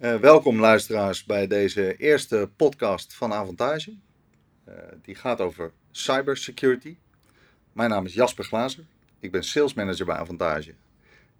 Uh, 0.00 0.16
welkom 0.16 0.60
luisteraars 0.60 1.24
bij 1.24 1.46
deze 1.46 1.96
eerste 1.96 2.50
podcast 2.56 3.14
van 3.14 3.32
Avantage. 3.32 3.94
Uh, 4.68 4.74
die 5.02 5.14
gaat 5.14 5.40
over 5.40 5.72
cybersecurity. 5.90 6.96
Mijn 7.72 7.90
naam 7.90 8.04
is 8.04 8.14
Jasper 8.14 8.44
Glazer. 8.44 8.84
Ik 9.20 9.30
ben 9.30 9.44
sales 9.44 9.74
manager 9.74 10.06
bij 10.06 10.16
Avantage. 10.16 10.74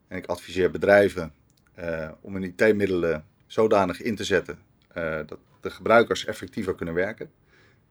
En 0.09 0.17
ik 0.17 0.27
adviseer 0.27 0.71
bedrijven 0.71 1.33
uh, 1.79 2.11
om 2.21 2.33
hun 2.33 2.43
IT-middelen 2.43 3.25
zodanig 3.47 4.01
in 4.01 4.17
te 4.17 4.25
zetten 4.25 4.59
dat 5.27 5.39
de 5.61 5.71
gebruikers 5.71 6.25
effectiever 6.25 6.75
kunnen 6.75 6.95
werken. 6.95 7.31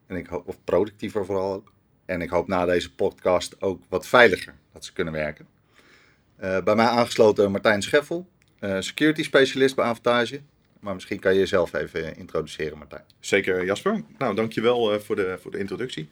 En 0.06 0.16
ik 0.16 0.26
hoop, 0.26 0.48
of 0.48 0.58
productiever 0.64 1.24
vooral 1.24 1.52
ook. 1.52 1.72
En 2.04 2.20
ik 2.20 2.30
hoop 2.30 2.48
na 2.48 2.64
deze 2.64 2.94
podcast 2.94 3.62
ook 3.62 3.82
wat 3.88 4.06
veiliger 4.06 4.54
dat 4.72 4.84
ze 4.84 4.92
kunnen 4.92 5.12
werken. 5.12 5.46
bij 6.36 6.74
mij 6.74 6.86
aangesloten 6.86 7.50
Martijn 7.50 7.82
Scheffel, 7.82 8.28
security 8.78 9.22
specialist 9.22 9.74
bij 9.74 9.84
Avantage. 9.84 10.40
Maar 10.86 10.94
misschien 10.94 11.18
kan 11.18 11.32
je 11.32 11.38
jezelf 11.38 11.72
even 11.72 12.16
introduceren, 12.16 12.78
Martijn. 12.78 13.02
Zeker, 13.20 13.64
Jasper. 13.64 14.02
Nou, 14.18 14.34
dankjewel 14.34 14.94
uh, 14.94 15.00
voor, 15.00 15.16
de, 15.16 15.38
voor 15.40 15.50
de 15.50 15.58
introductie. 15.58 16.08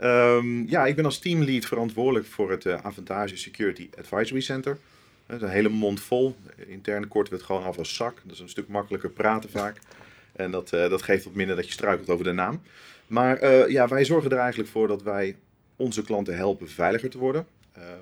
Um, 0.00 0.68
ja, 0.68 0.86
ik 0.86 0.96
ben 0.96 1.04
als 1.04 1.18
teamlead 1.18 1.64
verantwoordelijk 1.64 2.26
voor 2.26 2.50
het 2.50 2.64
uh, 2.64 2.74
Avantage 2.82 3.36
Security 3.36 3.88
Advisory 3.98 4.40
Center. 4.40 4.78
Dat 5.26 5.36
is 5.36 5.42
een 5.42 5.48
hele 5.48 5.68
mond 5.68 6.00
vol. 6.00 6.36
Interne 6.66 7.06
kort 7.06 7.28
wordt 7.28 7.44
gewoon 7.44 7.62
af 7.62 7.78
als 7.78 7.94
zak. 7.94 8.20
Dat 8.24 8.32
is 8.32 8.40
een 8.40 8.48
stuk 8.48 8.68
makkelijker 8.68 9.10
praten 9.10 9.50
vaak. 9.50 9.78
En 10.32 10.50
dat, 10.50 10.70
dat 10.70 11.02
geeft 11.02 11.24
wat 11.24 11.34
minder 11.34 11.56
dat 11.56 11.66
je 11.66 11.72
struikelt 11.72 12.08
over 12.08 12.24
de 12.24 12.32
naam. 12.32 12.62
Maar 13.06 13.70
ja, 13.70 13.88
wij 13.88 14.04
zorgen 14.04 14.30
er 14.30 14.38
eigenlijk 14.38 14.70
voor 14.70 14.88
dat 14.88 15.02
wij 15.02 15.36
onze 15.76 16.02
klanten 16.02 16.36
helpen 16.36 16.68
veiliger 16.68 17.10
te 17.10 17.18
worden. 17.18 17.46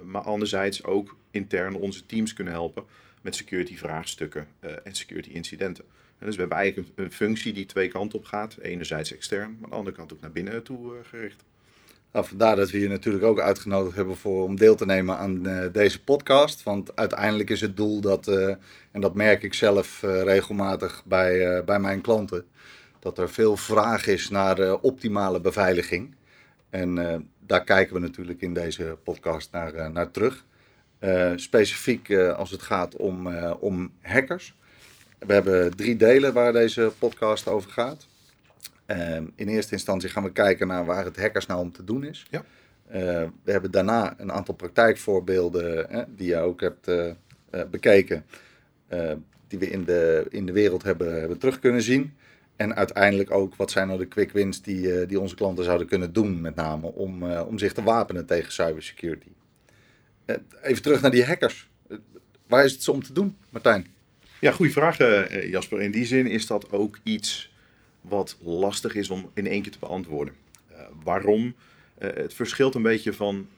maar 0.05 0.23
anderzijds 0.23 0.84
ook 0.84 1.17
intern 1.31 1.75
onze 1.75 2.06
teams 2.06 2.33
kunnen 2.33 2.53
helpen 2.53 2.84
met 3.20 3.37
security 3.37 3.77
vraagstukken 3.77 4.47
en 4.61 4.95
security 4.95 5.31
incidenten 5.31 5.84
dus 6.19 6.35
we 6.35 6.41
hebben 6.41 6.59
eigenlijk 6.59 6.89
een, 6.95 7.13
functie 7.13 7.53
die 7.53 7.67
twee 7.67 7.89
kanten 7.89 8.19
op 8.19 8.25
gaat. 8.25 8.57
Enerzijds 8.61 9.13
extern, 9.13 9.51
maar 9.51 9.65
aan 9.65 9.70
de 9.70 9.77
andere 9.77 9.97
kant 9.97 10.12
ook 10.12 10.21
naar 10.21 10.33
binnen 10.33 10.62
toe 10.62 10.95
uh, 10.95 10.98
gericht. 11.03 11.45
Nou, 12.12 12.27
vandaar 12.27 12.56
dat 12.56 12.71
we 12.71 12.81
je 12.81 12.89
natuurlijk 12.89 13.25
ook 13.25 13.41
uitgenodigd 13.41 13.97
hebben 13.97 14.17
voor, 14.17 14.45
om 14.45 14.56
deel 14.56 14.75
te 14.75 14.87
nemen 14.87 15.17
aan 15.17 15.48
uh, 15.48 15.65
deze 15.73 16.05
podcast. 16.05 16.62
Want 16.62 16.97
uiteindelijk 16.97 17.51
is 17.51 17.61
het 17.61 17.77
doel 17.77 18.01
dat, 18.01 18.29
uh, 18.29 18.48
en 18.91 19.01
dat 19.01 19.15
merk 19.15 19.43
ik 19.43 19.55
zelf 19.55 20.01
regelmatig 20.03 21.03
bij, 21.05 21.65
bij 21.65 21.79
mijn 21.79 22.01
klanten, 22.01 22.45
dat 22.99 23.19
er 23.19 23.31
veel 23.31 23.56
vraag 23.56 24.06
is 24.06 24.28
naar 24.28 24.75
optimale 24.75 25.41
beveiliging. 25.41 26.15
En 26.71 26.95
daar 27.41 27.65
kijken 27.65 27.95
we 27.95 28.01
natuurlijk 28.01 28.41
in 28.41 28.55
deze 28.55 28.99
podcast 29.05 29.53
naar, 29.53 29.91
naar 29.93 30.11
terug. 30.11 30.45
specifiek 31.37 32.15
als 32.15 32.51
het 32.51 32.62
gaat 32.62 32.97
om, 32.97 33.37
om 33.61 33.93
hackers. 34.03 34.55
We 35.27 35.33
hebben 35.33 35.77
drie 35.77 35.97
delen 35.97 36.33
waar 36.33 36.53
deze 36.53 36.92
podcast 36.98 37.48
over 37.48 37.70
gaat. 37.70 38.06
Ehm, 38.86 39.25
in 39.34 39.48
eerste 39.48 39.72
instantie 39.72 40.08
gaan 40.08 40.22
we 40.22 40.33
kijken 40.33 40.66
naar 40.66 40.84
waar 40.84 41.05
het 41.05 41.16
hackers 41.16 41.47
nou 41.47 41.61
om 41.61 41.72
te 41.72 41.84
doen 41.84 42.05
is. 42.05 42.27
Ja. 42.31 42.44
Uh, 42.89 43.28
we 43.44 43.53
hebben 43.53 43.70
daarna 43.70 44.14
een 44.19 44.33
aantal 44.33 44.55
praktijkvoorbeelden 44.55 45.89
die 46.16 46.28
je 46.28 46.36
ook 46.36 46.61
hebt 46.61 46.89
uh, 46.89 47.06
uh, 47.06 47.62
bekeken, 47.70 48.25
die 49.48 49.58
we 49.58 49.70
in 49.70 49.84
de, 49.84 50.27
in 50.31 50.47
de 50.47 50.53
wereld 50.53 50.83
hebben, 50.83 51.20
hebben 51.20 51.38
terug 51.38 51.59
kunnen 51.59 51.83
zien. 51.83 52.14
En 52.56 52.75
uiteindelijk 52.77 53.31
ook 53.31 53.55
wat 53.55 53.70
zijn 53.70 53.86
nou 53.86 53.98
de 53.98 54.06
quick 54.06 54.31
wins 54.31 54.62
die, 54.62 55.06
die 55.06 55.20
onze 55.20 55.34
klanten 55.34 55.64
zouden 55.64 55.86
kunnen 55.86 56.12
doen, 56.12 56.41
met 56.41 56.55
name 56.55 56.86
om, 56.86 57.33
om 57.33 57.59
zich 57.59 57.72
te 57.72 57.83
wapenen 57.83 58.27
tegen 58.27 58.53
cybersecurity. 58.53 59.28
even 60.62 60.83
terug 60.83 61.00
naar 61.00 61.11
die 61.11 61.25
hackers. 61.25 61.70
waar 62.47 62.64
is 62.64 62.72
het 62.72 62.83
zo 62.83 62.92
om 62.92 63.03
te 63.03 63.12
doen, 63.12 63.36
Martijn? 63.50 63.94
Ja, 64.41 64.53
goede 64.53 64.73
vraag 64.73 65.01
uh, 65.01 65.51
Jasper. 65.51 65.81
In 65.81 65.91
die 65.91 66.05
zin 66.05 66.27
is 66.27 66.47
dat 66.47 66.73
ook 66.73 66.99
iets 67.03 67.53
wat 68.01 68.37
lastig 68.43 68.95
is 68.95 69.11
om 69.11 69.31
in 69.35 69.47
één 69.47 69.63
keer 69.63 69.73
te 69.73 69.79
beantwoorden. 69.79 70.35
Uh, 70.73 70.79
waarom? 71.03 71.45
Uh, 71.45 72.09
het 72.15 72.35
verschilt 72.35 72.75
een 72.75 72.83
beetje 72.83 73.12
van 73.12 73.49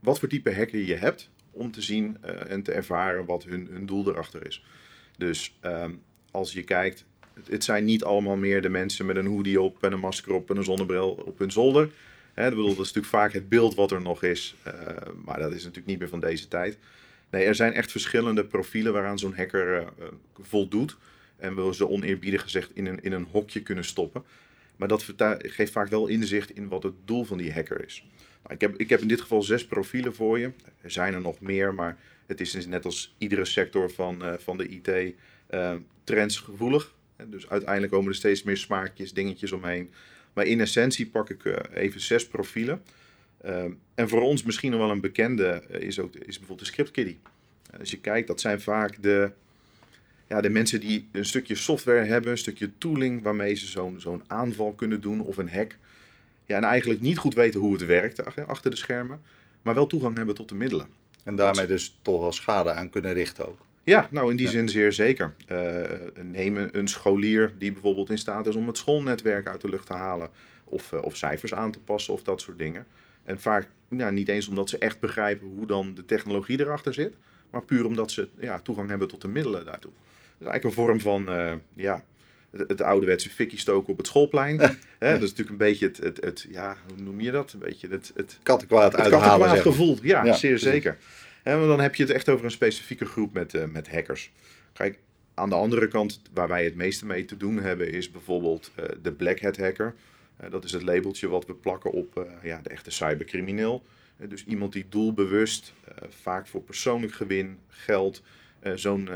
wat 0.00 0.18
voor 0.18 0.28
type 0.28 0.54
hacker 0.54 0.78
je 0.78 0.94
hebt 0.94 1.30
om 1.50 1.70
te 1.70 1.82
zien 1.82 2.16
en 2.48 2.62
te 2.62 2.72
ervaren 2.72 3.24
wat 3.24 3.44
hun, 3.44 3.86
doel 3.86 4.08
erachter 4.08 4.46
is. 4.46 4.64
Dus 5.18 5.56
ehm, 5.60 5.92
als 6.30 6.52
je 6.52 6.62
kijkt, 6.62 7.04
het, 7.48 7.64
zijn 7.64 7.84
niet 7.84 8.04
allemaal 8.04 8.36
meer 8.36 8.62
de 8.62 8.68
mensen 8.68 9.06
met 9.06 9.16
een 9.16 9.26
hoodie 9.26 9.60
op 9.60 9.82
en 9.82 9.92
een 9.92 10.00
masker 10.00 10.32
op 10.32 10.50
en 10.50 10.56
een 10.56 10.64
zonnebril 10.64 11.10
op 11.10 11.38
hun 11.38 11.52
zolder. 11.52 11.90
Hè, 12.32 12.48
bedoel, 12.48 12.64
dat 12.64 12.72
is 12.72 12.92
natuurlijk 12.92 13.06
vaak 13.06 13.32
het 13.32 13.48
beeld 13.48 13.74
wat 13.74 13.90
er 13.90 14.02
nog 14.02 14.22
is, 14.22 14.54
maar 15.24 15.38
dat 15.38 15.52
is 15.52 15.62
natuurlijk 15.62 15.86
niet 15.86 15.98
meer 15.98 16.08
van 16.08 16.20
deze 16.20 16.48
tijd. 16.48 16.78
Nee, 17.34 17.46
er 17.46 17.54
zijn 17.54 17.72
echt 17.72 17.90
verschillende 17.90 18.44
profielen 18.44 18.92
waaraan 18.92 19.18
zo'n 19.18 19.34
hacker 19.34 19.80
uh, 19.80 20.06
voldoet. 20.40 20.96
En 21.36 21.54
we 21.54 21.74
ze 21.74 21.88
oneerbiedig 21.88 22.42
gezegd 22.42 22.70
in 22.74 22.86
een, 22.86 23.02
in 23.02 23.12
een 23.12 23.26
hokje 23.30 23.62
kunnen 23.62 23.84
stoppen. 23.84 24.24
Maar 24.76 24.88
dat 24.88 25.12
geeft 25.38 25.72
vaak 25.72 25.88
wel 25.88 26.06
inzicht 26.06 26.50
in 26.50 26.68
wat 26.68 26.82
het 26.82 26.94
doel 27.04 27.24
van 27.24 27.38
die 27.38 27.52
hacker 27.52 27.84
is. 27.84 28.06
Nou, 28.42 28.54
ik, 28.54 28.60
heb, 28.60 28.76
ik 28.76 28.88
heb 28.88 29.00
in 29.00 29.08
dit 29.08 29.20
geval 29.20 29.42
zes 29.42 29.66
profielen 29.66 30.14
voor 30.14 30.38
je. 30.38 30.50
Er 30.80 30.90
zijn 30.90 31.14
er 31.14 31.20
nog 31.20 31.40
meer, 31.40 31.74
maar 31.74 31.98
het 32.26 32.40
is 32.40 32.50
dus 32.50 32.66
net 32.66 32.84
als 32.84 33.14
iedere 33.18 33.44
sector 33.44 33.90
van, 33.90 34.24
uh, 34.24 34.32
van 34.38 34.56
de 34.56 34.68
IT 34.68 35.14
uh, 35.50 35.74
trendsgevoelig. 36.04 36.94
Dus 37.26 37.48
uiteindelijk 37.48 37.92
komen 37.92 38.08
er 38.08 38.16
steeds 38.16 38.42
meer 38.42 38.56
smaakjes, 38.56 39.12
dingetjes 39.12 39.52
omheen. 39.52 39.92
Maar 40.32 40.46
in 40.46 40.60
essentie 40.60 41.06
pak 41.06 41.30
ik 41.30 41.44
even 41.72 42.00
zes 42.00 42.26
profielen. 42.26 42.82
Ehm, 43.44 43.70
en 43.94 44.08
voor 44.08 44.20
ons 44.20 44.42
misschien 44.42 44.70
nog 44.70 44.80
wel 44.80 44.90
een 44.90 45.00
bekende 45.00 45.46
eh, 45.46 45.80
is, 45.80 45.98
ook, 45.98 46.14
is 46.14 46.38
bijvoorbeeld 46.38 46.58
de 46.58 46.82
script 46.82 47.16
Als 47.78 47.90
je 47.90 48.00
kijkt, 48.00 48.28
dat 48.28 48.40
zijn 48.40 48.60
vaak 48.60 49.02
de, 49.02 49.30
ja, 50.28 50.40
de 50.40 50.50
mensen 50.50 50.80
die 50.80 51.08
een 51.12 51.24
stukje 51.24 51.54
software 51.54 52.04
hebben, 52.04 52.30
een 52.30 52.38
stukje 52.38 52.70
tooling 52.78 53.22
waarmee 53.22 53.54
ze 53.54 53.66
zo'n 53.66 54.00
zo'n 54.00 54.22
aanval 54.26 54.72
kunnen 54.72 55.00
doen 55.00 55.20
of 55.20 55.36
een 55.36 55.50
hack. 55.50 55.76
Ja, 56.46 56.56
en 56.56 56.64
eigenlijk 56.64 57.00
niet 57.00 57.18
goed 57.18 57.34
weten 57.34 57.60
hoe 57.60 57.72
het 57.72 57.86
werkt 57.86 58.46
achter 58.46 58.70
de 58.70 58.76
schermen, 58.76 59.20
maar 59.62 59.74
wel 59.74 59.86
toegang 59.86 60.16
hebben 60.16 60.34
tot 60.34 60.48
de 60.48 60.54
middelen. 60.54 60.86
En 61.24 61.36
daarmee 61.36 61.66
dus 61.66 61.98
toch 62.02 62.20
wel 62.20 62.32
schade 62.32 62.72
aan 62.72 62.90
kunnen 62.90 63.12
richten 63.12 63.48
ook. 63.48 63.58
Ja, 63.84 64.08
nou 64.10 64.30
in 64.30 64.36
die 64.36 64.48
zin 64.48 64.68
zeer 64.68 64.92
zeker. 64.92 65.34
Uh, 65.48 65.82
neem 66.22 66.68
een 66.72 66.88
scholier 66.88 67.52
die 67.58 67.72
bijvoorbeeld 67.72 68.10
in 68.10 68.18
staat 68.18 68.46
is 68.46 68.54
om 68.54 68.66
het 68.66 68.76
schoolnetwerk 68.76 69.46
uit 69.46 69.60
de 69.60 69.68
lucht 69.68 69.86
te 69.86 69.92
halen. 69.92 70.28
Of, 70.64 70.92
uh, 70.92 71.02
of 71.02 71.16
cijfers 71.16 71.54
aan 71.54 71.72
te 71.72 71.78
passen 71.78 72.14
of 72.14 72.22
dat 72.22 72.40
soort 72.40 72.58
dingen. 72.58 72.86
En 73.24 73.40
vaak 73.40 73.68
ja, 73.88 74.10
niet 74.10 74.28
eens 74.28 74.48
omdat 74.48 74.68
ze 74.68 74.78
echt 74.78 75.00
begrijpen 75.00 75.46
hoe 75.46 75.66
dan 75.66 75.94
de 75.94 76.04
technologie 76.04 76.60
erachter 76.60 76.94
zit, 76.94 77.14
maar 77.50 77.62
puur 77.62 77.86
omdat 77.86 78.10
ze 78.10 78.28
ja, 78.40 78.58
toegang 78.58 78.88
hebben 78.88 79.08
tot 79.08 79.20
de 79.20 79.28
middelen 79.28 79.64
daartoe. 79.64 79.90
Dat 79.90 80.40
is 80.40 80.46
eigenlijk 80.46 80.64
een 80.64 80.84
vorm 80.84 81.00
van 81.00 81.28
uh, 81.28 81.52
ja, 81.74 82.04
het, 82.50 82.68
het 82.68 82.80
ouderwetse 82.80 83.30
fikkie 83.30 83.58
stoken 83.58 83.92
op 83.92 83.98
het 83.98 84.06
schoolplein. 84.06 84.58
Hè, 84.98 85.12
dat 85.12 85.22
is 85.22 85.34
natuurlijk 85.34 85.50
een 85.50 85.56
beetje 85.56 85.86
het, 85.86 85.96
het, 85.96 86.24
het, 86.24 86.46
ja, 86.50 86.76
hoe 86.88 87.02
noem 87.02 87.20
je 87.20 87.30
dat? 87.30 87.52
Een 87.52 87.58
beetje 87.58 87.88
het, 87.88 88.12
het 88.14 88.38
kattenkwaad 88.42 88.92
het 88.92 89.00
uithalen. 89.00 89.58
gevoel, 89.58 89.98
ja, 90.02 90.24
ja, 90.24 90.32
zeer 90.32 90.58
zeker. 90.58 90.96
En 91.42 91.66
dan 91.66 91.80
heb 91.80 91.94
je 91.94 92.02
het 92.02 92.12
echt 92.12 92.28
over 92.28 92.44
een 92.44 92.50
specifieke 92.50 93.04
groep 93.04 93.32
met, 93.32 93.54
uh, 93.54 93.64
met 93.64 93.90
hackers. 93.90 94.32
Kijk, 94.72 94.98
aan 95.34 95.48
de 95.48 95.54
andere 95.54 95.88
kant, 95.88 96.20
waar 96.32 96.48
wij 96.48 96.64
het 96.64 96.74
meeste 96.74 97.06
mee 97.06 97.24
te 97.24 97.36
doen 97.36 97.58
hebben, 97.58 97.92
is 97.92 98.10
bijvoorbeeld 98.10 98.70
uh, 98.80 98.84
de 99.02 99.12
Black 99.12 99.40
Hat 99.40 99.56
hacker. 99.56 99.94
Uh, 100.40 100.50
dat 100.50 100.64
is 100.64 100.72
het 100.72 100.82
labeltje 100.82 101.28
wat 101.28 101.46
we 101.46 101.54
plakken 101.54 101.90
op 101.90 102.18
uh, 102.18 102.24
ja, 102.42 102.60
de 102.62 102.68
echte 102.68 102.90
cybercrimineel. 102.90 103.84
Uh, 104.18 104.28
dus 104.28 104.44
iemand 104.44 104.72
die 104.72 104.86
doelbewust, 104.88 105.74
vaak 106.08 106.46
voor 106.46 106.62
persoonlijk 106.62 107.12
gewin, 107.12 107.58
geld, 107.68 108.22
zo'n 108.74 109.08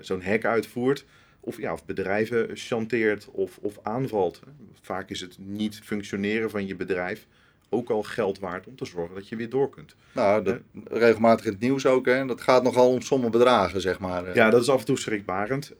zo'n 0.00 0.22
hack 0.22 0.44
uitvoert. 0.44 1.04
Of, 1.40 1.58
ja, 1.58 1.72
of 1.72 1.84
bedrijven 1.84 2.56
chanteert 2.56 3.28
of, 3.30 3.58
of 3.58 3.78
aanvalt. 3.82 4.42
Vaak 4.80 5.10
is 5.10 5.20
het 5.20 5.36
niet 5.38 5.80
functioneren 5.84 6.50
van 6.50 6.66
je 6.66 6.76
bedrijf 6.76 7.26
ook 7.68 7.90
al 7.90 8.02
geld 8.02 8.38
waard 8.38 8.66
om 8.66 8.76
te 8.76 8.84
zorgen 8.84 9.14
dat 9.14 9.28
je 9.28 9.36
weer 9.36 9.50
door 9.50 9.70
kunt. 9.70 9.94
Nou, 10.12 10.44
dat, 10.44 10.58
regelmatig 10.84 11.44
in 11.44 11.52
het 11.52 11.60
nieuws 11.60 11.86
ook. 11.86 12.06
Hè? 12.06 12.26
Dat 12.26 12.40
gaat 12.40 12.62
nogal 12.62 12.90
om 12.90 13.00
sommige 13.00 13.30
bedragen, 13.30 13.80
zeg 13.80 13.98
maar. 13.98 14.34
Ja, 14.34 14.50
dat 14.50 14.62
is 14.62 14.68
af 14.68 14.80
en 14.80 14.86
toe 14.86 14.98
schrikbarend. 14.98 15.72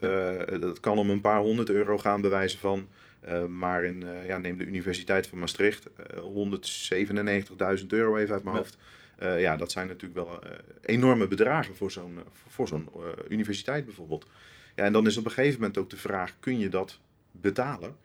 dat 0.60 0.80
kan 0.80 0.98
om 0.98 1.10
een 1.10 1.20
paar 1.20 1.40
honderd 1.40 1.70
euro 1.70 1.98
gaan 1.98 2.20
bewijzen 2.20 2.58
van 2.58 2.88
uh, 3.28 3.46
maar 3.46 3.84
in, 3.84 4.02
uh, 4.02 4.26
ja, 4.26 4.38
neem 4.38 4.58
de 4.58 4.64
Universiteit 4.64 5.26
van 5.26 5.38
Maastricht, 5.38 5.88
uh, 6.14 6.16
eh, 6.16 7.78
197.000 7.80 7.86
euro 7.86 8.16
even 8.16 8.34
uit 8.34 8.44
mijn 8.44 8.56
hoofd. 8.56 8.76
ja, 9.18 9.56
dat 9.56 9.72
zijn 9.72 9.86
natuurlijk 9.86 10.14
wel 10.14 10.38
enorme 10.82 11.28
bedragen 11.28 11.76
voor 11.76 11.90
zo'n 11.90 12.18
voor 12.48 12.68
zo'n 12.68 12.88
universiteit 13.28 13.84
bijvoorbeeld. 13.84 14.26
Ja, 14.74 14.84
en 14.84 14.92
dan 14.92 15.06
is 15.06 15.16
op 15.16 15.24
een 15.24 15.30
gegeven 15.30 15.60
moment 15.60 15.78
ook 15.78 15.90
de 15.90 15.96
vraag, 15.96 16.34
kun 16.40 16.58
je 16.58 16.68
dat 16.68 16.98
betalen? 17.30 17.96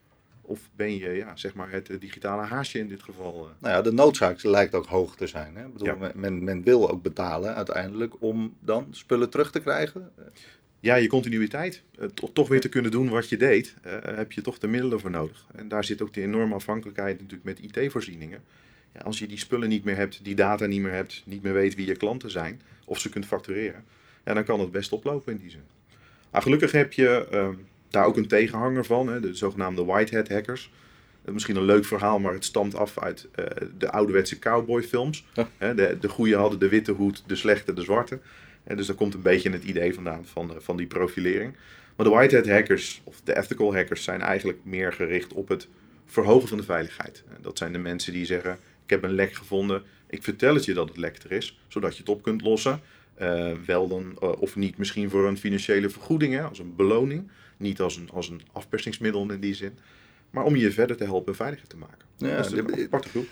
Of 0.46 0.70
ben 0.76 0.98
je 0.98 1.10
ja, 1.10 1.36
zeg 1.36 1.54
maar 1.54 1.72
het 1.72 1.90
digitale 2.00 2.42
haasje 2.42 2.80
in 2.80 2.88
dit 2.88 3.04
geval? 3.04 3.50
Nou 3.60 3.76
ja, 3.76 3.82
de 3.82 3.92
noodzaak 3.92 4.44
lijkt 4.44 4.76
ook 4.76 4.86
hoog 4.86 5.16
te 5.16 5.28
zijn. 5.28 5.56
Hè? 5.56 5.66
Ik 5.66 5.74
bedoel, 5.74 5.88
ja. 5.88 6.12
men, 6.16 6.44
men 6.44 6.64
wil 6.64 6.90
ook 6.90 7.02
betalen 7.02 7.56
uiteindelijk 7.56 8.14
om 8.20 8.56
dan 8.60 8.88
spullen 8.92 9.30
terug 9.30 9.52
te 9.52 9.60
krijgen 9.60 10.12
ja, 10.84 10.96
je 10.96 11.08
continuïteit, 11.08 11.82
uh, 12.00 12.06
toch 12.34 12.48
weer 12.48 12.62
te 12.62 12.70
kunnen 12.70 12.92
doen 12.92 13.10
wat 13.10 13.30
je 13.30 13.38
deed, 13.38 13.76
heb 14.04 14.32
je 14.32 14.42
toch 14.42 14.58
de 14.60 14.68
middelen 14.68 15.00
voor 15.00 15.10
nodig. 15.10 15.46
En 15.56 15.68
daar 15.68 15.84
zit 15.84 16.02
ook 16.02 16.14
de 16.14 16.22
enorme 16.22 16.56
afhankelijkheid 16.56 17.22
natuurlijk 17.22 17.44
met 17.44 17.76
IT-voorzieningen. 17.76 18.44
Ja, 18.94 19.00
als 19.00 19.20
je 19.20 19.28
die 19.28 19.38
spullen 19.38 19.70
niet 19.70 19.84
meer 19.84 19.96
hebt, 19.96 20.20
die 20.24 20.36
data 20.36 20.66
niet 20.66 20.82
meer 20.82 20.92
hebt, 20.92 21.24
niet 21.26 21.44
meer 21.44 21.54
weet 21.54 21.76
wie 21.76 21.86
je 21.86 21.96
klanten 21.96 22.32
zijn, 22.32 22.62
of 22.86 23.00
ze 23.00 23.10
kunt 23.10 23.26
factureren, 23.26 23.84
ja, 24.26 24.34
dan 24.34 24.44
kan 24.44 24.60
het 24.60 24.72
best 24.72 24.92
oplopen 24.92 25.34
in 25.34 25.40
die 25.40 25.50
zin. 25.50 25.64
Nou, 26.32 26.44
gelukkig 26.44 26.72
heb 26.72 26.94
je 26.94 27.28
ehm, 27.32 27.56
daar 27.94 28.06
ook 28.06 28.18
een 28.18 28.28
tegenhanger 28.28 28.86
van, 28.86 29.08
hè, 29.08 29.20
de 29.20 29.34
zogenaamde 29.34 29.86
whitehead 29.86 30.30
hackers. 30.30 30.72
Misschien 31.26 31.56
een 31.56 31.66
leuk 31.66 31.86
verhaal, 31.86 32.20
maar 32.20 32.34
het 32.34 32.46
stamt 32.46 32.76
af 32.76 33.00
uit 33.00 33.28
uh, 33.36 33.46
de 33.78 33.92
ouderwetse 33.92 34.40
cowboyfilms. 34.40 35.26
Ja. 35.34 35.74
de, 35.74 35.98
de 36.00 36.10
goeie 36.10 36.36
hadden 36.36 36.60
de 36.60 36.70
witte 36.70 36.92
hoed, 36.92 37.24
de 37.28 37.36
slechte 37.36 37.74
de 37.74 37.82
zwarte. 37.82 38.20
En 38.64 38.78
dus 38.78 38.88
daar 38.88 38.96
komt 38.96 39.14
een 39.14 39.22
beetje 39.22 39.50
het 39.50 39.64
idee 39.64 39.94
vandaan 39.94 40.26
van, 40.26 40.54
van 40.58 40.78
die 40.78 40.88
profilering. 40.88 41.56
Maar 41.96 42.06
de 42.06 42.12
whitehead 42.12 42.48
hackers, 42.48 43.02
of 43.04 43.22
de 43.24 43.38
ethical 43.38 43.76
hackers, 43.76 44.04
zijn 44.04 44.22
eigenlijk 44.22 44.60
meer 44.64 44.94
gericht 44.94 45.34
op 45.34 45.48
het 45.48 45.68
verhogen 46.06 46.48
van 46.48 46.58
de 46.58 46.64
veiligheid. 46.64 47.24
Dat 47.42 47.58
zijn 47.58 47.74
de 47.74 47.80
mensen 47.80 48.14
die 48.14 48.26
zeggen, 48.26 48.52
ik 48.84 48.90
heb 48.90 49.04
een 49.04 49.16
lek 49.16 49.34
gevonden, 49.34 49.84
ik 50.10 50.24
vertel 50.24 50.54
het 50.54 50.66
je 50.66 50.74
dat 50.74 50.88
het 50.88 50.98
lek 50.98 51.18
er 51.24 51.32
is, 51.32 51.60
zodat 51.68 51.94
je 51.94 52.00
het 52.00 52.10
op 52.10 52.24
kunt 52.24 52.42
lossen. 52.42 52.82
Uh, 53.22 53.52
wel 53.66 53.88
dan, 53.88 54.18
uh, 54.24 54.42
of 54.42 54.56
niet 54.56 54.78
misschien 54.78 55.10
voor 55.10 55.28
een 55.28 55.38
financiële 55.38 55.90
vergoeding, 55.90 56.34
hè, 56.34 56.42
als 56.42 56.60
een 56.60 56.76
beloning. 56.76 57.30
Niet 57.64 57.82
als 57.82 57.96
een, 57.96 58.10
als 58.14 58.30
een 58.30 58.42
afpersingsmiddel 58.52 59.32
in 59.32 59.40
die 59.40 59.56
zin. 59.56 59.78
Maar 60.30 60.44
om 60.44 60.56
je 60.56 60.72
verder 60.72 60.98
te 60.98 61.04
helpen 61.04 61.36
veiliger 61.36 61.68
te 61.68 61.78
maken. 61.78 62.06
Ja, 62.18 62.36
dat 62.36 62.46
is 62.46 62.52
een 62.52 62.66
de, 62.68 62.84
aparte 62.84 63.10
groep. 63.10 63.26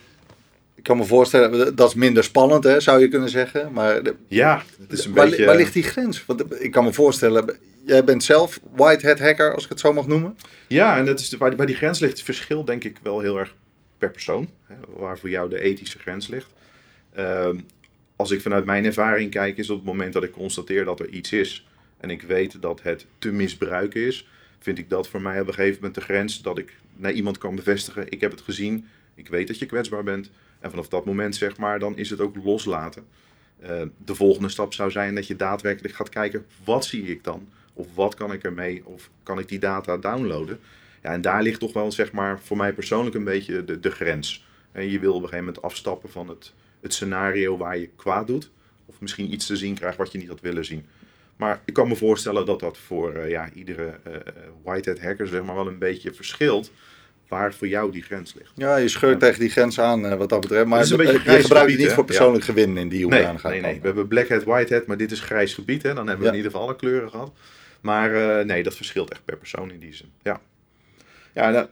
Ik 0.75 0.83
kan 0.83 0.97
me 0.97 1.03
voorstellen, 1.03 1.75
dat 1.75 1.89
is 1.89 1.95
minder 1.95 2.23
spannend, 2.23 2.63
hè, 2.63 2.79
zou 2.79 2.99
je 2.99 3.07
kunnen 3.07 3.29
zeggen. 3.29 3.71
Maar 3.73 4.03
de, 4.03 4.15
ja, 4.27 4.63
het 4.81 4.91
is 4.91 5.05
een 5.05 5.13
waar, 5.13 5.29
beetje... 5.29 5.45
Waar 5.45 5.55
ligt 5.55 5.73
die 5.73 5.83
grens? 5.83 6.25
Want 6.25 6.61
ik 6.61 6.71
kan 6.71 6.83
me 6.83 6.93
voorstellen, 6.93 7.57
jij 7.85 8.03
bent 8.03 8.23
zelf 8.23 8.59
whitehead 8.75 9.19
hacker, 9.19 9.53
als 9.53 9.63
ik 9.63 9.69
het 9.69 9.79
zo 9.79 9.93
mag 9.93 10.07
noemen. 10.07 10.37
Ja, 10.67 10.97
en 10.97 11.05
dat 11.05 11.19
is 11.19 11.29
de, 11.29 11.37
waar, 11.37 11.55
waar 11.55 11.65
die 11.65 11.75
grens 11.75 11.99
ligt, 11.99 12.13
het 12.13 12.23
verschil 12.23 12.65
denk 12.65 12.83
ik 12.83 12.97
wel 13.03 13.19
heel 13.19 13.39
erg 13.39 13.55
per 13.97 14.11
persoon. 14.11 14.49
Hè, 14.65 14.75
waar 14.95 15.19
voor 15.19 15.29
jou 15.29 15.49
de 15.49 15.61
ethische 15.61 15.99
grens 15.99 16.27
ligt. 16.27 16.49
Uh, 17.17 17.49
als 18.15 18.31
ik 18.31 18.41
vanuit 18.41 18.65
mijn 18.65 18.85
ervaring 18.85 19.31
kijk, 19.31 19.57
is 19.57 19.69
op 19.69 19.77
het 19.77 19.85
moment 19.85 20.13
dat 20.13 20.23
ik 20.23 20.31
constateer 20.31 20.85
dat 20.85 20.99
er 20.99 21.09
iets 21.09 21.31
is 21.31 21.65
en 22.01 22.09
ik 22.09 22.21
weet 22.21 22.61
dat 22.61 22.81
het 22.81 23.05
te 23.17 23.31
misbruiken 23.31 24.01
is, 24.01 24.27
vind 24.59 24.77
ik 24.77 24.89
dat 24.89 25.07
voor 25.07 25.21
mij 25.21 25.41
op 25.41 25.47
een 25.47 25.53
gegeven 25.53 25.75
moment 25.75 25.95
de 25.95 26.01
grens 26.01 26.41
dat 26.41 26.57
ik 26.57 26.73
naar 26.95 27.11
iemand 27.11 27.37
kan 27.37 27.55
bevestigen: 27.55 28.11
ik 28.11 28.21
heb 28.21 28.31
het 28.31 28.41
gezien, 28.41 28.87
ik 29.15 29.27
weet 29.27 29.47
dat 29.47 29.59
je 29.59 29.65
kwetsbaar 29.65 30.03
bent. 30.03 30.29
En 30.59 30.69
vanaf 30.69 30.87
dat 30.87 31.05
moment, 31.05 31.35
zeg 31.35 31.57
maar, 31.57 31.79
dan 31.79 31.97
is 31.97 32.09
het 32.09 32.19
ook 32.19 32.35
loslaten. 32.43 33.05
Uh, 33.63 33.81
de 34.05 34.15
volgende 34.15 34.49
stap 34.49 34.73
zou 34.73 34.91
zijn 34.91 35.15
dat 35.15 35.27
je 35.27 35.35
daadwerkelijk 35.35 35.93
gaat 35.93 36.09
kijken: 36.09 36.45
wat 36.63 36.85
zie 36.85 37.03
ik 37.03 37.23
dan? 37.23 37.47
Of 37.73 37.87
wat 37.93 38.15
kan 38.15 38.33
ik 38.33 38.43
ermee? 38.43 38.85
Of 38.85 39.09
kan 39.23 39.39
ik 39.39 39.47
die 39.47 39.59
data 39.59 39.97
downloaden? 39.97 40.59
Ja, 41.03 41.11
en 41.11 41.21
daar 41.21 41.43
ligt 41.43 41.59
toch 41.59 41.73
wel, 41.73 41.91
zeg 41.91 42.11
maar, 42.11 42.39
voor 42.39 42.57
mij 42.57 42.73
persoonlijk 42.73 43.15
een 43.15 43.23
beetje 43.23 43.65
de, 43.65 43.79
de 43.79 43.91
grens. 43.91 44.45
En 44.71 44.89
je 44.89 44.99
wil 44.99 45.09
op 45.09 45.21
een 45.21 45.29
gegeven 45.29 45.45
moment 45.45 45.63
afstappen 45.63 46.09
van 46.09 46.27
het, 46.27 46.53
het 46.81 46.93
scenario 46.93 47.57
waar 47.57 47.77
je 47.77 47.89
kwaad 47.95 48.27
doet. 48.27 48.49
Of 48.85 49.01
misschien 49.01 49.33
iets 49.33 49.45
te 49.45 49.55
zien 49.55 49.75
krijgt 49.75 49.97
wat 49.97 50.11
je 50.11 50.17
niet 50.17 50.27
had 50.27 50.41
willen 50.41 50.65
zien. 50.65 50.85
Maar 51.41 51.61
ik 51.65 51.73
kan 51.73 51.87
me 51.87 51.95
voorstellen 51.95 52.45
dat 52.45 52.59
dat 52.59 52.77
voor 52.77 53.15
uh, 53.15 53.29
ja, 53.29 53.49
iedere 53.53 53.99
uh, 54.07 54.13
whitehead 54.63 54.99
hacker 54.99 55.27
zeg 55.27 55.43
maar 55.43 55.55
wel 55.55 55.67
een 55.67 55.77
beetje 55.77 56.13
verschilt. 56.13 56.71
Waar 57.27 57.53
voor 57.53 57.67
jou 57.67 57.91
die 57.91 58.01
grens 58.01 58.33
ligt. 58.33 58.51
Ja, 58.55 58.75
je 58.75 58.87
scheurt 58.87 59.19
tegen 59.19 59.39
die 59.39 59.49
grens 59.49 59.79
aan 59.79 60.17
wat 60.17 60.29
dat 60.29 60.41
betreft. 60.41 60.65
Maar 60.65 60.81
is 60.81 60.89
een 60.89 60.97
beetje 60.97 61.31
je 61.31 61.41
gebruikt 61.41 61.71
het 61.71 61.79
niet 61.79 61.91
voor 61.91 62.05
persoonlijk 62.05 62.45
ja. 62.45 62.53
gewin 62.53 62.77
in 62.77 62.89
die 62.89 63.01
hoedanigheid. 63.03 63.53
Nee, 63.53 63.61
nee, 63.61 63.71
nee. 63.71 63.81
We 63.81 63.87
hebben 63.87 64.07
blackhead, 64.07 64.43
whitehead, 64.43 64.85
maar 64.85 64.97
dit 64.97 65.11
is 65.11 65.19
grijs 65.19 65.53
gebied. 65.53 65.83
Hè. 65.83 65.93
Dan 65.93 66.07
hebben 66.07 66.17
we 66.17 66.23
ja. 66.23 66.29
in 66.31 66.37
ieder 66.37 66.51
geval 66.51 66.67
alle 66.67 66.75
kleuren 66.75 67.09
gehad. 67.09 67.31
Maar 67.81 68.11
uh, 68.11 68.45
nee, 68.45 68.63
dat 68.63 68.75
verschilt 68.75 69.11
echt 69.11 69.25
per 69.25 69.37
persoon 69.37 69.71
in 69.71 69.79
die 69.79 69.93
zin. 69.93 70.11
Ja, 70.21 70.41
ja 71.33 71.49
nou, 71.49 71.67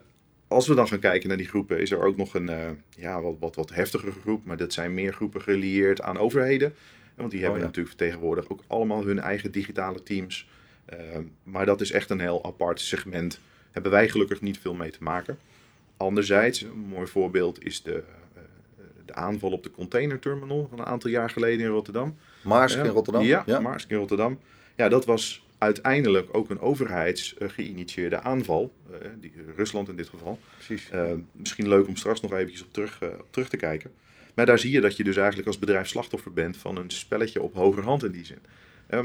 als 0.47 0.67
we 0.67 0.75
dan 0.75 0.87
gaan 0.87 0.99
kijken 0.99 1.27
naar 1.27 1.37
die 1.37 1.47
groepen, 1.47 1.79
is 1.79 1.91
er 1.91 2.03
ook 2.03 2.17
nog 2.17 2.33
een 2.33 2.49
uh, 2.49 2.55
ja, 2.89 3.21
wat, 3.21 3.35
wat, 3.39 3.55
wat 3.55 3.73
heftigere 3.73 4.11
groep. 4.21 4.45
Maar 4.45 4.57
dat 4.57 4.73
zijn 4.73 4.93
meer 4.93 5.13
groepen 5.13 5.41
gelieerd 5.41 6.01
aan 6.01 6.17
overheden. 6.17 6.73
Want 7.19 7.31
die 7.31 7.39
hebben 7.39 7.59
oh, 7.59 7.65
ja. 7.65 7.71
natuurlijk 7.71 7.97
tegenwoordig 7.97 8.49
ook 8.49 8.63
allemaal 8.67 9.05
hun 9.05 9.19
eigen 9.19 9.51
digitale 9.51 10.03
teams. 10.03 10.47
Uh, 10.93 10.97
maar 11.43 11.65
dat 11.65 11.81
is 11.81 11.91
echt 11.91 12.09
een 12.09 12.19
heel 12.19 12.45
apart 12.45 12.79
segment. 12.79 13.39
Hebben 13.71 13.91
wij 13.91 14.09
gelukkig 14.09 14.41
niet 14.41 14.59
veel 14.59 14.73
mee 14.73 14.91
te 14.91 15.03
maken. 15.03 15.37
Anderzijds, 15.97 16.61
een 16.61 16.77
mooi 16.77 17.07
voorbeeld 17.07 17.65
is 17.65 17.81
de, 17.81 18.03
uh, 18.35 18.41
de 19.05 19.13
aanval 19.13 19.51
op 19.51 19.63
de 19.63 19.71
containerterminal 19.71 20.67
van 20.69 20.79
een 20.79 20.85
aantal 20.85 21.09
jaar 21.09 21.29
geleden 21.29 21.65
in 21.65 21.71
Rotterdam. 21.71 22.17
Maarsk 22.43 22.77
in 22.77 22.85
Rotterdam? 22.85 23.23
Ja, 23.23 23.43
ja. 23.45 23.59
Maarsk 23.59 23.89
in 23.89 23.97
Rotterdam. 23.97 24.39
Ja, 24.75 24.89
dat 24.89 25.05
was 25.05 25.45
uiteindelijk 25.57 26.27
ook 26.31 26.49
een 26.49 26.59
overheids 26.59 27.35
uh, 27.39 27.49
geïnitieerde 27.49 28.21
aanval. 28.21 28.73
Uh, 28.91 28.97
die, 29.19 29.33
Rusland 29.55 29.89
in 29.89 29.95
dit 29.95 30.09
geval. 30.09 30.39
Precies. 30.55 30.89
Uh, 30.93 31.11
misschien 31.31 31.67
leuk 31.67 31.87
om 31.87 31.95
straks 31.95 32.21
nog 32.21 32.33
eventjes 32.33 32.61
op 32.61 32.73
terug, 32.73 33.01
op 33.01 33.27
terug 33.29 33.49
te 33.49 33.57
kijken. 33.57 33.91
Maar 34.33 34.45
daar 34.45 34.59
zie 34.59 34.71
je 34.71 34.81
dat 34.81 34.97
je 34.97 35.03
dus 35.03 35.17
eigenlijk 35.17 35.47
als 35.47 35.59
bedrijf 35.59 35.87
slachtoffer 35.87 36.33
bent 36.33 36.57
van 36.57 36.77
een 36.77 36.89
spelletje 36.89 37.41
op 37.41 37.53
hoger 37.53 37.83
hand 37.83 38.03
in 38.03 38.11
die 38.11 38.25
zin. 38.25 38.39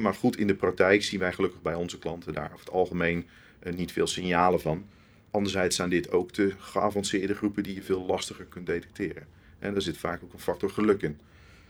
maar 0.00 0.14
goed, 0.14 0.38
in 0.38 0.46
de 0.46 0.54
praktijk 0.54 1.02
zien 1.02 1.20
wij 1.20 1.32
gelukkig 1.32 1.62
bij 1.62 1.74
onze 1.74 1.98
klanten 1.98 2.32
daar 2.32 2.52
over 2.52 2.58
het 2.58 2.74
algemeen 2.74 3.26
niet 3.74 3.92
veel 3.92 4.06
signalen 4.06 4.60
van. 4.60 4.86
Anderzijds 5.30 5.76
zijn 5.76 5.90
dit 5.90 6.10
ook 6.10 6.32
de 6.32 6.52
geavanceerde 6.58 7.34
groepen 7.34 7.62
die 7.62 7.74
je 7.74 7.82
veel 7.82 8.06
lastiger 8.06 8.44
kunt 8.44 8.66
detecteren. 8.66 9.26
En 9.58 9.72
daar 9.72 9.82
zit 9.82 9.98
vaak 9.98 10.22
ook 10.22 10.32
een 10.32 10.38
factor 10.38 10.70
geluk 10.70 11.02
in. 11.02 11.18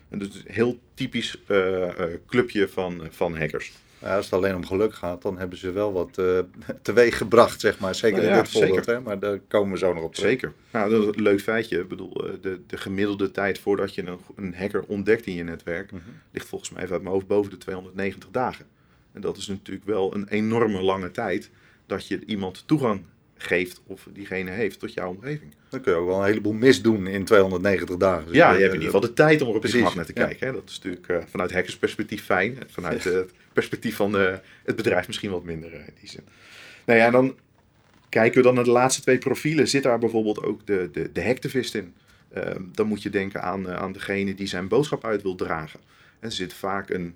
En 0.08 0.20
is 0.20 0.34
een 0.34 0.42
heel 0.46 0.78
typisch 0.94 1.38
clubje 2.26 2.68
van, 2.68 3.06
van 3.10 3.36
hackers. 3.36 3.72
Ja, 4.04 4.16
als 4.16 4.24
het 4.24 4.34
alleen 4.34 4.54
om 4.54 4.66
geluk 4.66 4.94
gaat, 4.94 5.22
dan 5.22 5.38
hebben 5.38 5.58
ze 5.58 5.70
wel 5.70 5.92
wat 5.92 6.18
uh, 6.18 6.38
teweeg 6.82 7.16
gebracht, 7.16 7.60
zeg 7.60 7.78
maar. 7.78 7.94
Zeker 7.94 8.16
nou 8.16 8.30
ja, 8.30 8.36
in 8.36 8.42
dit 8.42 8.52
voorbeeld, 8.52 8.86
hè? 8.86 9.00
maar 9.00 9.18
daar 9.18 9.38
komen 9.38 9.72
we 9.72 9.78
zo 9.78 9.92
nog 9.92 10.02
op 10.02 10.14
terug. 10.14 10.30
Zeker. 10.30 10.52
Nou, 10.70 10.90
dat 10.90 11.02
is 11.02 11.06
een 11.06 11.22
leuk 11.22 11.40
feitje. 11.40 11.80
Ik 11.80 11.88
bedoel, 11.88 12.12
de, 12.40 12.60
de 12.66 12.76
gemiddelde 12.76 13.30
tijd 13.30 13.58
voordat 13.58 13.94
je 13.94 14.06
een, 14.06 14.18
een 14.36 14.54
hacker 14.54 14.84
ontdekt 14.86 15.26
in 15.26 15.34
je 15.34 15.44
netwerk, 15.44 15.92
mm 15.92 16.00
-hmm. 16.04 16.14
ligt 16.30 16.46
volgens 16.46 16.70
mij 16.70 16.82
even 16.82 16.94
uit 16.94 17.02
mijn 17.02 17.14
hoofd 17.14 17.26
boven 17.26 17.50
de 17.50 17.58
290 17.58 18.30
dagen. 18.30 18.66
En 19.12 19.20
dat 19.20 19.36
is 19.36 19.46
natuurlijk 19.46 19.86
wel 19.86 20.14
een 20.14 20.28
enorme 20.28 20.80
lange 20.80 21.10
tijd 21.10 21.50
dat 21.86 22.06
je 22.06 22.24
iemand 22.24 22.62
toegang 22.66 23.02
geeft 23.44 23.80
of 23.86 24.08
diegene 24.12 24.50
heeft 24.50 24.78
tot 24.78 24.92
jouw 24.92 25.08
omgeving. 25.08 25.54
Dan 25.68 25.80
kun 25.80 25.92
je 25.92 25.98
ook 25.98 26.06
wel 26.06 26.18
een 26.18 26.24
heleboel 26.24 26.52
misdoen 26.52 27.06
in 27.06 27.24
290 27.24 27.96
dagen. 27.96 28.26
Dus 28.26 28.36
ja, 28.36 28.50
je, 28.50 28.56
je 28.56 28.62
hebt 28.62 28.74
in 28.74 28.80
ieder 28.80 28.94
geval 28.94 29.08
de 29.08 29.14
tijd 29.14 29.42
om 29.42 29.48
er 29.48 29.54
op 29.54 29.62
je 29.62 29.68
gemak 29.68 29.94
naar 29.94 30.04
te 30.04 30.12
kijken. 30.12 30.46
Hè? 30.46 30.52
Dat 30.52 30.62
is 30.66 30.76
natuurlijk 30.76 31.08
uh, 31.08 31.16
vanuit 31.30 31.52
hackersperspectief 31.52 32.24
fijn. 32.24 32.58
Vanuit 32.66 33.04
het 33.04 33.32
perspectief 33.52 33.96
van 33.96 34.20
uh, 34.20 34.32
het 34.64 34.76
bedrijf 34.76 35.06
misschien 35.06 35.30
wat 35.30 35.44
minder 35.44 35.72
uh, 35.72 35.78
in 35.78 35.94
die 36.00 36.08
zin. 36.08 36.24
Nou 36.84 36.98
ja, 36.98 37.10
dan 37.10 37.36
kijken 38.08 38.36
we 38.36 38.42
dan 38.42 38.54
naar 38.54 38.64
de 38.64 38.70
laatste 38.70 39.02
twee 39.02 39.18
profielen. 39.18 39.68
Zit 39.68 39.82
daar 39.82 39.98
bijvoorbeeld 39.98 40.42
ook 40.42 40.66
de, 40.66 40.88
de, 40.92 41.12
de 41.12 41.24
hacktivist 41.24 41.74
in? 41.74 41.94
Ehm, 42.32 42.62
dan 42.72 42.86
moet 42.86 43.02
je 43.02 43.10
denken 43.10 43.42
aan, 43.42 43.68
aan 43.68 43.92
degene 43.92 44.34
die 44.34 44.46
zijn 44.46 44.68
boodschap 44.68 45.04
uit 45.04 45.22
wil 45.22 45.34
dragen. 45.34 45.80
En 46.20 46.28
er 46.28 46.34
zit 46.34 46.52
vaak 46.52 46.90
een 46.90 47.14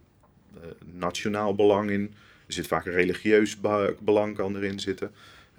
nationaal 0.93 1.55
belang 1.55 1.91
in. 1.91 2.15
Er 2.47 2.53
zit 2.55 2.67
vaak 2.67 2.87
een 2.87 2.93
religieus 2.93 3.61
belang 4.01 4.37
kan 4.37 4.57
erin 4.57 4.81
zitten. 4.81 5.11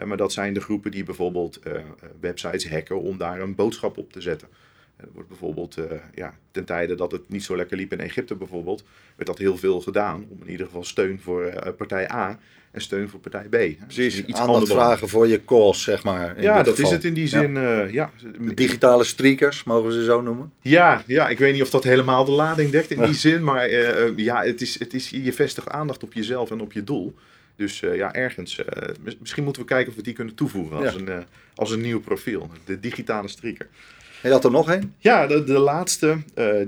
Maar 0.05 0.17
dat 0.17 0.33
zijn 0.33 0.53
de 0.53 0.61
groepen 0.61 0.91
die 0.91 1.03
bijvoorbeeld 1.03 1.59
uh, 1.67 1.73
websites 2.19 2.69
hacken 2.69 3.01
om 3.01 3.17
daar 3.17 3.41
een 3.41 3.55
boodschap 3.55 3.97
op 3.97 4.11
te 4.11 4.21
zetten. 4.21 4.47
Er 4.97 5.07
wordt 5.13 5.27
bijvoorbeeld, 5.27 5.77
uh, 5.77 5.85
ja, 6.15 6.33
ten 6.51 6.65
tijde 6.65 6.95
dat 6.95 7.11
het 7.11 7.29
niet 7.29 7.43
zo 7.43 7.55
lekker 7.55 7.77
liep 7.77 7.91
in 7.91 7.99
Egypte 7.99 8.35
bijvoorbeeld, 8.35 8.83
werd 9.15 9.27
dat 9.27 9.37
heel 9.37 9.57
veel 9.57 9.81
gedaan 9.81 10.25
om 10.29 10.37
in 10.41 10.51
ieder 10.51 10.65
geval 10.65 10.83
steun 10.83 11.19
voor 11.19 11.45
uh, 11.45 11.53
partij 11.77 12.11
A 12.11 12.39
en 12.71 12.81
steun 12.81 13.09
voor 13.09 13.19
partij 13.19 13.43
B. 13.43 13.85
Precies, 13.85 14.25
iets 14.25 14.39
aandacht 14.39 14.67
vragen 14.67 15.09
voor 15.09 15.27
je 15.27 15.45
cause, 15.45 15.81
zeg 15.81 16.03
maar. 16.03 16.41
Ja, 16.41 16.63
dat 16.63 16.75
geval. 16.75 16.89
is 16.89 16.95
het 16.95 17.05
in 17.05 17.13
die 17.13 17.27
zin, 17.27 17.53
ja. 17.91 18.11
Uh, 18.41 18.49
digitale 18.55 19.03
streakers, 19.03 19.63
mogen 19.63 19.87
we 19.87 19.93
ze 19.93 20.03
zo 20.03 20.21
noemen? 20.21 20.51
Ja, 20.61 21.03
ja, 21.07 21.29
ik 21.29 21.37
weet 21.39 21.53
niet 21.53 21.61
of 21.61 21.69
dat 21.69 21.83
helemaal 21.83 22.25
de 22.25 22.31
lading 22.31 22.69
dekt 22.71 22.91
in 22.91 23.01
die 23.01 23.13
zin, 23.13 23.43
maar 23.43 23.69
ja, 24.15 24.43
het 24.43 24.61
is, 24.61 24.79
het 24.79 24.93
is, 24.93 25.09
je 25.09 25.33
vestigt 25.33 25.69
aandacht 25.69 26.03
op 26.03 26.13
jezelf 26.13 26.51
en 26.51 26.61
op 26.61 26.73
je 26.73 26.83
doel. 26.83 27.15
Dus 27.59 27.81
uh, 27.81 27.95
ja, 27.95 28.13
ergens. 28.13 28.59
Uh, 28.59 28.65
misschien 29.19 29.43
moeten 29.43 29.61
we 29.61 29.67
kijken 29.67 29.89
of 29.89 29.95
we 29.95 30.01
die 30.01 30.13
kunnen 30.13 30.35
toevoegen 30.35 30.77
als, 30.77 30.93
ja. 30.93 30.99
een, 30.99 31.07
uh, 31.07 31.17
als 31.55 31.71
een 31.71 31.81
nieuw 31.81 31.99
profiel. 31.99 32.49
De 32.65 32.79
digitale 32.79 33.27
streaker. 33.27 33.67
En 34.21 34.31
had 34.31 34.43
er 34.43 34.51
nog 34.51 34.69
één? 34.69 34.95
Ja, 34.97 35.27
de, 35.27 35.43
de 35.43 35.57
laatste 35.57 36.17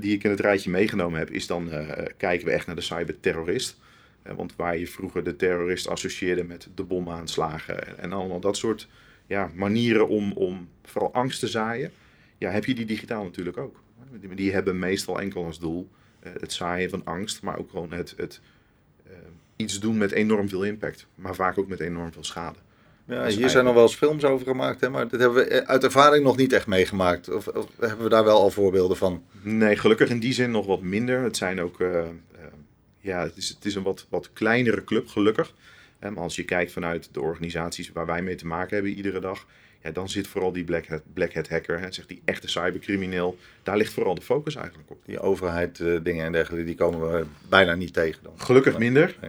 die 0.00 0.14
ik 0.14 0.24
in 0.24 0.30
het 0.30 0.40
rijtje 0.40 0.70
meegenomen 0.70 1.18
heb, 1.18 1.30
is 1.30 1.46
dan 1.46 1.70
kijken 2.16 2.46
we 2.46 2.52
echt 2.52 2.66
naar 2.66 2.76
de 2.76 2.82
cyberterrorist. 2.82 3.78
want 4.22 4.56
waar 4.56 4.78
je 4.78 4.86
vroeger 4.86 5.24
de 5.24 5.36
terrorist 5.36 5.88
associeerde 5.88 6.44
met 6.44 6.68
de 6.74 6.82
bomaanslagen 6.82 7.86
en, 7.86 7.98
en 7.98 8.12
allemaal 8.12 8.40
dat 8.40 8.56
soort 8.56 8.88
ja, 9.26 9.50
manieren 9.54 10.08
om, 10.08 10.32
om 10.32 10.68
vooral 10.84 11.12
angst 11.12 11.40
te 11.40 11.48
zaaien, 11.48 11.92
ja, 12.38 12.50
heb 12.50 12.64
je 12.64 12.74
die 12.74 12.86
digitaal 12.86 13.24
natuurlijk 13.24 13.56
ook. 13.56 13.82
Die, 14.20 14.34
die 14.34 14.52
hebben 14.52 14.78
meestal 14.78 15.20
enkel 15.20 15.44
als 15.44 15.58
doel 15.58 15.88
het 16.20 16.52
zaaien 16.52 16.90
van 16.90 17.04
angst, 17.04 17.42
maar 17.42 17.58
ook 17.58 17.70
gewoon 17.70 17.92
het, 17.92 18.14
het 18.16 18.40
iets 19.56 19.80
doen 19.80 19.98
met 19.98 20.12
enorm 20.12 20.48
veel 20.48 20.64
impact, 20.64 21.06
maar 21.14 21.34
vaak 21.34 21.58
ook 21.58 21.68
met 21.68 21.80
enorm 21.80 22.12
veel 22.12 22.24
schade. 22.24 22.58
Ja, 23.04 23.14
hier 23.14 23.22
eigenlijk... 23.22 23.52
zijn 23.52 23.64
nog 23.64 23.74
wel 23.74 23.82
eens 23.82 23.94
films 23.94 24.24
over 24.24 24.46
gemaakt, 24.46 24.80
hè, 24.80 24.88
maar 24.88 25.08
dit 25.08 25.20
hebben 25.20 25.44
we 25.44 25.66
uit 25.66 25.84
ervaring 25.84 26.24
nog 26.24 26.36
niet 26.36 26.52
echt 26.52 26.66
meegemaakt. 26.66 27.28
Of, 27.28 27.48
of, 27.48 27.66
hebben 27.80 28.02
we 28.02 28.08
daar 28.08 28.24
wel 28.24 28.40
al 28.40 28.50
voorbeelden 28.50 28.96
van? 28.96 29.22
Nee, 29.42 29.76
gelukkig 29.76 30.08
in 30.08 30.20
die 30.20 30.32
zin 30.32 30.50
nog 30.50 30.66
wat 30.66 30.80
minder. 30.80 31.22
Het 31.22 31.36
zijn 31.36 31.60
ook, 31.60 31.80
uh, 31.80 31.88
uh, 31.88 32.04
ja, 32.98 33.22
het 33.22 33.36
is, 33.36 33.48
het 33.48 33.64
is 33.64 33.74
een 33.74 33.82
wat, 33.82 34.06
wat 34.08 34.32
kleinere 34.32 34.84
club, 34.84 35.08
gelukkig. 35.08 35.54
Maar 36.00 36.16
als 36.16 36.36
je 36.36 36.44
kijkt 36.44 36.72
vanuit 36.72 37.08
de 37.12 37.20
organisaties 37.20 37.92
waar 37.92 38.06
wij 38.06 38.22
mee 38.22 38.34
te 38.34 38.46
maken 38.46 38.74
hebben 38.74 38.92
iedere 38.92 39.20
dag, 39.20 39.46
ja, 39.82 39.90
dan 39.90 40.08
zit 40.08 40.26
vooral 40.26 40.52
die 40.52 40.64
black 40.64 40.86
hat, 40.86 41.02
black 41.12 41.34
hat 41.34 41.48
hacker, 41.48 41.80
hè, 41.80 41.92
zegt 41.92 42.08
die 42.08 42.22
echte 42.24 42.48
cybercrimineel, 42.48 43.38
daar 43.62 43.76
ligt 43.76 43.92
vooral 43.92 44.14
de 44.14 44.22
focus 44.22 44.54
eigenlijk 44.54 44.90
op. 44.90 44.98
Die 45.04 45.20
overheid 45.20 45.78
uh, 45.78 45.98
dingen 46.02 46.24
en 46.24 46.32
dergelijke, 46.32 46.66
die 46.66 46.74
komen 46.74 47.12
we 47.12 47.26
bijna 47.48 47.74
niet 47.74 47.92
tegen 47.92 48.22
dan. 48.22 48.32
Gelukkig 48.36 48.78
minder. 48.78 49.16
Uh, 49.22 49.28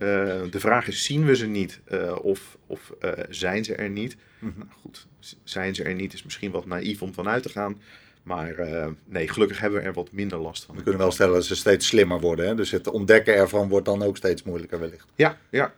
de 0.52 0.60
vraag 0.60 0.88
is, 0.88 1.04
zien 1.06 1.26
we 1.26 1.36
ze 1.36 1.48
niet 1.48 1.80
uh, 1.92 2.16
of, 2.22 2.58
of 2.68 2.94
zijn 3.30 3.64
ze 3.64 3.76
er 3.76 3.90
niet? 3.90 4.16
Mm 4.40 4.54
-hmm. 4.56 4.66
nou, 4.68 4.80
goed, 4.82 5.08
zijn 5.44 5.76
ze 5.76 5.84
er 5.84 5.94
niet 5.94 6.14
is 6.14 6.24
misschien 6.24 6.52
wat 6.52 6.66
naïef 6.66 7.02
om 7.02 7.14
vanuit 7.14 7.44
te 7.44 7.50
gaan. 7.50 7.82
Maar 8.24 8.56
nee, 9.06 9.28
gelukkig 9.28 9.60
hebben 9.60 9.80
we 9.80 9.86
er 9.86 9.94
wat 9.94 10.12
minder 10.12 10.38
last 10.38 10.64
van. 10.64 10.76
We 10.76 10.82
kunnen 10.82 11.02
wel 11.02 11.12
stellen 11.12 11.34
dat 11.34 11.46
ze 11.46 11.56
steeds 11.56 11.88
slimmer 11.88 12.20
worden. 12.20 12.48
Hè? 12.48 12.56
Dus 12.56 12.72
het 12.72 12.88
ontdekken 12.88 13.36
ervan 13.36 13.70
wordt 13.70 13.86
dan 13.86 14.04
ook 14.04 14.18
steeds 14.18 14.44
moeilijker 14.44 14.80
wellicht. 14.80 15.08
Ja, 15.16 15.38
ja 15.50 15.74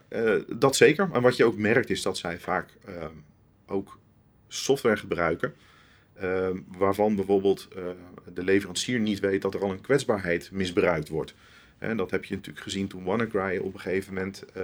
dat 0.47 0.75
zeker. 0.75 1.09
En 1.13 1.21
wat 1.21 1.35
je 1.35 1.45
ook 1.45 1.57
merkt 1.57 1.89
is 1.89 2.01
dat 2.01 2.17
zij 2.17 2.39
vaak 2.39 2.69
ook 3.67 3.97
software 4.55 4.97
gebruiken. 4.97 5.53
Uh, 6.23 6.47
waarvan 6.77 7.15
bijvoorbeeld 7.15 7.67
uh, 7.77 7.83
de 8.33 8.43
leverancier 8.43 8.99
niet 8.99 9.19
weet 9.19 9.41
dat 9.41 9.53
er 9.53 9.61
al 9.61 9.71
een 9.71 9.81
kwetsbaarheid 9.81 10.49
misbruikt 10.51 11.09
wordt. 11.09 11.33
En 11.77 11.97
dat 11.97 12.11
heb 12.11 12.25
je 12.25 12.35
natuurlijk 12.35 12.63
gezien 12.63 12.87
toen 12.87 13.03
WannaCry 13.03 13.57
op 13.57 13.73
een 13.73 13.79
gegeven 13.79 14.13
moment 14.13 14.43
uh, 14.57 14.63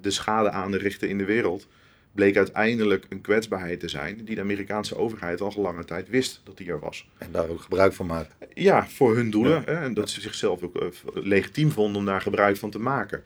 de 0.00 0.10
schade 0.10 0.50
aanrichtte 0.50 1.08
in 1.08 1.18
de 1.18 1.24
wereld. 1.24 1.68
Bleek 2.12 2.36
uiteindelijk 2.36 3.06
een 3.08 3.20
kwetsbaarheid 3.20 3.80
te 3.80 3.88
zijn 3.88 4.24
die 4.24 4.34
de 4.34 4.40
Amerikaanse 4.40 4.96
overheid 4.96 5.40
al 5.40 5.52
lange 5.56 5.84
tijd 5.84 6.08
wist 6.08 6.40
dat 6.44 6.56
die 6.56 6.68
er 6.68 6.78
was. 6.78 7.08
En 7.18 7.28
daar 7.32 7.48
ook 7.48 7.60
gebruik 7.60 7.92
van 7.92 8.06
maakte. 8.06 8.34
Ja, 8.54 8.86
voor 8.86 9.16
hun 9.16 9.30
doelen. 9.30 9.62
Ja. 9.66 9.82
En 9.82 9.94
dat 9.94 10.10
ze 10.10 10.20
zichzelf 10.20 10.62
ook 10.62 10.92
legitiem 11.14 11.70
vonden 11.70 11.96
om 11.96 12.06
daar 12.06 12.20
gebruik 12.20 12.56
van 12.56 12.70
te 12.70 12.78
maken. 12.78 13.22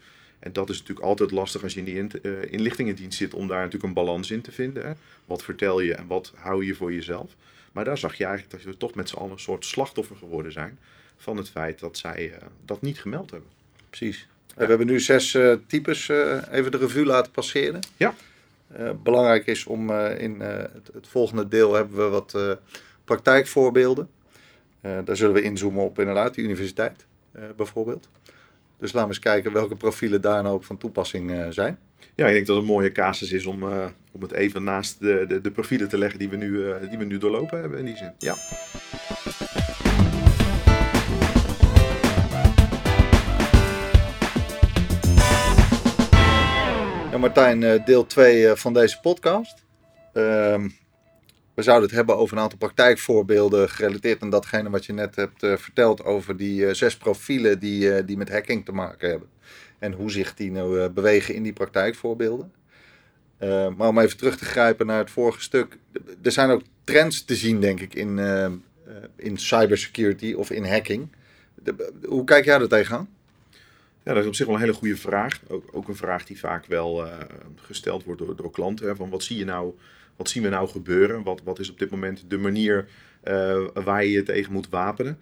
En 0.46 0.52
dat 0.52 0.70
is 0.70 0.78
natuurlijk 0.78 1.06
altijd 1.06 1.30
lastig 1.30 1.62
als 1.62 1.72
je 1.74 1.78
in 1.78 1.84
die 1.84 1.96
in, 1.96 2.10
uh, 2.22 2.52
inlichtingendienst 2.52 3.18
zit 3.18 3.34
om 3.34 3.48
daar 3.48 3.58
natuurlijk 3.58 3.84
een 3.84 3.92
balans 3.92 4.30
in 4.30 4.40
te 4.40 4.52
vinden. 4.52 4.86
Hè? 4.86 4.92
Wat 5.24 5.42
vertel 5.42 5.80
je 5.80 5.94
en 5.94 6.06
wat 6.06 6.32
hou 6.36 6.64
je 6.64 6.74
voor 6.74 6.92
jezelf? 6.92 7.30
Maar 7.72 7.84
daar 7.84 7.98
zag 7.98 8.14
je 8.14 8.24
eigenlijk 8.24 8.54
dat 8.54 8.72
we 8.72 8.78
toch 8.78 8.94
met 8.94 9.08
z'n 9.08 9.16
allen 9.16 9.32
een 9.32 9.38
soort 9.38 9.64
slachtoffer 9.64 10.16
geworden 10.16 10.52
zijn 10.52 10.78
van 11.16 11.36
het 11.36 11.50
feit 11.50 11.78
dat 11.78 11.96
zij 11.98 12.28
uh, 12.28 12.36
dat 12.64 12.82
niet 12.82 13.00
gemeld 13.00 13.30
hebben. 13.30 13.48
Precies. 13.88 14.28
Ja. 14.46 14.54
We 14.54 14.64
hebben 14.64 14.86
nu 14.86 15.00
zes 15.00 15.34
uh, 15.34 15.54
types 15.66 16.08
even 16.50 16.70
de 16.70 16.78
revue 16.78 17.04
laten 17.04 17.32
passeren. 17.32 17.80
Ja. 17.96 18.14
belangrijk 19.02 19.46
is 19.46 19.66
om 19.66 19.90
in 20.00 20.40
het, 20.40 20.90
het, 20.92 21.08
volgende 21.08 21.48
deel 21.48 21.74
hebben 21.74 21.96
we 21.96 22.08
wat 22.08 22.58
praktijkvoorbeelden. 23.04 24.08
daar 24.80 25.16
zullen 25.16 25.34
we 25.34 25.42
inzoomen 25.42 25.84
op 25.84 25.98
inderdaad 25.98 26.34
de 26.34 26.42
universiteit 26.42 27.06
bijvoorbeeld. 27.56 28.08
Dus 28.78 28.92
laten 28.92 29.08
we 29.08 29.14
eens 29.14 29.24
kijken 29.24 29.52
welke 29.52 29.76
profielen 29.76 30.20
daar 30.20 30.42
nou 30.42 30.54
ook 30.54 30.64
van 30.64 30.76
toepassing 30.76 31.30
uh, 31.30 31.46
zijn. 31.50 31.78
Ja, 32.14 32.26
ik 32.26 32.32
denk 32.32 32.46
dat 32.46 32.56
het 32.56 32.64
een 32.64 32.72
mooie 32.72 32.92
casus 32.92 33.32
is 33.32 33.46
om, 33.46 33.62
uh, 33.62 33.86
om 34.12 34.22
het 34.22 34.32
even 34.32 34.64
naast 34.64 35.00
de, 35.00 35.24
de, 35.28 35.40
de, 35.40 35.50
profielen 35.50 35.88
te 35.88 35.98
leggen 35.98 36.18
die 36.18 36.28
we, 36.28 36.36
nu, 36.36 36.48
uh, 36.48 36.74
die 36.88 36.98
we 36.98 37.04
nu 37.04 37.18
doorlopen 37.18 37.60
hebben 37.60 37.78
in 37.78 37.84
die 37.84 37.96
zin. 37.96 38.12
Ja. 38.18 38.34
Ja, 47.10 47.18
Martijn, 47.18 47.82
deel 47.84 48.06
2 48.06 48.54
van 48.54 48.72
deze 48.72 49.00
podcast. 49.00 49.64
Ehm, 50.12 50.68
we 51.56 51.62
zouden 51.62 51.88
het 51.88 51.96
hebben 51.96 52.16
over 52.16 52.36
een 52.36 52.42
aantal 52.42 52.58
praktijkvoorbeelden 52.58 53.68
gerelateerd 53.68 54.22
aan 54.22 54.30
datgene 54.30 54.70
wat 54.70 54.86
je 54.86 54.92
net 54.92 55.16
hebt 55.16 55.42
uh, 55.42 55.56
verteld 55.56 56.04
over 56.04 56.36
die 56.36 56.60
uh, 56.60 56.72
zes 56.72 56.96
profielen 56.96 57.58
die, 57.58 57.84
uh, 57.84 58.06
die 58.06 58.16
met 58.16 58.30
hacking 58.30 58.64
te 58.64 58.72
maken 58.72 59.10
hebben. 59.10 59.28
En 59.78 59.92
hoe 59.92 60.10
zich 60.10 60.34
die 60.34 60.50
nou 60.50 60.88
bewegen 60.88 61.34
in 61.34 61.42
die 61.42 61.52
praktijkvoorbeelden. 61.52 62.52
maar 63.76 63.88
om 63.88 63.98
even 63.98 64.16
terug 64.16 64.36
te 64.36 64.44
grijpen 64.44 64.86
naar 64.86 64.98
het 64.98 65.10
vorige 65.10 65.40
stuk. 65.40 65.78
Er 66.22 66.32
zijn 66.32 66.50
ook 66.50 66.62
trends 66.84 67.24
te 67.24 67.34
zien, 67.34 67.60
denk 67.60 67.80
ik, 67.80 67.94
in, 67.94 68.18
in 69.16 69.38
cybersecurity 69.38 70.32
of 70.32 70.50
in 70.50 70.64
hacking. 70.64 71.08
De, 71.54 71.92
hoe 72.06 72.24
kijk 72.24 72.44
jij 72.44 72.60
er 72.60 72.68
tegenaan? 72.68 73.08
Ja, 74.02 74.12
dat 74.12 74.22
is 74.22 74.28
op 74.28 74.34
zich 74.34 74.46
wel 74.46 74.54
een 74.54 74.60
hele 74.60 74.72
goede 74.72 74.96
vraag. 74.96 75.40
Ook, 75.48 75.64
ook 75.72 75.88
een 75.88 75.96
vraag 75.96 76.24
die 76.24 76.38
vaak 76.38 76.66
wel 76.66 77.08
gesteld 77.56 78.04
wordt 78.04 78.20
door, 78.20 78.36
door 78.36 78.50
klanten. 78.50 78.96
Van 78.96 79.10
wat 79.10 79.22
zie 79.22 79.38
je 79.38 79.44
nou 79.44 79.74
wat 80.16 80.28
zien 80.28 80.42
we 80.42 80.48
nou 80.48 80.68
gebeuren? 80.68 81.22
Wat, 81.22 81.40
wat 81.44 81.58
is 81.58 81.70
op 81.70 81.78
dit 81.78 81.90
moment 81.90 82.24
de 82.28 82.38
manier 82.38 82.88
uh, 83.24 83.66
waar 83.74 84.04
je 84.04 84.10
je 84.10 84.22
tegen 84.22 84.52
moet 84.52 84.68
wapenen? 84.68 85.18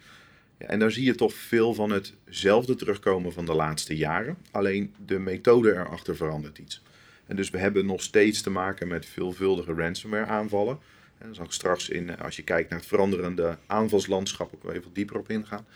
Ja, 0.58 0.66
en 0.66 0.78
daar 0.78 0.90
zie 0.90 1.04
je 1.04 1.14
toch 1.14 1.34
veel 1.34 1.74
van 1.74 1.90
hetzelfde 1.90 2.74
terugkomen 2.74 3.32
van 3.32 3.44
de 3.44 3.54
laatste 3.54 3.96
jaren. 3.96 4.36
Alleen 4.50 4.94
de 5.06 5.18
methode 5.18 5.72
erachter 5.72 6.16
verandert 6.16 6.58
iets. 6.58 6.82
En 7.26 7.36
dus 7.36 7.50
we 7.50 7.58
hebben 7.58 7.86
nog 7.86 8.02
steeds 8.02 8.42
te 8.42 8.50
maken 8.50 8.88
met 8.88 9.06
veelvuldige 9.06 9.72
ransomware 9.72 10.26
aanvallen. 10.26 10.78
En 11.18 11.26
dan 11.26 11.34
zal 11.34 11.44
ik 11.44 11.52
straks 11.52 11.88
in, 11.88 12.18
als 12.18 12.36
je 12.36 12.42
kijkt 12.42 12.70
naar 12.70 12.78
het 12.78 12.88
veranderende 12.88 13.58
aanvalslandschap, 13.66 14.54
ook 14.54 14.72
even 14.72 14.90
dieper 14.92 15.18
op 15.18 15.30
ingaan. 15.30 15.66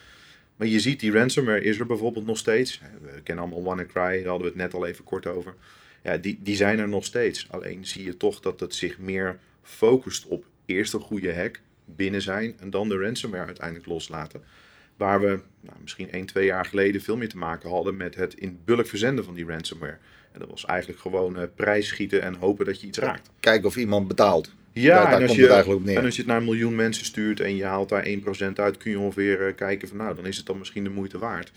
Maar 0.56 0.66
je 0.66 0.80
ziet, 0.80 1.00
die 1.00 1.12
ransomware 1.12 1.62
is 1.62 1.78
er 1.78 1.86
bijvoorbeeld 1.86 2.26
nog 2.26 2.38
steeds. 2.38 2.80
We 3.02 3.20
kennen 3.22 3.44
allemaal 3.44 3.62
WannaCry, 3.62 3.92
daar 3.94 4.28
hadden 4.28 4.38
we 4.38 4.44
het 4.44 4.54
net 4.54 4.74
al 4.74 4.86
even 4.86 5.04
kort 5.04 5.26
over 5.26 5.54
ja, 6.08 6.16
die, 6.16 6.38
die 6.42 6.56
zijn 6.56 6.78
er 6.78 6.88
nog 6.88 7.04
steeds. 7.04 7.46
Alleen 7.50 7.86
zie 7.86 8.04
je 8.04 8.16
toch 8.16 8.40
dat 8.40 8.60
het 8.60 8.74
zich 8.74 8.98
meer 8.98 9.38
focust 9.62 10.26
op 10.26 10.44
eerst 10.66 10.92
een 10.92 11.00
goede 11.00 11.34
hack 11.34 11.60
binnen 11.84 12.22
zijn 12.22 12.54
en 12.60 12.70
dan 12.70 12.88
de 12.88 12.98
ransomware 12.98 13.46
uiteindelijk 13.46 13.86
loslaten. 13.86 14.42
Waar 14.96 15.20
we 15.20 15.40
nou, 15.60 15.76
misschien 15.82 16.10
1, 16.10 16.26
2 16.26 16.44
jaar 16.44 16.64
geleden 16.64 17.00
veel 17.00 17.16
meer 17.16 17.28
te 17.28 17.36
maken 17.36 17.70
hadden 17.70 17.96
met 17.96 18.14
het 18.14 18.34
in 18.34 18.58
bulk 18.64 18.86
verzenden 18.86 19.24
van 19.24 19.34
die 19.34 19.46
ransomware. 19.46 19.98
En 20.32 20.40
dat 20.40 20.48
was 20.50 20.64
eigenlijk 20.64 21.00
gewoon 21.00 21.38
uh, 21.38 21.42
prijs 21.54 21.86
schieten 21.86 22.22
en 22.22 22.34
hopen 22.34 22.66
dat 22.66 22.80
je 22.80 22.86
iets 22.86 22.98
raakt. 22.98 23.30
Kijken 23.40 23.66
of 23.66 23.76
iemand 23.76 24.08
betaalt. 24.08 24.52
Ja, 24.72 24.94
daar, 24.94 25.04
daar 25.10 25.20
en, 25.20 25.26
als 25.26 25.36
je, 25.36 25.42
het 25.42 25.50
eigenlijk 25.50 25.80
op 25.80 25.86
neer. 25.86 25.98
en 25.98 26.04
als 26.04 26.14
je 26.14 26.20
het 26.20 26.30
naar 26.30 26.38
een 26.40 26.44
miljoen 26.44 26.74
mensen 26.74 27.04
stuurt 27.04 27.40
en 27.40 27.56
je 27.56 27.64
haalt 27.64 27.88
daar 27.88 28.06
1% 28.06 28.52
uit, 28.54 28.76
kun 28.76 28.90
je 28.90 28.98
ongeveer 28.98 29.48
uh, 29.48 29.54
kijken 29.54 29.88
van 29.88 29.96
nou, 29.96 30.14
dan 30.14 30.26
is 30.26 30.36
het 30.36 30.46
dan 30.46 30.58
misschien 30.58 30.84
de 30.84 30.90
moeite 30.90 31.18
waard. 31.18 31.52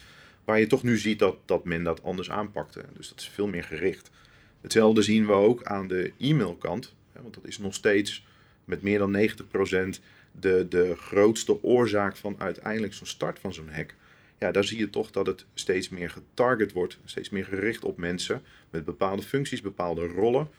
Waar 0.46 0.60
je 0.60 0.68
toch 0.68 0.84
nu 0.84 0.98
ziet 0.98 1.20
dat, 1.20 1.36
dat 1.46 1.66
men 1.66 1.84
dat 1.84 2.04
anders 2.04 2.32
aanpakte. 2.32 2.82
Dus 2.98 3.10
dat 3.10 3.20
is 3.20 3.30
veel 3.34 3.48
meer 3.48 3.64
gericht. 3.64 4.10
Hetzelfde 4.62 5.02
zien 5.02 5.26
we 5.26 5.32
ook 5.32 5.64
aan 5.64 5.88
de 5.88 6.14
e-mailkant, 6.18 6.94
want 7.22 7.34
dat 7.34 7.48
is 7.48 7.58
nog 7.58 7.74
steeds 7.74 8.26
met 8.66 8.82
meer 8.82 8.98
dan 8.98 9.30
90% 9.98 10.02
de, 10.32 10.66
de 10.70 10.96
grootste 10.96 11.64
oorzaak 11.64 12.16
van 12.16 12.36
uiteindelijk 12.38 12.94
zo'n 12.94 13.08
start 13.08 13.40
van 13.40 13.54
zo'n 13.54 13.70
hack. 13.70 13.96
Ja, 14.38 14.52
daar 14.52 14.64
zie 14.64 14.78
je 14.78 14.90
toch 14.90 15.12
dat 15.12 15.28
het 15.28 15.46
steeds 15.54 15.90
meer 15.90 16.10
getarget 16.10 16.72
wordt, 16.72 16.98
steeds 17.06 17.30
meer 17.30 17.46
gericht 17.46 17.84
op 17.84 17.98
mensen 17.98 18.42
met 18.70 18.86
bepaalde 18.86 19.22
functies, 19.22 19.62
bepaalde 19.62 20.08
rollen. 20.08 20.50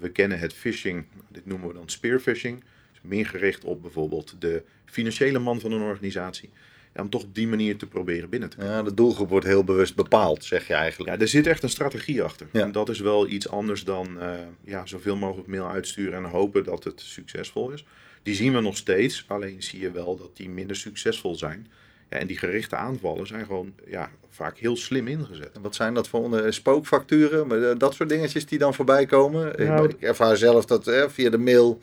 We, 0.00 0.10
kennen 0.10 0.38
het 0.38 0.52
phishing, 0.52 1.04
dit 1.28 1.46
noemen 1.46 1.68
we 1.68 1.74
dan 1.74 1.88
spearphishing, 1.88 2.62
dus 2.90 3.00
meer 3.02 3.26
gericht 3.26 3.64
op 3.64 3.82
bijvoorbeeld 3.82 4.36
de 4.38 4.62
financiële 4.84 5.38
man 5.38 5.60
van 5.60 5.72
een 5.72 5.82
organisatie 5.82 6.50
om 6.94 7.10
toch 7.10 7.22
op 7.22 7.34
die 7.34 7.48
manier 7.48 7.76
te 7.76 7.86
proberen 7.86 8.28
binnen 8.28 8.50
te 8.50 8.56
komen. 8.56 8.72
Ja, 8.72 8.82
de 8.82 8.94
doelgroep 8.94 9.28
wordt 9.28 9.46
heel 9.46 9.64
bewust 9.64 9.94
bepaald, 9.94 10.44
zeg 10.44 10.66
je 10.66 10.74
eigenlijk. 10.74 11.14
Ja, 11.14 11.20
er 11.20 11.28
zit 11.28 11.46
echt 11.46 11.62
een 11.62 11.68
strategie 11.68 12.22
achter. 12.22 12.46
Ja. 12.52 12.60
En 12.60 12.72
dat 12.72 12.88
is 12.88 13.00
wel 13.00 13.28
iets 13.28 13.48
anders 13.48 13.84
dan 13.84 14.16
uh, 14.18 14.32
ja, 14.64 14.86
zoveel 14.86 15.16
mogelijk 15.16 15.48
mail 15.48 15.68
uitsturen 15.68 16.24
en 16.24 16.30
hopen 16.30 16.64
dat 16.64 16.84
het 16.84 17.00
succesvol 17.00 17.70
is. 17.70 17.84
Die 18.22 18.34
zien 18.34 18.52
we 18.52 18.60
nog 18.60 18.76
steeds, 18.76 19.24
alleen 19.28 19.62
zie 19.62 19.80
je 19.80 19.90
wel 19.90 20.16
dat 20.16 20.36
die 20.36 20.48
minder 20.48 20.76
succesvol 20.76 21.34
zijn. 21.34 21.66
Ja, 22.10 22.18
en 22.18 22.26
die 22.26 22.38
gerichte 22.38 22.76
aanvallen 22.76 23.26
zijn 23.26 23.46
gewoon 23.46 23.74
ja, 23.86 24.10
vaak 24.28 24.58
heel 24.58 24.76
slim 24.76 25.08
ingezet. 25.08 25.52
En 25.52 25.62
wat 25.62 25.74
zijn 25.74 25.94
dat 25.94 26.08
voor 26.08 26.22
onder 26.22 26.54
spookfacturen? 26.54 27.70
Eh, 27.70 27.78
dat 27.78 27.94
soort 27.94 28.08
dingetjes 28.08 28.46
die 28.46 28.58
dan 28.58 28.74
voorbij 28.74 29.06
komen? 29.06 29.66
Nou, 29.66 29.88
ik, 29.88 30.00
ervaar 30.00 30.36
zelf 30.36 30.64
dat 30.64 30.86
eh, 30.86 31.08
via 31.08 31.30
de 31.30 31.38
mail 31.38 31.80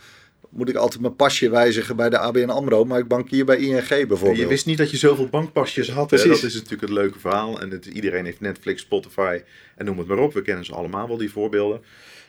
moet 0.50 0.70
ik 0.70 0.76
altijd 0.76 1.02
mijn 1.02 1.16
pasje 1.16 1.50
wijzigen 1.50 1.96
bij 1.96 2.10
de 2.10 2.18
ABN 2.18 2.50
AMRO, 2.50 2.86
maar 2.86 3.00
ik 3.00 3.08
bankier 3.08 3.46
bij 3.46 3.58
ING 3.58 3.88
bijvoorbeeld. 3.88 4.38
Je 4.38 4.48
wist 4.48 4.66
niet 4.66 4.78
dat 4.78 4.92
je 4.92 4.98
zoveel 4.98 5.28
bankpasjes 5.28 5.90
had. 5.90 6.08
Precies. 6.08 6.28
Dat 6.28 6.44
is 6.44 6.54
natuurlijk 6.54 6.82
het 6.82 6.90
leuke 6.90 7.20
verhaal. 7.20 7.62
En 7.62 7.70
het, 7.70 7.86
iedereen 7.86 8.26
heeft 8.26 8.40
Netflix, 8.40 8.82
Spotify 8.82 9.42
en 9.76 9.86
noem 9.86 9.98
het 9.98 10.08
maar 10.08 10.18
op. 10.18 10.34
We 10.34 10.42
kennen 10.42 10.66
ze 10.66 10.74
allemaal 10.74 11.08
wel, 11.08 11.18
die 11.18 11.32
voorbeelden. 11.32 11.82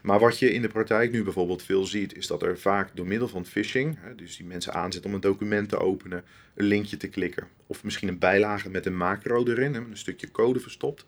Maar 0.02 0.18
wat 0.18 0.38
je 0.38 0.52
in 0.52 0.62
de 0.62 0.68
praktijk 0.68 1.12
nu 1.12 1.22
bijvoorbeeld 1.22 1.62
veel 1.62 1.84
ziet, 1.86 2.16
is 2.16 2.26
dat 2.26 2.42
er 2.42 2.58
vaak 2.58 2.90
door 2.94 3.06
middel 3.06 3.28
van 3.28 3.46
phishing, 3.46 3.98
dus 4.16 4.36
die 4.36 4.46
mensen 4.46 4.72
aanzetten 4.72 5.10
om 5.10 5.16
een 5.16 5.22
document 5.22 5.68
te 5.68 5.78
openen, 5.78 6.24
een 6.54 6.64
linkje 6.64 6.96
te 6.96 7.08
klikken, 7.08 7.46
of 7.66 7.84
misschien 7.84 8.08
een 8.08 8.18
bijlage 8.18 8.70
met 8.70 8.86
een 8.86 8.96
macro 8.96 9.46
erin, 9.46 9.74
een 9.74 9.86
stukje 9.92 10.30
code 10.30 10.60
verstopt, 10.60 11.04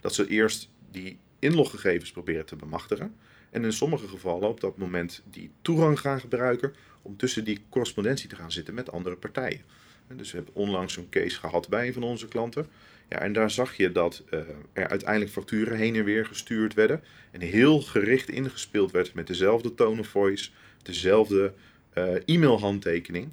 dat 0.00 0.14
ze 0.14 0.26
eerst 0.28 0.70
die 0.90 1.18
inloggegevens 1.38 2.12
proberen 2.12 2.46
te 2.46 2.56
bemachtigen. 2.56 3.14
En 3.50 3.64
in 3.64 3.72
sommige 3.72 4.08
gevallen 4.08 4.48
op 4.48 4.60
dat 4.60 4.76
moment 4.76 5.22
die 5.30 5.50
toegang 5.62 6.00
gaan 6.00 6.20
gebruiken 6.20 6.74
om 7.02 7.16
tussen 7.16 7.44
die 7.44 7.60
correspondentie 7.68 8.28
te 8.28 8.36
gaan 8.36 8.52
zitten 8.52 8.74
met 8.74 8.92
andere 8.92 9.16
partijen. 9.16 9.60
En 10.08 10.16
dus 10.16 10.30
we 10.30 10.36
hebben 10.36 10.54
onlangs 10.54 10.92
zo'n 10.92 11.08
case 11.08 11.38
gehad 11.38 11.68
bij 11.68 11.86
een 11.86 11.92
van 11.92 12.02
onze 12.02 12.28
klanten. 12.28 12.66
Ja, 13.08 13.18
en 13.18 13.32
daar 13.32 13.50
zag 13.50 13.76
je 13.76 13.92
dat 13.92 14.22
uh, 14.30 14.40
er 14.72 14.88
uiteindelijk 14.88 15.30
facturen 15.30 15.76
heen 15.76 15.94
en 15.94 16.04
weer 16.04 16.26
gestuurd 16.26 16.74
werden. 16.74 17.02
En 17.30 17.40
heel 17.40 17.80
gericht 17.80 18.28
ingespeeld 18.28 18.90
werd 18.90 19.14
met 19.14 19.26
dezelfde 19.26 19.74
tone 19.74 20.00
of 20.00 20.06
voice, 20.06 20.50
dezelfde 20.82 21.52
uh, 21.94 22.14
e-mailhandtekening. 22.24 23.32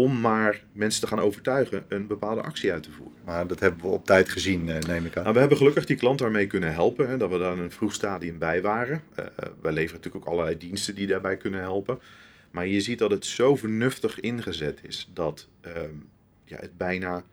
Om 0.00 0.20
maar 0.20 0.64
mensen 0.72 1.00
te 1.00 1.06
gaan 1.06 1.20
overtuigen 1.20 1.84
een 1.88 2.06
bepaalde 2.06 2.42
actie 2.42 2.72
uit 2.72 2.82
te 2.82 2.90
voeren. 2.90 3.16
Maar 3.24 3.46
dat 3.46 3.60
hebben 3.60 3.80
we 3.80 3.86
op 3.86 4.04
tijd 4.04 4.28
gezien, 4.28 4.68
eh, 4.68 4.78
neem 4.78 5.04
ik 5.04 5.16
aan. 5.16 5.22
Nou, 5.22 5.34
we 5.34 5.40
hebben 5.40 5.58
gelukkig 5.58 5.86
die 5.86 5.96
klant 5.96 6.18
daarmee 6.18 6.46
kunnen 6.46 6.72
helpen, 6.72 7.08
hè, 7.08 7.16
dat 7.16 7.30
we 7.30 7.38
daar 7.38 7.56
in 7.56 7.62
een 7.62 7.70
vroeg 7.70 7.92
stadium 7.92 8.38
bij 8.38 8.62
waren. 8.62 9.02
Uh, 9.18 9.26
wij 9.36 9.72
leveren 9.72 9.96
natuurlijk 9.96 10.26
ook 10.26 10.32
allerlei 10.32 10.58
diensten 10.58 10.94
die 10.94 11.06
daarbij 11.06 11.36
kunnen 11.36 11.60
helpen. 11.60 11.98
Maar 12.50 12.66
je 12.66 12.80
ziet 12.80 12.98
dat 12.98 13.10
het 13.10 13.26
zo 13.26 13.56
vernuftig 13.56 14.20
ingezet 14.20 14.80
is 14.82 15.10
dat 15.14 15.48
uh, 15.66 15.72
ja, 16.44 16.56
het 16.56 16.76
bijna 16.76 17.24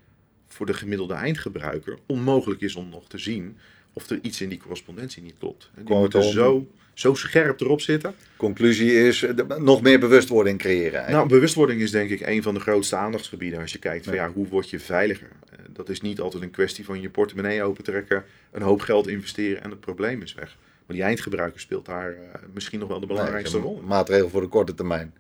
voor 0.47 0.65
de 0.65 0.73
gemiddelde 0.73 1.13
eindgebruiker 1.13 1.97
onmogelijk 2.05 2.61
is 2.61 2.75
om 2.75 2.89
nog 2.89 3.07
te 3.07 3.17
zien 3.17 3.57
of 3.93 4.09
er 4.09 4.19
iets 4.21 4.41
in 4.41 4.49
die 4.49 4.57
correspondentie 4.57 5.23
niet 5.23 5.37
klopt. 5.39 5.71
En 5.75 5.85
die 5.85 5.95
moeten 5.95 6.23
zo, 6.23 6.67
zo 6.97 7.13
scherp 7.13 7.61
erop 7.61 7.81
zitten. 7.81 8.15
Conclusie 8.37 9.07
is 9.07 9.25
nog 9.57 9.81
meer 9.81 9.99
bewustwording 9.99 10.59
creëren. 10.59 10.83
Eigenlijk. 10.83 11.11
Nou, 11.11 11.27
bewustwording 11.27 11.81
is 11.81 11.91
denk 11.91 12.09
ik 12.09 12.21
een 12.21 12.43
van 12.43 12.53
de 12.53 12.59
grootste 12.59 12.95
aandachtsgebieden 12.95 13.59
als 13.59 13.71
je 13.71 13.79
kijkt 13.79 14.05
van 14.05 14.13
ja, 14.13 14.31
hoe 14.31 14.47
word 14.47 14.69
je 14.69 14.79
veiliger. 14.79 15.27
Eh, 15.51 15.59
dat 15.69 15.89
is 15.89 16.01
niet 16.01 16.19
altijd 16.19 16.43
een 16.43 16.51
kwestie 16.51 16.85
van 16.85 17.01
je 17.01 17.09
portemonnee 17.09 17.63
opentrekken, 17.63 18.23
een 18.51 18.61
hoop 18.61 18.81
geld 18.81 19.07
investeren 19.07 19.63
en 19.63 19.69
het 19.69 19.79
probleem 19.79 20.21
is 20.21 20.33
weg. 20.33 20.57
Maar 20.85 20.95
die 20.95 21.05
eindgebruiker 21.05 21.59
speelt 21.59 21.85
daar 21.85 22.11
uh, 22.11 22.17
misschien 22.53 22.79
nog 22.79 22.89
wel 22.89 22.99
de 22.99 23.07
belangrijkste 23.07 23.57
rol. 23.57 23.81
Maatregel 23.85 24.29
voor 24.29 24.41
de 24.41 24.47
korte 24.47 24.73
termijn. 24.73 25.13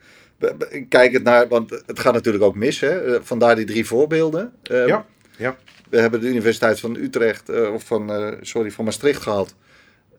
Kijk 0.89 1.11
het 1.11 1.23
naar, 1.23 1.47
want 1.47 1.69
het 1.85 1.99
gaat 1.99 2.13
natuurlijk 2.13 2.43
ook 2.43 2.55
mis. 2.55 2.79
Hè? 2.79 3.15
Eh, 3.15 3.21
vandaar 3.21 3.55
die 3.55 3.65
drie 3.65 3.85
voorbeelden. 3.85 4.53
Uh, 4.71 4.87
ja, 4.87 5.05
ja. 5.37 5.57
We 5.89 5.99
hebben 5.99 6.21
de 6.21 6.27
Universiteit 6.27 6.79
van 6.79 6.95
Utrecht, 6.95 7.49
uh, 7.49 7.73
of 7.73 7.83
van, 7.83 8.35
sorry, 8.41 8.71
van 8.71 8.85
Maastricht 8.85 9.21
gehad. 9.21 9.55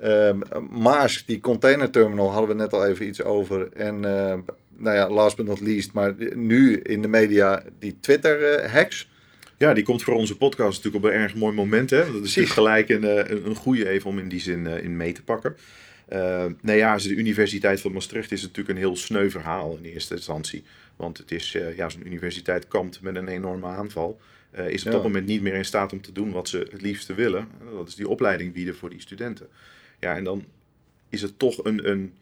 Ehm, 0.00 0.38
Maas, 0.70 1.24
die 1.26 1.40
containerterminal, 1.40 2.30
hadden 2.30 2.56
we 2.56 2.62
net 2.62 2.72
al 2.72 2.86
even 2.86 3.06
iets 3.06 3.22
over. 3.22 3.72
En 3.72 4.00
nou 4.80 4.96
ja, 4.96 5.10
last 5.10 5.36
but 5.36 5.46
not 5.46 5.60
least, 5.60 5.92
maar 5.92 6.14
nu 6.34 6.76
in 6.76 7.02
de 7.02 7.08
media 7.08 7.62
die 7.78 7.96
Twitter-hacks. 8.00 9.08
Ja, 9.56 9.74
die 9.74 9.84
komt 9.84 10.02
voor 10.02 10.14
onze 10.14 10.36
podcast 10.36 10.76
natuurlijk 10.76 11.04
op 11.04 11.10
een 11.10 11.16
erg 11.16 11.34
mooi 11.34 11.54
moment. 11.54 11.90
Hè? 11.90 11.98
Dat 11.98 12.14
is 12.14 12.20
natuurlijk 12.20 12.54
gelijk 12.54 12.88
een, 12.88 13.30
een, 13.30 13.46
een 13.46 13.54
goede 13.54 13.88
even 13.88 14.10
om 14.10 14.18
in 14.18 14.28
die 14.28 14.40
zin 14.40 14.66
in 14.66 14.96
mee 14.96 15.12
te 15.12 15.22
pakken. 15.22 15.56
Uh, 16.12 16.44
nou 16.60 16.78
ja, 16.78 16.96
de 16.96 17.14
Universiteit 17.14 17.80
van 17.80 17.92
Maastricht 17.92 18.32
is 18.32 18.42
natuurlijk 18.42 18.68
een 18.68 18.76
heel 18.76 18.96
sneu 18.96 19.30
verhaal 19.30 19.78
in 19.82 19.90
eerste 19.90 20.14
instantie. 20.14 20.64
Want 20.96 21.18
het 21.18 21.30
is, 21.30 21.54
uh, 21.54 21.76
ja, 21.76 21.88
zo'n 21.88 22.06
universiteit 22.06 22.68
kampt 22.68 23.00
met 23.00 23.16
een 23.16 23.28
enorme 23.28 23.66
aanval. 23.66 24.20
Uh, 24.58 24.68
is 24.68 24.80
op 24.80 24.86
ja. 24.86 24.90
dat 24.90 25.02
moment 25.02 25.26
niet 25.26 25.42
meer 25.42 25.54
in 25.54 25.64
staat 25.64 25.92
om 25.92 26.00
te 26.00 26.12
doen 26.12 26.32
wat 26.32 26.48
ze 26.48 26.66
het 26.70 26.82
liefste 26.82 27.14
willen. 27.14 27.48
Dat 27.74 27.88
is 27.88 27.94
die 27.94 28.08
opleiding 28.08 28.52
bieden 28.52 28.76
voor 28.76 28.90
die 28.90 29.00
studenten. 29.00 29.48
Ja, 29.98 30.16
en 30.16 30.24
dan 30.24 30.44
is 31.08 31.22
het 31.22 31.38
toch 31.38 31.64
een, 31.64 31.90
een 31.90 32.12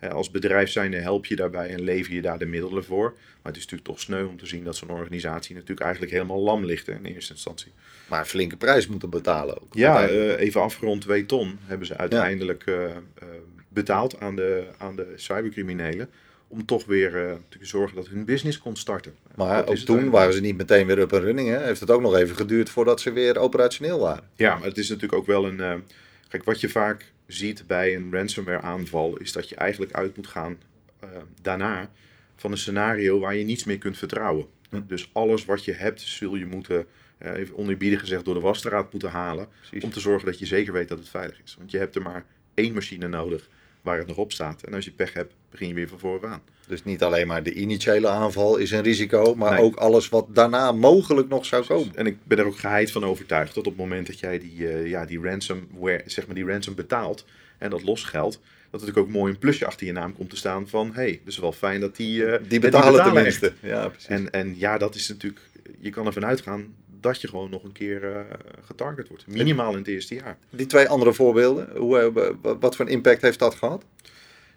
als 0.00 0.30
bedrijf 0.30 0.70
zijnde 0.70 0.96
help 0.96 1.26
je 1.26 1.36
daarbij 1.36 1.68
en 1.68 1.80
lever 1.80 2.12
je 2.12 2.22
daar 2.22 2.38
de 2.38 2.46
middelen 2.46 2.84
voor. 2.84 3.10
Maar 3.12 3.52
het 3.52 3.56
is 3.56 3.62
natuurlijk 3.62 3.88
toch 3.88 4.00
sneu 4.00 4.24
om 4.24 4.38
te 4.38 4.46
zien 4.46 4.64
dat 4.64 4.76
zo'n 4.76 4.90
organisatie 4.90 5.54
natuurlijk 5.54 5.80
eigenlijk 5.80 6.12
helemaal 6.12 6.40
lam 6.40 6.64
ligt 6.64 6.86
hè, 6.86 6.92
in 6.92 7.04
eerste 7.04 7.32
instantie. 7.32 7.72
Maar 8.08 8.20
een 8.20 8.26
flinke 8.26 8.56
prijs 8.56 8.86
moeten 8.86 9.10
betalen 9.10 9.62
ook. 9.62 9.74
Ja, 9.74 10.10
uh, 10.10 10.38
even 10.38 10.60
afgerond 10.60 11.00
2 11.00 11.26
ton 11.26 11.58
hebben 11.64 11.86
ze 11.86 11.96
uiteindelijk 11.96 12.62
ja. 12.66 12.72
uh, 12.72 12.84
uh, 12.88 13.28
betaald 13.68 14.20
aan 14.20 14.36
de, 14.36 14.66
aan 14.78 14.96
de 14.96 15.12
cybercriminelen. 15.16 16.08
Om 16.48 16.64
toch 16.64 16.84
weer 16.84 17.38
te 17.48 17.58
zorgen 17.60 17.96
dat 17.96 18.08
hun 18.08 18.24
business 18.24 18.58
kon 18.58 18.76
starten. 18.76 19.14
Maar 19.34 19.66
ook 19.66 19.76
toen 19.76 20.10
waren 20.10 20.34
ze 20.34 20.40
niet 20.40 20.56
meteen 20.56 20.86
weer 20.86 20.98
up 20.98 21.12
en 21.12 21.20
running. 21.20 21.48
Hè? 21.48 21.64
Heeft 21.64 21.80
het 21.80 21.90
ook 21.90 22.00
nog 22.00 22.16
even 22.16 22.36
geduurd 22.36 22.70
voordat 22.70 23.00
ze 23.00 23.12
weer 23.12 23.38
operationeel 23.38 23.98
waren. 23.98 24.24
Ja, 24.34 24.56
maar 24.56 24.68
het 24.68 24.78
is 24.78 24.88
natuurlijk 24.88 25.18
ook 25.18 25.26
wel 25.26 25.46
een... 25.46 25.84
kijk, 26.28 26.44
wat 26.44 26.60
je 26.60 26.68
vaak 26.68 27.12
ziet 27.26 27.66
bij 27.66 27.94
een 27.94 28.12
ransomware 28.12 28.60
aanval, 28.60 29.16
is 29.16 29.32
dat 29.32 29.48
je 29.48 29.54
eigenlijk 29.54 29.92
uit 29.92 30.16
moet 30.16 30.26
gaan 30.26 30.58
uh, 31.04 31.10
daarna 31.42 31.90
van 32.36 32.50
een 32.50 32.58
scenario 32.58 33.18
waar 33.18 33.36
je 33.36 33.44
niets 33.44 33.64
meer 33.64 33.78
kunt 33.78 33.98
vertrouwen. 33.98 34.46
Hm. 34.70 34.80
Dus 34.86 35.10
alles 35.12 35.44
wat 35.44 35.64
je 35.64 35.72
hebt, 35.72 36.00
zul 36.00 36.34
je 36.34 36.46
moeten, 36.46 36.86
uh, 37.18 37.32
even 37.32 37.56
oneerbiedig 37.56 38.00
gezegd, 38.00 38.24
door 38.24 38.34
de 38.34 38.40
wasstraat 38.40 38.92
moeten 38.92 39.10
halen. 39.10 39.48
Precies. 39.58 39.84
Om 39.84 39.90
te 39.90 40.00
zorgen 40.00 40.26
dat 40.26 40.38
je 40.38 40.46
zeker 40.46 40.72
weet 40.72 40.88
dat 40.88 40.98
het 40.98 41.08
veilig 41.08 41.40
is. 41.44 41.54
Want 41.58 41.70
je 41.70 41.78
hebt 41.78 41.94
er 41.94 42.02
maar 42.02 42.24
één 42.54 42.74
machine 42.74 43.08
nodig 43.08 43.48
waar 43.86 43.98
het 43.98 44.06
nog 44.06 44.16
op 44.16 44.32
staat. 44.32 44.62
En 44.62 44.74
als 44.74 44.84
je 44.84 44.90
pech 44.90 45.12
hebt, 45.12 45.34
begin 45.50 45.68
je 45.68 45.74
weer 45.74 45.88
van 45.88 45.98
vooraan. 45.98 46.42
Dus 46.66 46.84
niet 46.84 47.02
alleen 47.02 47.26
maar 47.26 47.42
de 47.42 47.52
initiële 47.52 48.08
aanval 48.08 48.56
is 48.56 48.70
een 48.70 48.82
risico, 48.82 49.34
maar 49.34 49.52
nee. 49.52 49.62
ook 49.62 49.76
alles 49.76 50.08
wat 50.08 50.26
daarna 50.28 50.72
mogelijk 50.72 51.28
nog 51.28 51.46
zou 51.46 51.64
komen. 51.64 51.96
En 51.96 52.06
ik 52.06 52.16
ben 52.24 52.38
er 52.38 52.46
ook 52.46 52.58
geheid 52.58 52.90
van 52.90 53.04
overtuigd 53.04 53.54
dat 53.54 53.66
op 53.66 53.72
het 53.72 53.80
moment 53.80 54.06
dat 54.06 54.18
jij 54.18 54.38
die, 54.38 54.58
uh, 54.58 54.86
ja, 54.86 55.04
die 55.04 55.20
ransomware, 55.20 56.02
zeg 56.06 56.26
maar 56.26 56.34
die 56.34 56.46
ransom 56.46 56.74
betaalt 56.74 57.24
en 57.58 57.70
dat 57.70 57.82
losgeld, 57.82 58.32
dat 58.32 58.80
er 58.80 58.86
natuurlijk 58.86 59.06
ook 59.06 59.12
mooi 59.12 59.32
een 59.32 59.38
plusje 59.38 59.66
achter 59.66 59.86
je 59.86 59.92
naam 59.92 60.14
komt 60.14 60.30
te 60.30 60.36
staan 60.36 60.68
van, 60.68 60.86
hé, 60.86 61.02
hey, 61.02 61.20
dus 61.24 61.38
wel 61.38 61.52
fijn 61.52 61.80
dat 61.80 61.96
die, 61.96 62.20
uh, 62.20 62.26
die 62.26 62.28
betalen, 62.28 62.48
die 62.48 62.60
betalen 62.60 63.04
tenminste. 63.04 63.52
Ja, 63.60 63.88
precies. 63.88 64.08
En, 64.08 64.30
en 64.30 64.54
ja, 64.58 64.78
dat 64.78 64.94
is 64.94 65.08
natuurlijk, 65.08 65.40
je 65.78 65.90
kan 65.90 66.06
ervan 66.06 66.24
uitgaan 66.24 66.74
dat 67.00 67.20
je 67.20 67.28
gewoon 67.28 67.50
nog 67.50 67.64
een 67.64 67.72
keer 67.72 68.04
uh, 68.04 68.20
getarget 68.64 69.08
wordt. 69.08 69.26
Minimaal 69.26 69.72
in 69.72 69.78
het 69.78 69.88
eerste 69.88 70.14
jaar. 70.14 70.38
Die 70.50 70.66
twee 70.66 70.88
andere 70.88 71.12
voorbeelden, 71.12 71.76
hoe, 71.76 72.36
wat 72.60 72.76
voor 72.76 72.84
een 72.84 72.92
impact 72.92 73.22
heeft 73.22 73.38
dat 73.38 73.54
gehad? 73.54 73.84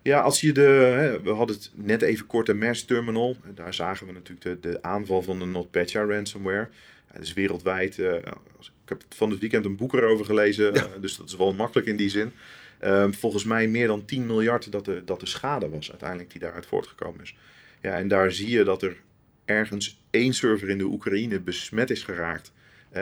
Ja, 0.02 0.22
als 0.22 0.42
je 0.42 0.52
de. 0.52 0.62
Hè, 0.62 1.22
we 1.22 1.30
hadden 1.30 1.56
het 1.56 1.72
net 1.74 2.02
even 2.02 2.26
kort 2.26 2.46
de 2.46 2.54
MERS 2.54 2.86
terminal. 2.86 3.36
Daar 3.56 3.74
zagen 3.74 4.08
we 4.08 4.14
natuurlijk 4.14 4.42
de, 4.42 4.70
de 4.70 4.84
aanval 4.84 5.22
van 5.22 5.40
de 5.40 5.46
NotPetya 5.46 6.06
ransomware. 6.06 6.70
Het 7.08 7.24
is 7.24 7.34
wereldwijd. 7.34 7.98
Uh, 7.98 8.16
ik 8.60 8.70
heb 8.86 9.04
van 9.16 9.30
het 9.30 9.40
weekend 9.40 9.66
een 9.66 9.76
boek 9.76 9.94
erover 9.94 10.26
gelezen. 10.26 10.74
Ja. 10.74 10.88
Dus 11.02 11.18
dat 11.18 11.28
is 11.28 11.36
wel 11.36 11.54
makkelijk 11.54 11.88
in 11.88 11.96
die 11.96 12.10
zin. 12.10 12.32
Uh, 12.84 13.06
volgens 13.12 13.44
mij 13.44 13.68
meer 13.68 13.88
dan 13.88 14.06
10 14.06 14.26
miljard 14.26 14.72
dat 14.72 14.86
de, 14.86 15.02
dat 15.06 15.20
de 15.20 15.26
schade 15.26 15.70
was 15.70 15.90
uiteindelijk 15.90 16.32
die 16.32 16.40
daaruit 16.42 16.66
voortgekomen 16.66 17.22
is. 17.22 17.36
Ja, 17.82 17.98
en 17.98 18.08
daar 18.08 18.32
zie 18.32 18.50
je 18.50 18.64
dat 18.64 18.82
er 18.82 18.98
ergens 19.50 20.00
één 20.10 20.34
server 20.34 20.70
in 20.70 20.78
de 20.78 20.84
Oekraïne 20.84 21.40
besmet 21.40 21.90
is 21.90 22.04
geraakt. 22.04 22.52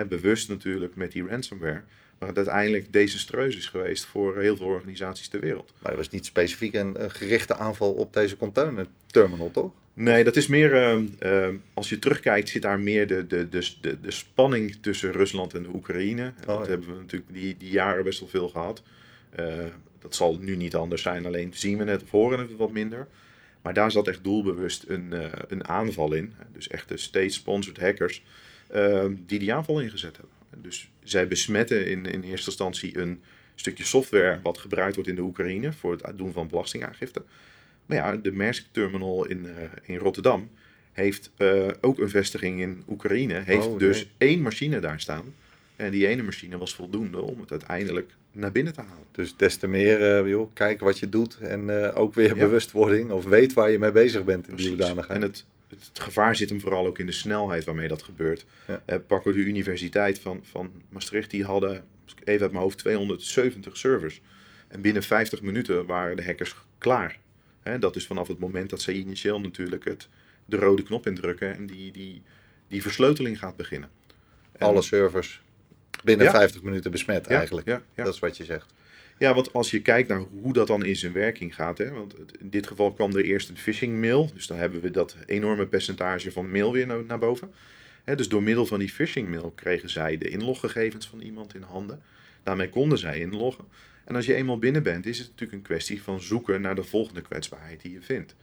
bewust 0.09 0.49
natuurlijk 0.49 0.95
met 0.95 1.11
die 1.11 1.27
ransomware. 1.27 1.83
Maar 2.19 2.27
het 2.27 2.37
uiteindelijk 2.37 2.93
desastreus 2.93 3.57
is 3.57 3.65
geweest 3.65 4.05
voor 4.05 4.37
heel 4.37 4.57
veel 4.57 4.65
organisaties 4.65 5.27
ter 5.27 5.39
wereld. 5.39 5.73
Maar 5.79 5.91
het 5.91 5.99
was 5.99 6.09
niet 6.09 6.25
specifiek 6.25 6.73
een, 6.73 7.03
een 7.03 7.11
gerichte 7.11 7.55
aanval 7.55 7.93
op 7.93 8.13
deze 8.13 8.37
containerterminal, 8.37 9.51
toch? 9.51 9.71
Nee, 9.93 10.23
dat 10.23 10.35
is 10.35 10.47
meer, 10.47 10.73
uh, 10.73 11.03
uh, 11.19 11.55
als 11.73 11.89
je 11.89 11.99
terugkijkt, 11.99 12.49
zit 12.49 12.61
daar 12.61 12.79
meer 12.79 13.07
de, 13.07 13.27
de, 13.27 13.49
de, 13.49 13.71
de, 13.81 13.99
de 13.99 14.11
spanning 14.11 14.77
tussen 14.81 15.11
Rusland 15.11 15.53
en 15.53 15.63
de 15.63 15.69
Oekraïne. 15.73 16.21
En 16.21 16.33
oh, 16.41 16.57
dat 16.57 16.65
ja. 16.65 16.71
hebben 16.71 16.87
we 16.87 16.95
natuurlijk 16.95 17.33
die, 17.33 17.57
die 17.57 17.71
jaren 17.71 18.03
best 18.03 18.19
wel 18.19 18.29
veel 18.29 18.49
gehad. 18.49 18.83
Uh, 19.39 19.45
dat 19.99 20.15
zal 20.15 20.37
nu 20.39 20.55
niet 20.55 20.75
anders 20.75 21.01
zijn, 21.01 21.25
alleen 21.25 21.51
zien 21.53 21.77
we 21.77 21.83
het 21.83 22.03
of 22.03 22.11
horen 22.11 22.39
het 22.39 22.55
wat 22.55 22.71
minder. 22.71 23.07
Maar 23.67 23.75
daar 23.75 23.91
zat 23.91 24.07
echt 24.07 24.23
doelbewust 24.23 24.85
een, 24.87 25.13
een 25.47 25.67
aanval 25.67 26.13
in. 26.13 26.33
Dus 26.53 26.67
echt 26.67 26.89
de 26.89 26.97
state-sponsored 26.97 27.79
hackers 27.79 28.23
ehm, 28.69 29.13
die 29.25 29.39
die 29.39 29.53
aanval 29.53 29.81
ingezet 29.81 30.17
hebben. 30.17 30.61
Dus 30.61 30.89
zij 31.03 31.27
besmetten 31.27 31.87
in, 31.87 32.05
in 32.05 32.23
eerste 32.23 32.49
instantie 32.49 32.97
een 32.97 33.21
stukje 33.55 33.83
software 33.83 34.39
wat 34.43 34.57
gebruikt 34.57 34.95
wordt 34.95 35.09
in 35.09 35.15
de 35.15 35.21
Oekraïne 35.21 35.73
voor 35.73 35.91
het 35.91 36.17
doen 36.17 36.31
van 36.31 36.47
belastingaangifte. 36.47 37.23
Maar 37.85 37.97
ja, 37.97 38.15
de 38.15 38.31
Maersk 38.31 38.65
Terminal 38.71 39.25
in, 39.25 39.45
uh, 39.45 39.51
in 39.83 39.97
Rotterdam 39.97 40.49
heeft 40.91 41.31
uh, 41.37 41.67
ook 41.81 41.99
een 41.99 42.09
vestiging 42.09 42.59
in 42.59 42.83
Oekraïne. 42.89 43.33
Heeft 43.33 43.65
oh, 43.65 43.79
dus 43.79 44.07
één 44.17 44.41
machine 44.41 44.79
daar 44.79 44.99
staan. 44.99 45.33
En 45.77 45.91
die 45.91 46.07
ene 46.07 46.23
machine 46.23 46.57
was 46.57 46.75
voldoende 46.75 47.21
om 47.21 47.39
het 47.39 47.51
uiteindelijk 47.51 48.15
naar 48.31 48.51
binnen 48.51 48.73
te 48.73 48.81
halen. 48.81 49.05
Dus 49.11 49.35
des 49.35 49.57
te 49.57 49.67
meer, 49.67 50.23
uh, 50.23 50.29
joh, 50.29 50.53
kijk 50.53 50.79
wat 50.79 50.99
je 50.99 51.09
doet. 51.09 51.37
En 51.37 51.69
ook 51.93 52.13
weer 52.13 52.27
ja. 52.27 52.45
bewustwording 52.45 53.11
of 53.11 53.25
weet 53.25 53.53
waar 53.53 53.71
je 53.71 53.79
mee 53.79 53.91
bezig 53.91 54.23
bent 54.23 54.47
in 54.47 54.55
die 54.55 54.67
hoedanigheid. 54.67 55.21
En 55.21 55.27
het, 55.27 55.45
het 55.67 55.99
gevaar 55.99 56.35
zit 56.35 56.49
hem 56.49 56.61
vooral 56.61 56.87
ook 56.87 56.99
in 56.99 57.05
de 57.05 57.11
snelheid 57.11 57.63
waarmee 57.63 57.87
dat 57.87 58.03
gebeurt. 58.03 58.45
Ja. 58.67 58.83
Uh, 58.89 58.95
pakken 59.07 59.31
we 59.31 59.37
de 59.37 59.43
Universiteit 59.45 60.19
van, 60.19 60.39
van 60.43 60.71
Maastricht, 60.89 61.31
die 61.31 61.43
hadden, 61.43 61.83
even 62.23 62.41
uit 62.41 62.51
mijn 62.51 62.63
hoofd, 62.63 62.77
270 62.77 63.77
servers. 63.77 64.21
En 64.67 64.81
binnen 64.81 65.03
50 65.03 65.41
minuten 65.41 65.85
waren 65.85 66.15
de 66.15 66.23
hackers 66.23 66.55
klaar. 66.77 67.19
Hè, 67.61 67.79
dat 67.79 67.95
is 67.95 68.07
vanaf 68.07 68.27
het 68.27 68.39
moment 68.39 68.69
dat 68.69 68.81
ze 68.81 68.93
initieel 68.93 69.39
natuurlijk 69.39 69.85
het, 69.85 70.09
de 70.45 70.57
rode 70.57 70.83
knop 70.83 71.07
indrukken 71.07 71.55
en 71.55 71.65
die, 71.65 71.91
die, 71.91 72.21
die 72.67 72.81
versleuteling 72.81 73.39
gaat 73.39 73.55
beginnen. 73.55 73.89
En, 74.51 74.67
Alle 74.67 74.81
servers 74.81 75.41
binnen 76.03 76.25
ja. 76.25 76.31
50 76.31 76.61
minuten 76.61 76.91
besmet 76.91 77.27
ja, 77.27 77.37
eigenlijk. 77.37 77.67
Ja, 77.67 77.81
dat 77.95 78.13
is 78.13 78.19
wat 78.19 78.37
je 78.37 78.45
zegt. 78.45 78.73
Ja, 79.17 79.33
want 79.33 79.53
als 79.53 79.71
je 79.71 79.81
kijkt 79.81 80.09
naar 80.09 80.19
hoe 80.41 80.53
dat 80.53 80.67
dan 80.67 80.85
in 80.85 80.95
zijn 80.95 81.13
werking 81.13 81.55
gaat, 81.55 81.77
hè, 81.77 81.91
want 81.91 82.15
in 82.39 82.49
dit 82.49 82.67
geval 82.67 82.93
kwam 82.93 83.15
er 83.15 83.23
eerst 83.23 83.49
een 83.49 83.57
phishing 83.57 83.99
mail, 83.99 84.31
dus 84.33 84.47
dan 84.47 84.57
hebben 84.57 84.81
we 84.81 84.91
dat 84.91 85.15
enorme 85.25 85.67
percentage 85.67 86.31
van 86.31 86.51
mail 86.51 86.71
weer 86.71 86.87
naar, 86.87 87.05
naar 87.05 87.19
boven. 87.19 87.53
Hè, 88.03 88.15
dus 88.15 88.29
door 88.29 88.43
middel 88.43 88.65
van 88.65 88.79
die 88.79 88.89
phishing 88.89 89.29
mail 89.29 89.51
kregen 89.55 89.89
zij 89.89 90.17
de 90.17 90.29
inloggegevens 90.29 91.07
van 91.07 91.19
iemand 91.19 91.55
in 91.55 91.61
handen. 91.61 92.01
Daarmee 92.43 92.69
konden 92.69 92.97
zij 92.97 93.19
inloggen. 93.19 93.65
En 94.05 94.15
als 94.15 94.25
je 94.25 94.33
eenmaal 94.33 94.59
binnen 94.59 94.83
bent, 94.83 95.05
is 95.05 95.17
het 95.17 95.27
natuurlijk 95.27 95.57
een 95.57 95.63
kwestie 95.63 96.01
van 96.01 96.21
zoeken 96.21 96.61
naar 96.61 96.75
de 96.75 96.83
volgende 96.83 97.21
kwetsbaarheid 97.21 97.81
die 97.81 97.91
je 97.91 98.01
vindt. 98.01 98.35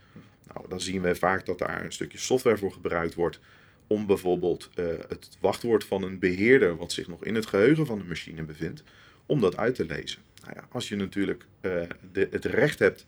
Nou, 0.53 0.69
dan 0.69 0.81
zien 0.81 1.01
we 1.01 1.15
vaak 1.15 1.45
dat 1.45 1.59
daar 1.59 1.83
een 1.85 1.91
stukje 1.91 2.17
software 2.17 2.57
voor 2.57 2.71
gebruikt 2.71 3.13
wordt 3.13 3.39
om 3.87 4.05
bijvoorbeeld 4.05 4.69
uh, 4.79 4.85
het 5.07 5.29
wachtwoord 5.39 5.83
van 5.83 6.03
een 6.03 6.19
beheerder, 6.19 6.77
wat 6.77 6.91
zich 6.91 7.07
nog 7.07 7.23
in 7.25 7.35
het 7.35 7.45
geheugen 7.45 7.85
van 7.85 7.97
de 7.97 8.03
machine 8.05 8.43
bevindt, 8.43 8.83
om 9.25 9.41
dat 9.41 9.57
uit 9.57 9.75
te 9.75 9.85
lezen. 9.85 10.21
Nou 10.41 10.53
ja, 10.55 10.67
als 10.71 10.89
je 10.89 10.95
natuurlijk 10.95 11.45
uh, 11.61 11.81
de, 12.11 12.27
het 12.31 12.45
recht 12.45 12.79
hebt 12.79 13.05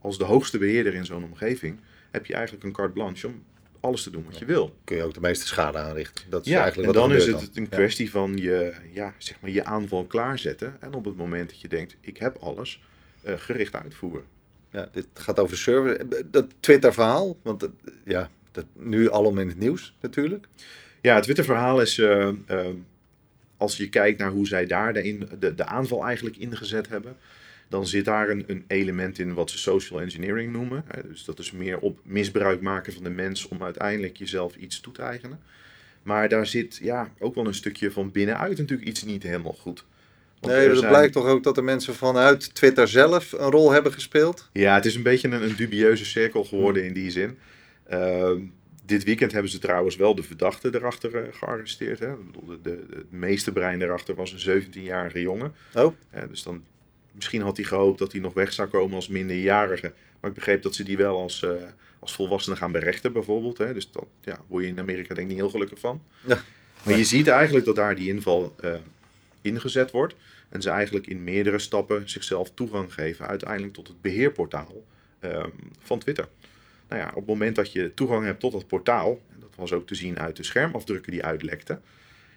als 0.00 0.18
de 0.18 0.24
hoogste 0.24 0.58
beheerder 0.58 0.94
in 0.94 1.04
zo'n 1.04 1.24
omgeving, 1.24 1.80
heb 2.10 2.26
je 2.26 2.34
eigenlijk 2.34 2.64
een 2.64 2.72
carte 2.72 2.92
blanche 2.92 3.26
om 3.26 3.44
alles 3.80 4.02
te 4.02 4.10
doen 4.10 4.24
wat 4.24 4.38
je 4.38 4.44
wil. 4.44 4.76
Kun 4.84 4.96
je 4.96 5.02
ook 5.02 5.14
de 5.14 5.20
meeste 5.20 5.46
schade 5.46 5.78
aanrichten. 5.78 6.24
Dat 6.30 6.46
is 6.46 6.52
Ja, 6.52 6.62
eigenlijk 6.62 6.88
en 6.88 6.94
wat 6.94 7.08
dan 7.08 7.16
is 7.16 7.26
het 7.26 7.56
een 7.56 7.62
Ja. 7.62 7.68
kwestie 7.68 8.10
van 8.10 8.36
je, 8.36 8.74
ja, 8.92 9.14
zeg 9.18 9.40
maar 9.40 9.50
je 9.50 9.64
aanval 9.64 10.04
klaarzetten. 10.04 10.76
En 10.80 10.94
op 10.94 11.04
het 11.04 11.16
moment 11.16 11.48
dat 11.48 11.60
je 11.60 11.68
denkt, 11.68 11.96
ik 12.00 12.16
heb 12.16 12.36
alles, 12.36 12.82
eh, 13.22 13.34
gericht 13.36 13.74
uitvoeren. 13.74 14.24
Ja, 14.70 14.88
dit 14.92 15.06
gaat 15.14 15.38
over 15.40 15.56
server. 15.56 16.06
Dat 16.30 16.46
Twitter-verhaal, 16.60 17.36
want 17.42 17.68
ja, 18.04 18.30
dat 18.54 18.64
nu 18.72 19.08
allemaal 19.10 19.42
in 19.42 19.48
het 19.48 19.58
nieuws 19.58 19.94
natuurlijk. 20.00 20.46
Ja, 21.00 21.14
het 21.14 21.22
Twitter-verhaal 21.22 21.80
is, 21.80 21.98
eh, 21.98 22.28
eh, 22.46 22.66
als 23.56 23.76
je 23.76 23.88
kijkt 23.88 24.18
naar 24.18 24.30
hoe 24.30 24.46
zij 24.46 24.66
daar 24.66 24.92
de, 24.92 25.18
de, 25.38 25.54
de 25.54 25.64
aanval 25.64 26.04
eigenlijk 26.04 26.36
ingezet 26.36 26.88
hebben, 26.88 27.16
dan 27.68 27.86
zit 27.86 28.04
daar 28.04 28.28
een, 28.28 28.44
een 28.46 28.64
element 28.66 29.18
in 29.18 29.34
wat 29.34 29.50
ze 29.50 29.58
social 29.58 30.00
engineering 30.00 30.52
noemen. 30.52 30.84
Dus 31.08 31.24
dat 31.24 31.38
is 31.38 31.52
meer 31.52 31.78
op 31.78 31.98
misbruik 32.02 32.60
maken 32.60 32.92
van 32.92 33.02
de 33.02 33.10
mens 33.10 33.48
om 33.48 33.62
uiteindelijk 33.62 34.16
jezelf 34.16 34.56
iets 34.56 34.80
toe 34.80 34.92
te 34.92 35.02
eigenen. 35.02 35.40
Maar 36.02 36.28
daar 36.28 36.46
zit 36.46 36.78
ja, 36.82 37.10
ook 37.18 37.34
wel 37.34 37.46
een 37.46 37.54
stukje 37.54 37.90
van 37.90 38.10
binnenuit 38.12 38.58
natuurlijk 38.58 38.88
iets 38.88 39.04
niet 39.04 39.22
helemaal 39.22 39.52
goed. 39.60 39.84
Want 40.40 40.56
Nee, 40.56 40.68
dat 40.68 40.78
zijn- 40.78 40.90
blijkt 40.90 41.12
toch 41.12 41.26
ook 41.26 41.42
dat 41.42 41.56
er 41.56 41.64
mensen 41.64 41.94
vanuit 41.94 42.54
Twitter 42.54 42.88
zelf 42.88 43.32
een 43.32 43.50
rol 43.50 43.70
hebben 43.72 43.92
gespeeld. 43.92 44.48
Ja, 44.52 44.74
het 44.74 44.84
is 44.84 44.94
een 44.94 45.02
beetje 45.02 45.28
een, 45.28 45.42
een 45.42 45.56
dubieuze 45.56 46.04
cirkel 46.04 46.44
geworden 46.44 46.84
in 46.84 46.92
die 46.92 47.10
zin. 47.10 47.38
Ehm, 47.84 48.40
dit 48.84 49.04
weekend 49.04 49.32
hebben 49.32 49.50
ze 49.50 49.58
trouwens 49.58 49.96
wel 49.96 50.14
de 50.14 50.22
verdachte 50.22 50.74
erachter 50.74 51.16
eh, 51.16 51.32
gearresteerd. 51.32 51.98
Hè? 51.98 52.12
Ik 52.12 52.32
bedoel, 52.32 52.46
de, 52.46 52.60
de, 52.62 52.96
het 52.96 53.12
meeste 53.12 53.52
brein 53.52 53.82
erachter 53.82 54.14
was 54.14 54.44
een 54.44 54.62
17-jarige 54.62 55.20
jongen. 55.20 55.54
Oh, 55.74 55.94
Hè, 56.10 56.28
dus 56.28 56.42
dan, 56.42 56.64
misschien 57.12 57.42
had 57.42 57.56
hij 57.56 57.66
gehoopt 57.66 57.98
dat 57.98 58.12
hij 58.12 58.20
nog 58.20 58.34
weg 58.34 58.52
zou 58.52 58.68
komen 58.68 58.94
als 58.94 59.08
minderjarige. 59.08 59.92
Maar 60.20 60.30
ik 60.30 60.36
begreep 60.36 60.62
dat 60.62 60.74
ze 60.74 60.82
die 60.82 60.96
wel 60.96 61.20
als, 61.20 61.42
eh, 61.42 61.50
als 61.98 62.14
volwassene 62.14 62.56
gaan 62.56 62.72
berechten 62.72 63.12
bijvoorbeeld. 63.12 63.58
Hè? 63.58 63.74
Dus 63.74 63.90
dat 63.90 64.06
ja, 64.20 64.40
word 64.46 64.64
je 64.64 64.70
in 64.70 64.78
Amerika 64.78 65.14
denk 65.14 65.26
ik 65.26 65.32
niet 65.32 65.42
heel 65.42 65.50
gelukkig 65.50 65.78
van. 65.78 66.02
Ja. 66.26 66.42
Maar 66.82 66.96
je 66.96 67.04
ziet 67.04 67.28
eigenlijk 67.28 67.64
dat 67.64 67.76
daar 67.76 67.94
die 67.94 68.08
inval 68.08 68.54
eh, 68.60 68.74
ingezet 69.40 69.90
wordt. 69.90 70.14
En 70.48 70.62
ze 70.62 70.70
eigenlijk 70.70 71.06
in 71.06 71.24
meerdere 71.24 71.58
stappen 71.58 72.08
zichzelf 72.08 72.50
toegang 72.54 72.94
geven 72.94 73.26
uiteindelijk 73.26 73.74
tot 73.74 73.88
het 73.88 74.00
beheerportaal 74.00 74.84
ehm, 75.18 75.50
van 75.82 75.98
Twitter. 75.98 76.28
Nou 76.88 77.00
ja, 77.00 77.08
op 77.08 77.14
het 77.14 77.26
moment 77.26 77.56
dat 77.56 77.72
je 77.72 77.94
toegang 77.94 78.24
hebt 78.24 78.40
tot 78.40 78.52
dat 78.52 78.66
portaal, 78.66 79.20
en 79.32 79.40
dat 79.40 79.54
was 79.56 79.72
ook 79.72 79.86
te 79.86 79.94
zien 79.94 80.18
uit 80.18 80.36
de 80.36 80.42
schermafdrukken 80.42 81.12
die 81.12 81.24
uitlekten, 81.24 81.82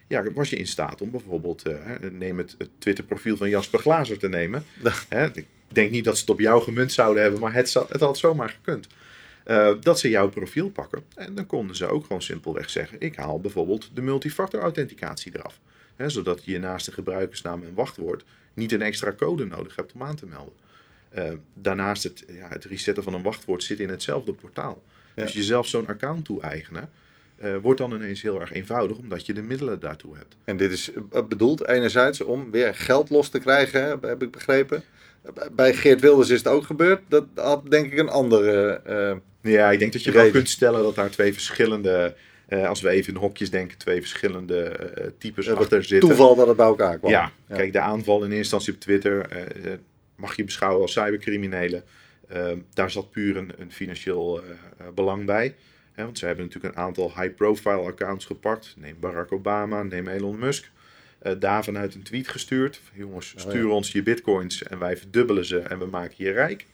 ja, 0.08 0.32
was 0.32 0.50
je 0.50 0.56
in 0.56 0.66
staat 0.66 1.00
om 1.00 1.10
bijvoorbeeld, 1.10 1.62
eh, 1.62 1.74
hè, 1.80 2.10
neem 2.10 2.38
het, 2.38 2.54
het 2.58 2.70
Twitter-profiel 2.78 3.36
van 3.36 3.48
Jasper 3.48 3.78
Glazer 3.78 4.18
te 4.18 4.28
nemen. 4.28 4.64
Hè, 5.08 5.36
ik 5.36 5.46
denk 5.68 5.90
niet 5.90 6.04
dat 6.04 6.14
ze 6.14 6.20
het 6.20 6.30
op 6.30 6.40
jou 6.40 6.62
gemunt 6.62 6.92
zouden 6.92 7.22
hebben, 7.22 7.40
maar 7.40 7.52
het, 7.52 7.72
het 7.72 8.00
had 8.00 8.18
zomaar 8.18 8.48
gekund. 8.48 8.88
Eh, 9.44 9.74
dat 9.80 9.98
ze 9.98 10.08
jouw 10.08 10.28
profiel 10.28 10.70
pakken. 10.70 11.04
En 11.14 11.34
dan 11.34 11.46
konden 11.46 11.76
ze 11.76 11.86
ook 11.86 12.06
gewoon 12.06 12.22
simpelweg 12.22 12.70
zeggen: 12.70 13.00
ik 13.00 13.16
haal 13.16 13.40
bijvoorbeeld 13.40 13.90
de 13.94 14.02
multifactor 14.02 14.60
authenticatie 14.60 15.32
eraf. 15.36 15.60
Hè, 15.96 16.08
zodat 16.08 16.44
je 16.44 16.58
naast 16.58 16.86
de 16.86 16.92
gebruikersnaam 16.92 17.62
en 17.62 17.74
wachtwoord 17.74 18.24
niet 18.54 18.72
een 18.72 18.82
extra 18.82 19.12
code 19.12 19.44
nodig 19.44 19.76
hebt 19.76 19.92
om 19.92 20.02
aan 20.02 20.16
te 20.16 20.26
melden. 20.26 20.52
Eh, 21.10 21.24
daarnaast 21.54 22.02
het, 22.02 22.24
ja, 22.28 22.48
het 22.48 22.64
resetten 22.64 23.02
van 23.02 23.14
een 23.14 23.22
wachtwoord 23.22 23.62
zit 23.62 23.80
in 23.80 23.88
hetzelfde 23.88 24.32
portaal. 24.32 24.82
Ja. 25.14 25.22
Dus 25.22 25.32
jezelf 25.32 25.66
zo'n 25.66 25.86
account 25.86 26.24
toe-eigenen 26.24 26.90
eh, 27.38 27.54
wordt 27.62 27.78
dan 27.78 27.92
ineens 27.92 28.22
heel 28.22 28.40
erg 28.40 28.52
eenvoudig, 28.52 28.96
omdat 28.96 29.26
je 29.26 29.32
de 29.32 29.42
middelen 29.42 29.80
daartoe 29.80 30.16
hebt. 30.16 30.36
en 30.44 30.56
dit 30.56 30.72
is 30.72 30.90
eh, 30.92 31.22
bedoeld 31.28 31.68
enerzijds 31.68 32.20
om 32.20 32.50
weer 32.50 32.74
geld 32.74 33.10
los 33.10 33.28
te 33.28 33.38
krijgen, 33.38 33.98
heb 34.00 34.22
ik 34.22 34.30
begrepen. 34.30 34.82
Bij 35.52 35.74
Geert 35.74 36.00
Wilders 36.00 36.28
is 36.28 36.38
het 36.38 36.48
ook 36.48 36.64
gebeurd. 36.64 37.00
Dat 37.08 37.24
had 37.34 37.70
denk 37.70 37.92
ik 37.92 37.98
een 37.98 38.08
andere... 38.08 38.80
eh, 38.84 39.52
Ja, 39.52 39.70
ik 39.70 39.78
denk 39.78 39.92
dat 39.92 40.04
je 40.04 40.12
wel 40.12 40.30
kunt 40.30 40.48
stellen 40.48 40.82
dat 40.82 40.94
daar 40.94 41.10
twee 41.10 41.32
verschillende, 41.32 42.14
als 42.48 42.80
we 42.80 42.88
even 42.88 43.14
in 43.14 43.20
hokjes 43.20 43.50
denken, 43.50 43.78
twee 43.78 44.00
verschillende 44.00 45.12
types 45.18 45.50
achter 45.50 45.84
zitten. 45.84 46.08
toeval 46.08 46.34
dat 46.34 46.46
het 46.46 46.56
bij 46.56 46.66
elkaar 46.66 46.98
kwam. 46.98 47.10
Ja, 47.10 47.32
kijk, 47.48 47.72
de 47.72 47.80
aanval 47.80 48.16
in 48.16 48.22
eerste 48.22 48.36
instantie 48.38 48.72
op 48.72 48.80
Twitter 48.80 49.28
mag 50.18 50.36
je 50.36 50.44
beschouwen 50.44 50.82
als 50.82 50.92
cybercriminelen. 50.92 51.84
Eh, 52.28 52.52
daar 52.74 52.90
zat 52.90 53.10
puur 53.10 53.36
een, 53.36 53.52
een 53.56 53.72
financieel 53.72 54.42
eh, 54.42 54.50
eh, 54.50 54.86
belang 54.94 55.24
bij. 55.26 55.54
Hè, 55.92 56.04
want 56.04 56.18
ze 56.18 56.26
hebben 56.26 56.44
natuurlijk 56.44 56.74
een 56.74 56.80
aantal 56.80 57.12
high-profile 57.16 57.82
accounts 57.82 58.24
gepakt. 58.24 58.74
Neem 58.78 58.96
Barack 59.00 59.32
Obama, 59.32 59.82
neem 59.82 60.08
Elon 60.08 60.38
Musk. 60.38 60.70
Eh 61.18 61.32
daar 61.38 61.64
vanuit 61.64 61.94
een 61.94 62.02
tweet 62.02 62.28
gestuurd. 62.28 62.80
Jongens, 62.92 63.32
ja. 63.32 63.40
stuur 63.40 63.68
ons 63.68 63.92
je 63.92 64.02
bitcoins 64.02 64.62
en 64.62 64.78
wij 64.78 64.96
verdubbelen 64.96 65.44
ze 65.44 65.58
en 65.58 65.78
we 65.78 65.86
maken 65.86 66.14
je 66.16 66.30
rijk. 66.30 66.66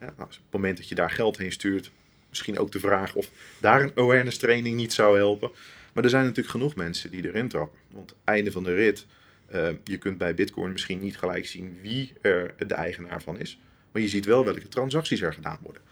Ja, 0.00 0.06
nou, 0.16 0.22
op 0.22 0.30
het 0.30 0.38
moment 0.50 0.76
dat 0.76 0.88
je 0.88 0.94
daar 0.94 1.10
geld 1.10 1.38
heen 1.38 1.52
stuurt, 1.52 1.90
misschien 2.28 2.58
ook 2.58 2.72
de 2.72 2.80
vraag 2.80 3.14
of 3.14 3.30
daar 3.60 3.82
een 3.82 3.92
awareness 3.94 4.38
training 4.38 4.76
niet 4.76 4.92
zou 4.92 5.16
helpen. 5.16 5.50
Maar 5.92 6.04
er 6.04 6.10
zijn 6.10 6.24
natuurlijk 6.24 6.50
genoeg 6.50 6.74
mensen 6.74 7.10
die 7.10 7.26
erin 7.26 7.48
trappen. 7.48 7.78
Want 7.90 8.14
einde 8.24 8.52
van 8.52 8.64
de 8.64 8.74
rit, 8.74 9.06
eh, 9.46 9.68
je 9.84 9.96
kunt 9.98 10.18
bij 10.18 10.34
Bitcoin 10.34 10.72
misschien 10.72 11.00
niet 11.00 11.18
gelijk 11.18 11.46
zien 11.46 11.78
wie 11.82 12.12
er 12.20 12.54
de 12.66 12.74
eigenaar 12.74 13.22
van 13.22 13.38
is. 13.38 13.60
Maar 13.92 14.02
je 14.02 14.08
ziet 14.08 14.24
wel 14.24 14.44
welke 14.44 14.68
transacties 14.68 15.20
er 15.20 15.32
gedaan 15.32 15.58
worden. 15.62 15.82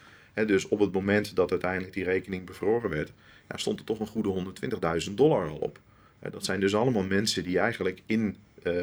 Dus 0.47 0.69
op 0.69 0.79
het 0.79 0.93
moment 0.93 1.37
dat 1.37 1.51
uiteindelijk 1.51 1.93
die 1.93 2.05
rekening 2.05 2.47
bevroren 2.47 2.91
werd, 2.91 3.13
ja, 3.49 3.57
stond 3.57 3.79
er 3.79 3.85
toch 3.85 4.01
een 4.01 4.07
goede 4.07 4.55
120.000 5.09 5.15
dollar 5.15 5.49
al 5.49 5.57
op. 5.57 5.81
Dat 6.31 6.45
zijn 6.45 6.61
dus 6.61 6.75
allemaal 6.75 7.05
mensen 7.05 7.45
die 7.45 7.59
eigenlijk 7.59 8.03
in, 8.07 8.37
eh, 8.63 8.83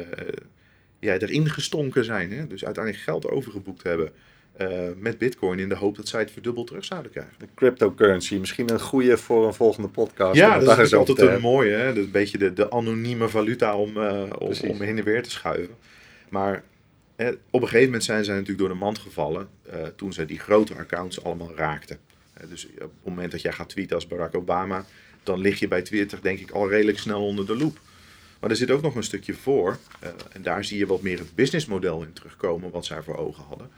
ja, 0.98 1.18
erin 1.18 1.50
gestonken 1.50 2.04
zijn. 2.04 2.48
Dus 2.48 2.64
uiteindelijk 2.64 3.04
geld 3.04 3.26
overgeboekt 3.26 3.82
hebben 3.82 4.12
eh, 4.52 4.68
met 4.96 5.18
Bitcoin 5.18 5.58
in 5.58 5.68
de 5.68 5.74
hoop 5.74 5.96
dat 5.96 6.08
zij 6.08 6.20
het 6.20 6.30
verdubbeld 6.30 6.66
terug 6.66 6.84
zouden 6.84 7.10
krijgen. 7.10 7.34
De 7.38 7.48
cryptocurrency, 7.54 8.36
misschien 8.36 8.70
een 8.70 8.80
goede 8.80 9.16
voor 9.16 9.46
een 9.46 9.54
volgende 9.54 9.88
podcast. 9.88 10.36
Ja, 10.36 10.58
dat 10.58 10.78
is 10.78 10.94
altijd 10.94 11.18
een 11.18 11.24
hebben. 11.24 11.42
mooie, 11.42 11.72
hè? 11.72 11.94
Dat 11.94 12.04
een 12.04 12.10
beetje 12.10 12.38
de, 12.38 12.52
de 12.52 12.70
anonieme 12.70 13.28
valuta 13.28 13.76
om, 13.76 13.96
eh, 13.96 14.22
om, 14.38 14.80
heen 14.80 14.98
en 14.98 15.04
weer 15.04 15.22
te 15.22 15.30
schuiven. 15.30 15.74
Maar 16.28 16.62
eh, 17.16 17.28
op 17.28 17.60
een 17.60 17.68
gegeven 17.68 17.84
moment 17.84 18.04
zijn 18.04 18.24
zij 18.24 18.34
natuurlijk 18.34 18.60
door 18.60 18.68
de 18.68 18.74
mand 18.74 18.98
gevallen 18.98 19.48
eh, 19.70 19.86
toen 19.96 20.12
zij 20.12 20.26
die 20.26 20.38
grote 20.38 20.74
accounts 20.74 21.24
allemaal 21.24 21.52
raakten. 21.56 21.98
Eh, 22.32 22.48
dus 22.48 22.66
op 22.66 22.80
het 22.80 22.90
moment 23.04 23.30
dat 23.30 23.42
jij 23.42 23.52
gaat 23.52 23.68
tweeten 23.68 23.94
als 23.94 24.06
Barack 24.06 24.34
Obama, 24.34 24.84
dan 25.22 25.40
lig 25.40 25.58
je 25.58 25.68
bij 25.68 25.82
Twitter 25.82 26.18
denk 26.22 26.38
ik 26.38 26.50
al 26.50 26.68
redelijk 26.68 26.98
snel 26.98 27.26
onder 27.26 27.46
de 27.46 27.56
loep. 27.56 27.78
Maar 28.40 28.50
er 28.50 28.56
zit 28.56 28.70
ook 28.70 28.82
nog 28.82 28.94
een 28.94 29.02
stukje 29.02 29.34
voor, 29.34 29.78
eh, 30.00 30.08
en 30.32 30.42
daar 30.42 30.64
zie 30.64 30.78
je 30.78 30.86
wat 30.86 31.02
meer 31.02 31.18
het 31.18 31.34
businessmodel 31.34 32.02
in 32.02 32.12
terugkomen 32.12 32.70
wat 32.70 32.86
zij 32.86 33.02
voor 33.02 33.16
ogen 33.16 33.44
hadden. 33.44 33.70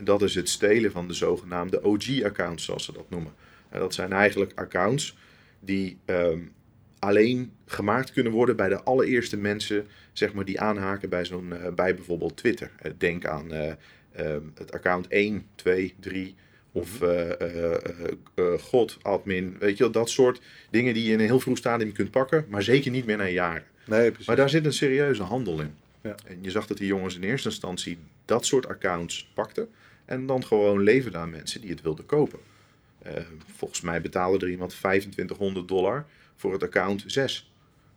En 0.00 0.06
dat 0.06 0.22
is 0.22 0.34
het 0.34 0.48
stelen 0.48 0.92
van 0.92 1.08
de 1.08 1.14
zogenaamde 1.14 1.82
OG-accounts, 1.82 2.64
zoals 2.64 2.84
ze 2.84 2.92
dat 2.92 3.10
noemen. 3.10 3.32
En 3.68 3.80
dat 3.80 3.94
zijn 3.94 4.12
eigenlijk 4.12 4.52
accounts 4.54 5.16
die 5.58 5.98
ehm, 6.04 6.38
alleen 6.98 7.52
gemaakt 7.66 8.12
kunnen 8.12 8.32
worden 8.32 8.56
bij 8.56 8.68
de 8.68 8.82
allereerste 8.82 9.36
mensen 9.36 9.86
zeg 10.12 10.32
maar, 10.32 10.44
die 10.44 10.60
aanhaken 10.60 11.08
bij, 11.08 11.24
zo'n, 11.24 11.52
eh, 11.52 11.72
bij 11.72 11.94
bijvoorbeeld 11.94 12.36
Twitter. 12.36 12.70
Eh, 12.78 12.92
denk 12.98 13.26
aan 13.26 13.52
eh, 13.52 13.72
ehm, 14.12 14.42
het 14.54 14.72
account 14.72 15.06
1, 15.08 15.46
2, 15.54 15.94
3 16.00 16.34
of 16.72 17.02
eh, 17.02 17.30
God, 18.58 18.98
admin. 19.02 19.56
Weet 19.58 19.76
je 19.76 19.82
wel, 19.82 19.92
dat 19.92 20.10
soort 20.10 20.40
dingen 20.70 20.94
die 20.94 21.04
je 21.04 21.12
in 21.12 21.20
een 21.20 21.26
heel 21.26 21.40
vroeg 21.40 21.56
stadium 21.56 21.92
kunt 21.92 22.10
pakken, 22.10 22.44
maar 22.48 22.62
zeker 22.62 22.90
niet 22.90 23.06
meer 23.06 23.16
na 23.16 23.28
jaren. 23.28 23.64
Nee, 23.86 24.08
precies. 24.08 24.26
Maar 24.26 24.36
daar 24.36 24.50
zit 24.50 24.64
een 24.64 24.72
serieuze 24.72 25.22
handel 25.22 25.60
in. 25.60 25.74
Ja. 26.02 26.14
En 26.26 26.38
je 26.40 26.50
zag 26.50 26.66
dat 26.66 26.76
die 26.76 26.86
jongens 26.86 27.14
in 27.14 27.22
eerste 27.22 27.48
instantie 27.48 27.98
dat 28.24 28.46
soort 28.46 28.66
accounts 28.66 29.30
pakten. 29.34 29.68
En 30.10 30.26
dan 30.26 30.44
gewoon 30.44 30.82
leverden 30.82 31.20
aan 31.20 31.30
mensen 31.30 31.60
die 31.60 31.70
het 31.70 31.82
wilden 31.82 32.06
kopen. 32.06 32.38
Eh, 33.02 33.12
volgens 33.56 33.80
mij 33.80 34.00
betaalde 34.00 34.44
er 34.44 34.50
iemand 34.50 34.70
2500 34.70 35.68
dollar 35.68 36.06
voor 36.36 36.52
het 36.52 36.62
account 36.62 37.04
6. 37.06 37.50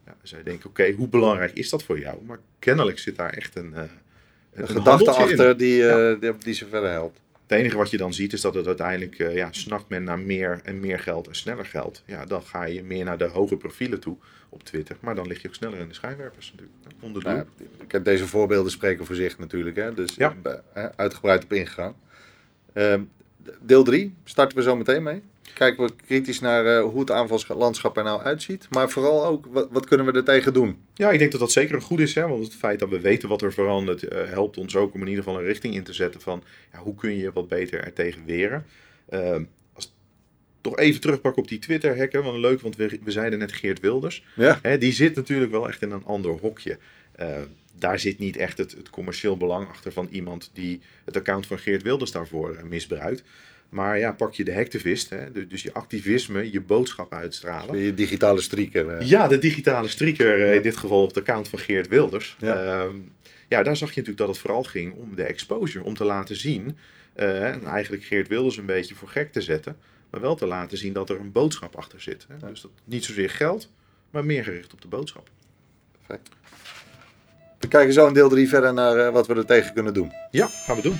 Ja, 0.06 0.15
dus 0.21 0.30
zij 0.30 0.43
denken, 0.43 0.69
oké, 0.69 0.91
hoe 0.91 1.08
belangrijk 1.08 1.54
is 1.54 1.69
dat 1.69 1.84
voor 1.84 1.99
jou? 1.99 2.17
Maar 2.26 2.39
kennelijk 2.60 2.99
zit 2.99 3.15
daar 3.15 3.34
echt 3.34 3.56
een, 3.56 3.73
eh, 3.73 3.84
een, 4.54 4.67
gedachte 4.67 5.04
in. 5.04 5.10
achter 5.10 5.58
die, 5.58 5.88
eh, 5.88 6.12
Ja. 6.12 6.13
die, 6.15 6.38
die 6.38 6.54
ze 6.54 6.67
verder 6.67 6.89
helpt. 6.89 7.19
Het 7.54 7.62
enige 7.62 7.78
wat 7.78 7.89
je 7.89 7.98
dan 7.98 8.13
ziet 8.13 8.34
is 8.34 8.42
dat 8.42 8.54
het 8.54 8.68
uiteindelijk, 8.68 9.20
eh, 9.20 9.36
ja, 9.36 9.48
snakt 9.52 9.89
men 9.89 10.04
naar 10.04 10.20
meer 10.20 10.60
en 10.63 10.80
meer 10.80 11.00
geld 11.00 11.28
en 11.28 11.36
sneller 11.36 11.66
geld. 11.66 12.04
Ja, 12.06 12.26
dan 12.26 12.42
ga 12.44 12.63
je 12.63 12.84
meer 12.84 13.06
naar 13.06 13.18
de 13.18 13.26
hoge 13.26 13.58
profielen 13.58 14.00
toe 14.00 14.18
op 14.50 14.63
Twitter. 14.63 14.98
Maar 15.00 15.16
dan 15.16 15.28
lig 15.28 15.42
je 15.42 15.48
ook 15.48 15.54
sneller 15.54 15.80
in 15.80 15.88
de 15.88 15.94
schijnwerpers 15.94 16.52
natuurlijk. 16.52 16.78
Onder 17.00 17.24
de 17.24 17.30
Nou, 17.30 17.46
ik 17.84 17.92
heb 17.92 18.04
deze 18.04 18.28
voorbeelden 18.28 18.72
spreken 18.72 19.06
voor 19.06 19.16
zich 19.16 19.38
natuurlijk. 19.38 19.76
Hè? 19.76 19.94
Dus 19.94 20.16
Ja. 20.16 20.36
ben 20.42 20.63
hè, 20.74 20.98
uitgebreid 20.98 21.44
op 21.44 21.54
ingegaan. 21.54 21.96
Ehm, 22.74 23.02
deel 23.60 23.84
3 23.84 24.13
starten 24.24 24.58
we 24.58 24.63
zo 24.63 24.76
meteen 24.76 25.04
mee. 25.04 25.22
Kijken 25.53 25.86
we 25.86 25.91
kritisch 26.06 26.39
naar 26.39 26.65
eh, 26.65 26.84
hoe 26.84 26.99
het 26.99 27.12
aanvalslandschap 27.12 27.97
er 27.97 28.03
nou 28.03 28.21
uitziet. 28.21 28.67
Maar 28.69 28.89
vooral 28.89 29.25
ook, 29.25 29.45
wat, 29.45 29.67
wat 29.71 29.86
kunnen 29.86 30.06
we 30.06 30.12
er 30.12 30.23
tegen 30.23 30.53
doen? 30.53 30.77
Ja, 30.93 31.12
ik 31.12 31.19
denk 31.19 31.32
dat 31.32 31.39
dat 31.39 31.51
zeker 31.51 31.75
een 31.75 31.82
goed 31.82 31.99
is. 31.99 32.15
Hè? 32.15 32.27
Want 32.27 32.43
het 32.43 32.56
feit 32.56 32.79
dat 32.79 32.89
we 32.89 32.99
weten 32.99 33.29
wat 33.29 33.41
er 33.41 33.53
verandert, 33.53 34.03
eh, 34.03 34.29
helpt 34.29 34.58
ons 34.58 34.75
ook 34.75 34.93
om 34.93 35.01
in 35.01 35.08
ieder 35.08 35.23
geval 35.23 35.39
een 35.39 35.45
richting 35.45 35.73
in 35.73 35.84
te 35.84 35.93
zetten 35.93 36.21
van 36.21 36.43
ja, 36.71 36.79
hoe 36.79 36.95
kun 36.95 37.17
je 37.17 37.32
wat 37.32 37.47
beter 37.47 37.79
er 37.79 37.93
tegen 37.93 38.25
weren. 38.25 38.65
Ehm, 39.10 39.43
als 39.73 39.93
toch 40.62 40.77
even 40.77 41.01
terugpakken 41.01 41.41
op 41.41 41.47
die 41.47 41.60
Twitter-hacken, 41.60 42.23
want 42.23 42.38
leuk, 42.38 42.62
want 42.62 42.75
we, 42.75 42.99
we 43.03 43.12
zeiden 43.12 43.39
net 43.39 43.51
Geert 43.51 43.79
Wilders. 43.79 44.25
Ja, 44.36 44.60
Hè, 44.62 44.77
die 44.77 44.93
zit 44.93 45.15
natuurlijk 45.15 45.51
wel 45.51 45.67
echt 45.67 45.82
in 45.82 45.91
een 45.91 46.06
ander 46.06 46.32
hokje. 46.32 46.77
Eh, 47.15 47.27
daar 47.79 47.99
zit 47.99 48.19
niet 48.19 48.38
echt 48.38 48.58
het, 48.58 48.71
het, 48.71 48.89
commercieel 48.89 49.38
belang 49.38 49.67
achter 49.67 49.91
van 49.91 50.08
iemand 50.12 50.49
die 50.53 50.82
het 51.06 51.17
account 51.17 51.47
van 51.47 51.60
Geert 51.60 51.82
Wilders 51.82 52.12
daarvoor 52.12 52.56
uh, 52.56 52.63
misbruikt. 52.63 53.23
Maar 53.73 53.99
ja, 53.99 54.12
pak 54.12 54.33
je 54.33 54.43
de 54.43 54.53
hactivist, 54.53 55.09
hè, 55.09 55.47
dus 55.47 55.63
je 55.63 55.73
activisme, 55.73 56.51
je 56.51 56.62
boodschap 56.62 57.13
uitstralen. 57.13 57.77
Je 57.77 57.93
digitale 57.93 58.41
strieker. 58.41 59.01
Uh. 59.01 59.07
Ja, 59.07 59.27
de 59.27 59.38
digitale 59.38 59.88
strieker, 59.88 60.39
uh, 60.39 60.55
in 60.55 60.62
dit 60.62 60.77
geval 60.77 61.01
op 61.01 61.07
het 61.07 61.17
account 61.17 61.47
van 61.47 61.59
Geert 61.59 61.88
Wilders. 61.88 62.36
Ja. 62.39 62.86
Uh, 62.86 62.93
ja, 63.49 63.63
daar 63.63 63.77
zag 63.77 63.89
je 63.89 63.99
natuurlijk 63.99 64.17
dat 64.17 64.27
het 64.27 64.38
vooral 64.38 64.63
ging 64.63 64.93
om 64.93 65.15
de 65.15 65.23
exposure, 65.23 65.86
om 65.86 65.93
te 65.93 66.03
laten 66.03 66.36
zien, 66.36 66.77
en 67.13 67.63
eigenlijk 67.65 68.03
Geert 68.03 68.27
Wilders 68.27 68.57
een 68.57 68.65
beetje 68.65 68.95
voor 68.95 69.07
gek 69.07 69.31
te 69.31 69.41
zetten, 69.41 69.77
maar 70.09 70.21
wel 70.21 70.36
te 70.36 70.45
laten 70.45 70.77
zien 70.77 70.93
dat 70.93 71.09
er 71.09 71.19
een 71.19 71.31
boodschap 71.31 71.75
achter 71.75 72.01
zit. 72.01 72.25
Hè. 72.27 72.36
Ja. 72.41 72.47
Dus 72.47 72.62
dat 72.62 72.71
niet 72.83 73.05
zozeer 73.05 73.29
geld, 73.29 73.69
maar 74.09 74.25
meer 74.25 74.43
gericht 74.43 74.73
op 74.73 74.81
de 74.81 74.88
boodschap. 74.88 75.29
Perfect. 75.97 76.29
We 77.59 77.67
kijken 77.67 77.93
zo 77.93 78.07
in 78.07 78.13
deel 78.13 78.29
3 78.29 78.49
verder 78.49 78.73
naar 78.73 78.97
uh, 78.97 79.09
wat 79.09 79.27
we 79.27 79.36
er 79.36 79.45
tegen 79.45 79.73
kunnen 79.73 79.93
doen. 79.93 80.12
Ja, 80.31 80.47
gaan 80.47 80.75
we 80.75 80.81
doen. 80.81 80.95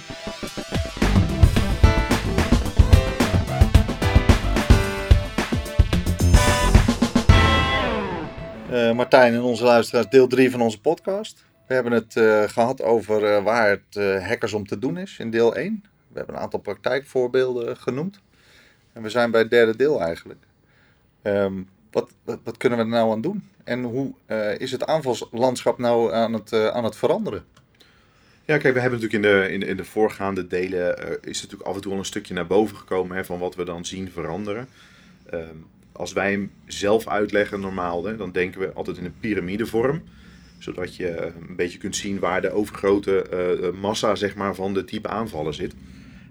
Uh, 8.74 8.92
Martijn 8.92 9.34
en 9.34 9.42
onze 9.42 9.64
luisteraars, 9.64 10.10
deel 10.10 10.28
3 10.28 10.52
van 10.52 10.62
onze 10.62 10.82
podcast. 10.82 11.46
We 11.68 11.74
hebben 11.74 11.92
het 11.92 12.16
uh, 12.16 12.44
gehad 12.44 12.82
over 12.82 13.44
waar 13.44 13.70
het 13.70 14.24
hackers 14.24 14.54
om 14.54 14.68
te 14.68 14.80
doen 14.80 14.98
is 14.98 15.20
in 15.20 15.30
deel 15.30 15.56
1. 15.56 15.84
We 16.08 16.18
hebben 16.18 16.36
een 16.36 16.42
aantal 16.42 16.60
praktijkvoorbeelden 16.60 17.78
genoemd. 17.78 18.20
En 18.94 19.02
we 19.02 19.10
zijn 19.10 19.32
bij 19.32 19.42
het 19.42 19.50
derde 19.50 19.76
deel 19.76 20.02
eigenlijk. 20.02 20.40
Um, 21.24 21.70
wat, 21.92 22.12
wat, 22.44 22.58
kunnen 22.58 22.80
we 22.80 22.84
er 22.84 22.90
nou 22.90 23.12
aan 23.12 23.22
doen? 23.22 23.50
En 23.64 23.84
hoe 23.84 24.14
is 24.58 24.72
het 24.72 24.86
aanvalslandschap 24.86 25.78
nou 25.78 26.14
aan 26.14 26.34
het, 26.34 26.54
aan 26.54 26.84
het 26.84 26.96
veranderen? 26.96 27.46
Ja, 28.46 28.58
kijk, 28.58 28.74
we 28.74 28.80
hebben 28.80 29.00
natuurlijk 29.00 29.26
in 29.26 29.40
de, 29.40 29.54
in, 29.54 29.70
in 29.70 29.78
de 29.78 29.86
voorgaande 29.86 30.48
delen 30.48 30.98
is 31.22 31.42
natuurlijk 31.42 31.70
af 31.70 31.76
en 31.76 31.82
toe 31.82 31.92
al 31.92 31.98
een 31.98 32.06
stukje 32.06 32.34
naar 32.34 32.48
boven 32.48 32.78
gekomen 32.78 33.18
hè, 33.18 33.26
van 33.26 33.40
wat 33.40 33.56
we 33.56 33.66
dan 33.66 33.86
zien 33.86 34.12
veranderen. 34.12 34.68
Um, 35.34 35.66
als 35.94 36.14
wij 36.14 36.32
hem 36.32 36.52
zelf 36.66 37.08
uitleggen 37.08 37.60
normaal, 37.60 38.06
hè, 38.06 38.16
dan 38.16 38.32
denken 38.32 38.60
we 38.60 38.74
altijd 38.74 38.98
in 38.98 39.06
een 39.06 39.20
piramidevorm. 39.20 40.04
Zodat 40.60 40.96
je 40.96 41.34
een 41.50 41.56
beetje 41.56 41.78
kunt 41.78 41.96
zien 41.96 42.20
waar 42.20 42.42
de 42.42 42.52
overgrote 42.52 43.72
massa 43.80 44.16
zeg 44.16 44.36
maar, 44.36 44.56
van 44.56 44.74
de 44.74 44.84
type 44.84 45.08
aanvallen 45.08 45.54
zit. 45.54 45.74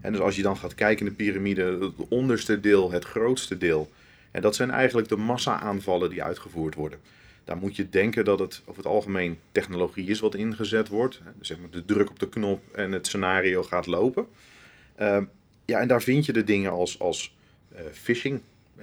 En 0.00 0.12
dus 0.12 0.20
als 0.20 0.36
je 0.36 0.42
dan 0.42 0.56
gaat 0.56 0.74
kijken 0.74 1.06
in 1.06 1.12
de 1.12 1.24
piramide, 1.24 1.62
het 1.80 2.08
onderste 2.08 2.60
deel, 2.60 2.90
het 2.90 3.04
grootste 3.04 3.58
deel, 3.58 3.90
en 4.30 4.42
dat 4.42 4.54
zijn 4.54 4.70
eigenlijk 4.70 5.08
de 5.08 5.16
massa-aanvallen 5.16 6.10
die 6.10 6.22
uitgevoerd 6.22 6.74
worden. 6.74 6.98
Daar 7.44 7.56
moet 7.56 7.76
je 7.76 7.88
denken 7.88 8.24
dat 8.24 8.38
het 8.38 8.62
over 8.64 8.82
het 8.82 8.92
algemeen 8.92 9.38
technologie 9.52 10.06
is 10.06 10.20
wat 10.20 10.34
ingezet 10.34 10.88
wordt. 10.88 11.20
Zeg 11.40 11.58
maar 11.58 11.70
de 11.70 11.84
druk 11.84 12.10
op 12.10 12.18
de 12.18 12.28
knop 12.28 12.62
en 12.74 12.92
het 12.92 13.06
scenario 13.06 13.62
gaat 13.62 13.86
lopen. 13.86 14.26
Uh, 15.00 15.18
ja, 15.64 15.78
en 15.78 15.88
daar 15.88 16.02
vind 16.02 16.26
je 16.26 16.32
de 16.32 16.44
dingen 16.44 16.70
als, 16.70 16.98
als 16.98 17.34
uh, 17.72 17.78
phishing. 17.92 18.40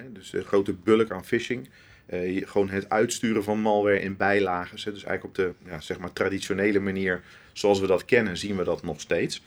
Dus 0.09 0.29
de 0.29 0.43
grote 0.43 0.73
bulk 0.73 1.11
aan 1.11 1.25
phishing. 1.25 1.69
Uh, 2.13 2.47
gewoon 2.47 2.69
het 2.69 2.89
uitsturen 2.89 3.43
van 3.43 3.59
malware 3.59 4.01
in 4.01 4.17
bijlagen. 4.17 4.75
Dus 4.75 4.85
eigenlijk 4.85 5.23
op 5.23 5.35
de 5.35 5.53
ja, 5.65 5.79
zeg 5.79 5.99
maar 5.99 6.13
traditionele 6.13 6.79
manier 6.79 7.21
zoals 7.53 7.79
we 7.79 7.87
dat 7.87 8.05
kennen, 8.05 8.37
zien 8.37 8.57
we 8.57 8.63
dat 8.63 8.83
nog 8.83 9.01
steeds. 9.01 9.41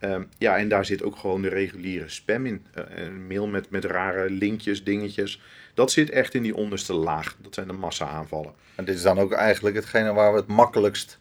Um, 0.00 0.28
ja, 0.38 0.56
en 0.56 0.68
daar 0.68 0.84
zit 0.84 1.02
ook 1.02 1.16
gewoon 1.16 1.42
de 1.42 1.48
reguliere 1.48 2.08
spam 2.08 2.46
in. 2.46 2.64
Uh, 2.78 2.84
een 2.88 3.26
mail 3.26 3.46
met, 3.46 3.70
met 3.70 3.84
rare 3.84 4.30
linkjes, 4.30 4.84
dingetjes. 4.84 5.40
Dat 5.74 5.90
zit 5.90 6.10
echt 6.10 6.34
in 6.34 6.42
die 6.42 6.54
onderste 6.54 6.92
laag. 6.92 7.36
Dat 7.40 7.54
zijn 7.54 7.66
de 7.66 7.72
massa-aanvallen. 7.72 8.52
En 8.74 8.84
dit 8.84 8.94
is 8.94 9.02
dan 9.02 9.18
ook 9.18 9.32
eigenlijk 9.32 9.76
hetgene 9.76 10.12
waar 10.12 10.32
we 10.32 10.38
het 10.38 10.46
makkelijkst, 10.46 11.18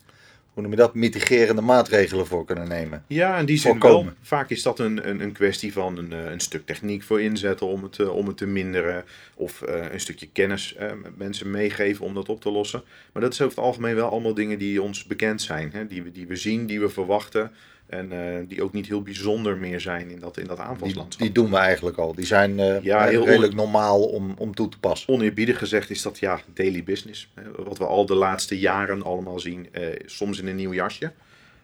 hoe 0.55 0.63
noem 0.63 0.71
je 0.71 0.77
dat, 0.77 0.93
mitigerende 0.93 1.61
maatregelen 1.61 2.27
voor 2.27 2.45
kunnen 2.45 2.67
nemen. 2.67 3.03
Ja, 3.07 3.37
en 3.37 3.45
die 3.45 3.57
zin 3.57 3.79
wel. 3.79 4.07
Vaak 4.21 4.49
is 4.49 4.61
dat 4.61 4.79
een, 4.79 5.09
een, 5.09 5.21
een 5.21 5.31
kwestie 5.31 5.73
van 5.73 5.97
een, 5.97 6.11
een 6.11 6.39
stuk 6.39 6.65
techniek 6.65 7.03
voor 7.03 7.21
inzetten 7.21 7.67
om 7.67 7.83
het, 7.83 8.09
om 8.09 8.27
het 8.27 8.37
te 8.37 8.45
minderen. 8.45 9.03
Of 9.33 9.61
uh, 9.61 9.91
een 9.91 9.99
stukje 9.99 10.27
kennis 10.33 10.75
uh, 10.79 10.91
mensen 11.17 11.51
meegeven 11.51 12.05
om 12.05 12.13
dat 12.13 12.29
op 12.29 12.41
te 12.41 12.51
lossen. 12.51 12.83
Maar 13.11 13.21
dat 13.21 13.33
is 13.33 13.41
over 13.41 13.55
het 13.55 13.65
algemeen 13.65 13.95
wel 13.95 14.09
allemaal 14.09 14.33
dingen 14.33 14.59
die 14.59 14.81
ons 14.81 15.05
bekend 15.05 15.41
zijn. 15.41 15.69
Hè? 15.73 15.87
Die, 15.87 16.03
we, 16.03 16.11
die 16.11 16.27
we 16.27 16.35
zien, 16.35 16.65
die 16.65 16.79
we 16.79 16.89
verwachten. 16.89 17.51
En 17.85 18.13
uh, 18.13 18.47
die 18.47 18.63
ook 18.63 18.73
niet 18.73 18.87
heel 18.87 19.01
bijzonder 19.01 19.57
meer 19.57 19.81
zijn 19.81 20.09
in 20.09 20.19
dat, 20.19 20.37
in 20.37 20.47
dat 20.47 20.59
aanvalslandschap. 20.59 21.21
Die, 21.21 21.31
die 21.31 21.43
doen 21.43 21.51
we 21.51 21.57
eigenlijk 21.57 21.97
al. 21.97 22.15
Die 22.15 22.25
zijn 22.25 22.59
uh, 22.59 22.81
ja, 22.81 23.05
heel 23.05 23.25
redelijk 23.25 23.53
normaal 23.53 24.03
om, 24.03 24.33
om 24.37 24.55
toe 24.55 24.69
te 24.69 24.79
passen. 24.79 25.13
Oneerbiedig 25.13 25.57
gezegd 25.57 25.89
is 25.89 26.01
dat 26.01 26.19
ja, 26.19 26.39
daily 26.53 26.83
business. 26.83 27.31
Wat 27.57 27.77
we 27.77 27.85
al 27.85 28.05
de 28.05 28.15
laatste 28.15 28.59
jaren 28.59 29.03
allemaal 29.03 29.39
zien. 29.39 29.67
Uh, 29.71 29.87
soms 30.05 30.39
in 30.39 30.47
een 30.47 30.55
nieuw 30.55 30.73
jasje. 30.73 31.11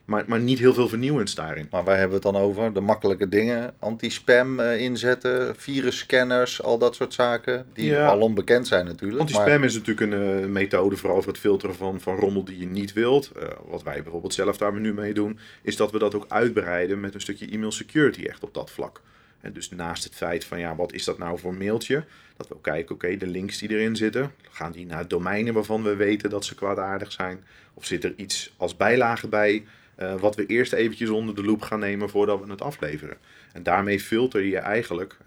Maar, 0.06 0.24
maar 0.28 0.40
niet 0.40 0.60
heel 0.60 0.74
veel 0.74 0.88
vernieuwends 0.88 1.36
daarin. 1.36 1.68
Maar 1.72 1.84
waar 1.84 1.98
hebben 1.98 2.22
we 2.22 2.28
het 2.28 2.34
dan 2.34 2.44
over? 2.44 2.74
De 2.74 2.82
makkelijke 2.82 3.30
dingen. 3.30 3.74
Anti-spam 3.80 4.60
uh, 4.60 4.80
inzetten, 4.80 5.56
virusscanners, 5.56 6.64
al 6.64 6.78
dat 6.78 6.96
soort 6.96 7.14
zaken. 7.14 7.66
Die 7.74 7.86
ja. 7.86 8.08
al 8.08 8.20
onbekend 8.20 8.68
zijn 8.68 8.86
natuurlijk. 8.86 9.20
Anti-spam 9.20 9.46
maar... 9.46 9.64
is 9.64 9.74
natuurlijk 9.74 10.12
een 10.12 10.42
uh, 10.42 10.46
methode 10.46 10.98
vooral 10.98 11.22
voor 11.22 11.32
het 11.32 11.42
filteren 11.42 11.76
van, 11.76 12.02
van 12.02 12.16
rommel 12.16 12.44
die 12.44 12.58
je 12.58 12.68
niet 12.68 12.94
wilt. 12.94 13.32
Uh, 13.38 13.44
wat 13.66 13.84
wij 13.84 14.04
bijvoorbeeld 14.04 14.34
zelf 14.34 14.58
daar 14.58 14.80
nu 14.80 14.94
mee 14.94 15.14
doen, 15.14 15.40
is 15.62 15.76
dat 15.76 15.92
we 15.92 16.00
dat 16.00 16.16
ook 16.16 16.26
uitbreiden 16.28 17.00
met 17.00 17.14
een 17.14 17.22
stukje 17.22 17.50
e-mail 17.50 17.72
security 17.72 18.24
echt 18.24 18.44
op 18.44 18.54
dat 18.54 18.72
vlak. 18.72 19.02
En 19.42 19.54
dus 19.54 19.70
naast 19.70 20.04
het 20.04 20.16
feit 20.16 20.46
van 20.46 20.60
ja, 20.60 20.76
wat 20.76 20.94
is 20.94 21.04
dat 21.04 21.18
nou 21.18 21.40
voor 21.40 21.54
mailtje? 21.54 22.04
Dat 22.38 22.48
we 22.48 22.54
ook 22.54 22.64
kijken, 22.64 22.96
oké, 22.96 23.06
okay, 23.06 23.18
de 23.18 23.28
links 23.28 23.58
die 23.58 23.70
erin 23.70 23.96
zitten, 23.96 24.32
gaan 24.50 24.72
die 24.72 24.86
naar 24.86 25.08
domeinen 25.08 25.54
waarvan 25.54 25.84
we 25.84 25.96
weten 25.96 26.30
dat 26.30 26.46
ze 26.46 26.56
kwaadaardig 26.56 27.12
zijn? 27.12 27.44
Of 27.74 27.86
zit 27.86 28.04
er 28.04 28.14
iets 28.16 28.54
als 28.58 28.78
bijlage 28.78 29.28
bij? 29.28 29.64
Uh, 30.02 30.20
wat 30.20 30.36
we 30.36 30.46
eerst 30.46 30.74
eventjes 30.74 31.10
onder 31.10 31.36
de 31.36 31.44
loep 31.44 31.62
gaan 31.62 31.80
nemen 31.80 32.10
voordat 32.10 32.44
we 32.44 32.52
het 32.52 32.62
afleveren. 32.62 33.18
En 33.54 33.64
daarmee 33.64 34.00
filter 34.00 34.42
je 34.44 34.58
eigenlijk, 34.58 35.18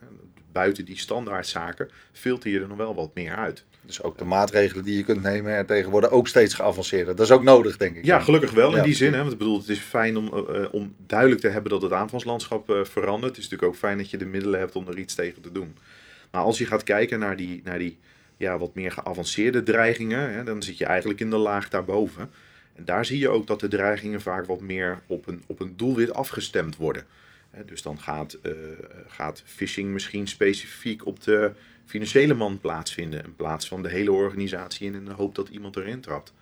buiten 0.53 0.85
die 0.85 0.99
standaardzaken, 0.99 1.91
filter 2.13 2.51
je 2.51 2.61
er 2.61 2.69
nog 2.69 2.77
wel 2.77 2.95
wat 2.95 3.11
meer 3.15 3.35
uit. 3.35 3.65
Dus 3.81 4.03
ook 4.03 4.19
de 4.19 4.25
maatregelen 4.25 4.85
die 4.85 4.97
je 4.97 5.05
kunt 5.05 5.23
nemen 5.23 5.67
tegenwoordig 5.67 6.11
ook 6.11 6.29
steeds 6.29 6.55
geavanceerder. 6.55 7.17
Dat 7.17 7.27
is 7.27 7.33
ook 7.33 7.43
nodig, 7.43 7.77
denk 7.77 7.97
ik. 7.97 8.05
Ja, 8.05 8.21
gelukkig 8.21 8.51
wel 8.51 8.71
in 8.71 8.77
ja. 8.77 8.83
die 8.83 8.95
zin. 8.95 9.13
Hè? 9.13 9.19
Want 9.19 9.33
ik 9.33 9.39
bedoel, 9.39 9.59
het 9.59 9.69
is 9.69 9.79
fijn 9.79 10.17
om, 10.17 10.47
uh, 10.51 10.67
om 10.71 10.95
duidelijk 11.07 11.41
te 11.41 11.49
hebben 11.49 11.71
dat 11.71 11.83
het 11.83 11.93
aanvalslandschap 11.93 12.71
uh, 12.71 12.85
verandert. 12.85 13.37
Het 13.37 13.45
is 13.45 13.51
natuurlijk 13.51 13.73
ook 13.73 13.79
fijn 13.79 13.99
dat 13.99 14.11
je 14.11 14.17
de 14.17 14.27
middelen 14.27 14.59
hebt 14.59 14.77
om 14.77 14.89
er 14.89 14.99
iets 14.99 15.15
tegen 15.15 15.43
te 15.43 15.53
doen. 15.53 15.77
Maar 16.31 16.43
als 16.43 16.59
je 16.59 16.67
gaat 16.67 16.83
kijken 16.83 17.19
naar 17.19 17.37
die, 17.37 17.61
naar 17.65 17.79
die 17.79 17.99
ja, 18.37 18.59
wat 18.59 18.75
meer 18.75 18.93
geavanceerde 18.93 19.63
dreigingen, 19.63 20.33
hè, 20.33 20.45
dan 20.45 20.63
zit 20.63 20.79
je 20.79 20.85
eigenlijk 20.85 21.21
in 21.21 21.31
de 21.31 21.37
laag 21.37 21.69
daarboven. 21.69 22.31
En 22.75 22.85
daar 22.85 23.05
zie 23.05 23.19
je 23.19 23.29
ook 23.29 23.47
dat 23.47 23.61
de 23.61 23.69
dreigingen 23.69 24.21
vaak 24.21 24.47
wat 24.47 24.61
meer 24.61 25.03
op 25.07 25.27
een, 25.27 25.43
op 25.47 25.61
een 25.61 25.77
doelwit 25.77 26.15
afgestemd 26.15 26.77
worden. 26.77 27.07
dus 27.67 27.83
dan 27.83 28.01
gaat, 28.01 28.39
uh, 28.43 28.53
gaat 29.07 29.43
phishing 29.47 29.91
misschien 29.91 30.27
specifiek 30.27 31.07
op 31.07 31.23
de 31.23 31.53
financiële 31.85 32.35
man 32.35 32.61
plaatsvinden. 32.61 33.25
In 33.25 33.37
plaats 33.37 33.69
van 33.69 33.83
de 33.83 33.89
hele 33.89 34.13
organisatie 34.13 34.93
in 34.93 35.05
de 35.05 35.13
hoop 35.13 35.35
dat 35.35 35.49
iemand 35.49 35.77
erin 35.77 36.01
trapt. 36.01 36.33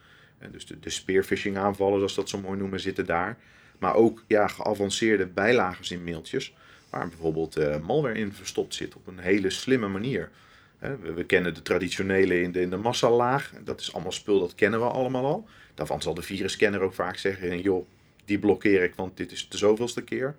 dus 0.50 0.66
de, 0.66 0.80
de 0.80 0.90
spearphishing 0.90 1.56
aanvallen, 1.56 1.96
zoals 1.96 2.14
dat 2.14 2.28
zo 2.28 2.38
mooi 2.38 2.58
noemen, 2.58 2.80
zitten 2.80 3.06
daar. 3.06 3.38
Maar 3.78 3.94
ook 3.94 4.24
ja, 4.26 4.46
geavanceerde 4.46 5.26
bijlagers 5.26 5.90
in 5.90 6.04
mailtjes. 6.04 6.54
Waar 6.90 7.08
bijvoorbeeld 7.08 7.58
uh, 7.58 7.78
malware 7.78 8.18
in 8.18 8.32
verstopt 8.32 8.74
zit 8.74 8.94
op 8.94 9.06
een 9.06 9.18
hele 9.18 9.50
slimme 9.50 9.88
manier. 9.88 10.30
We, 10.78 11.12
we, 11.14 11.24
kennen 11.24 11.54
de 11.54 11.62
traditionele 11.62 12.40
in 12.40 12.52
de, 12.52 12.60
in 12.60 12.70
de 12.70 12.76
massalaag. 12.76 13.52
Dat 13.64 13.80
is 13.80 13.92
allemaal 13.92 14.12
spul, 14.12 14.40
dat 14.40 14.54
kennen 14.54 14.80
we 14.80 14.86
allemaal 14.86 15.24
al. 15.24 15.48
Daarvan 15.74 16.02
zal 16.02 16.14
de 16.14 16.22
virusscanner 16.22 16.80
ook 16.80 16.94
vaak 16.94 17.16
zeggen, 17.16 17.60
joh, 17.60 17.86
die 18.24 18.38
blokkeer 18.38 18.82
ik, 18.82 18.94
want 18.94 19.16
dit 19.16 19.32
is 19.32 19.48
de 19.48 19.58
zoveelste 19.58 20.02
keer. 20.02 20.34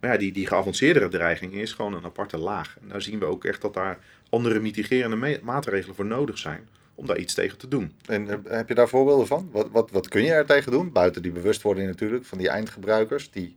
Maar 0.00 0.12
ja, 0.12 0.18
die, 0.18 0.32
die 0.32 0.46
geavanceerdere 0.46 1.08
dreiging 1.08 1.52
is 1.54 1.72
gewoon 1.72 1.94
een 1.94 2.04
aparte 2.04 2.38
laag. 2.38 2.76
En 2.80 2.88
daar 2.88 3.02
zien 3.02 3.18
we 3.18 3.24
ook 3.24 3.44
echt 3.44 3.60
dat 3.60 3.74
daar 3.74 3.98
andere 4.30 4.60
mitigerende 4.60 5.40
maatregelen 5.42 5.94
voor 5.94 6.04
nodig 6.04 6.38
zijn 6.38 6.68
om 6.94 7.06
daar 7.06 7.18
iets 7.18 7.34
tegen 7.34 7.58
te 7.58 7.68
doen. 7.68 7.92
En 8.06 8.28
eh, 8.28 8.56
heb 8.56 8.68
je 8.68 8.74
daar 8.74 8.88
voorbeelden 8.88 9.26
van? 9.26 9.48
Wat, 9.52 9.68
wat, 9.70 9.90
wat 9.90 10.08
kun 10.08 10.22
je 10.22 10.32
er 10.32 10.46
tegen 10.46 10.72
doen? 10.72 10.92
Buiten 10.92 11.22
die 11.22 11.32
bewustwording 11.32 11.86
natuurlijk 11.86 12.24
van 12.24 12.38
die 12.38 12.48
eindgebruikers, 12.48 13.30
die 13.30 13.56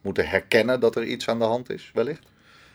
moeten 0.00 0.28
herkennen 0.28 0.80
dat 0.80 0.96
er 0.96 1.04
iets 1.04 1.28
aan 1.28 1.38
de 1.38 1.44
hand 1.44 1.70
is, 1.70 1.90
wellicht? 1.94 2.26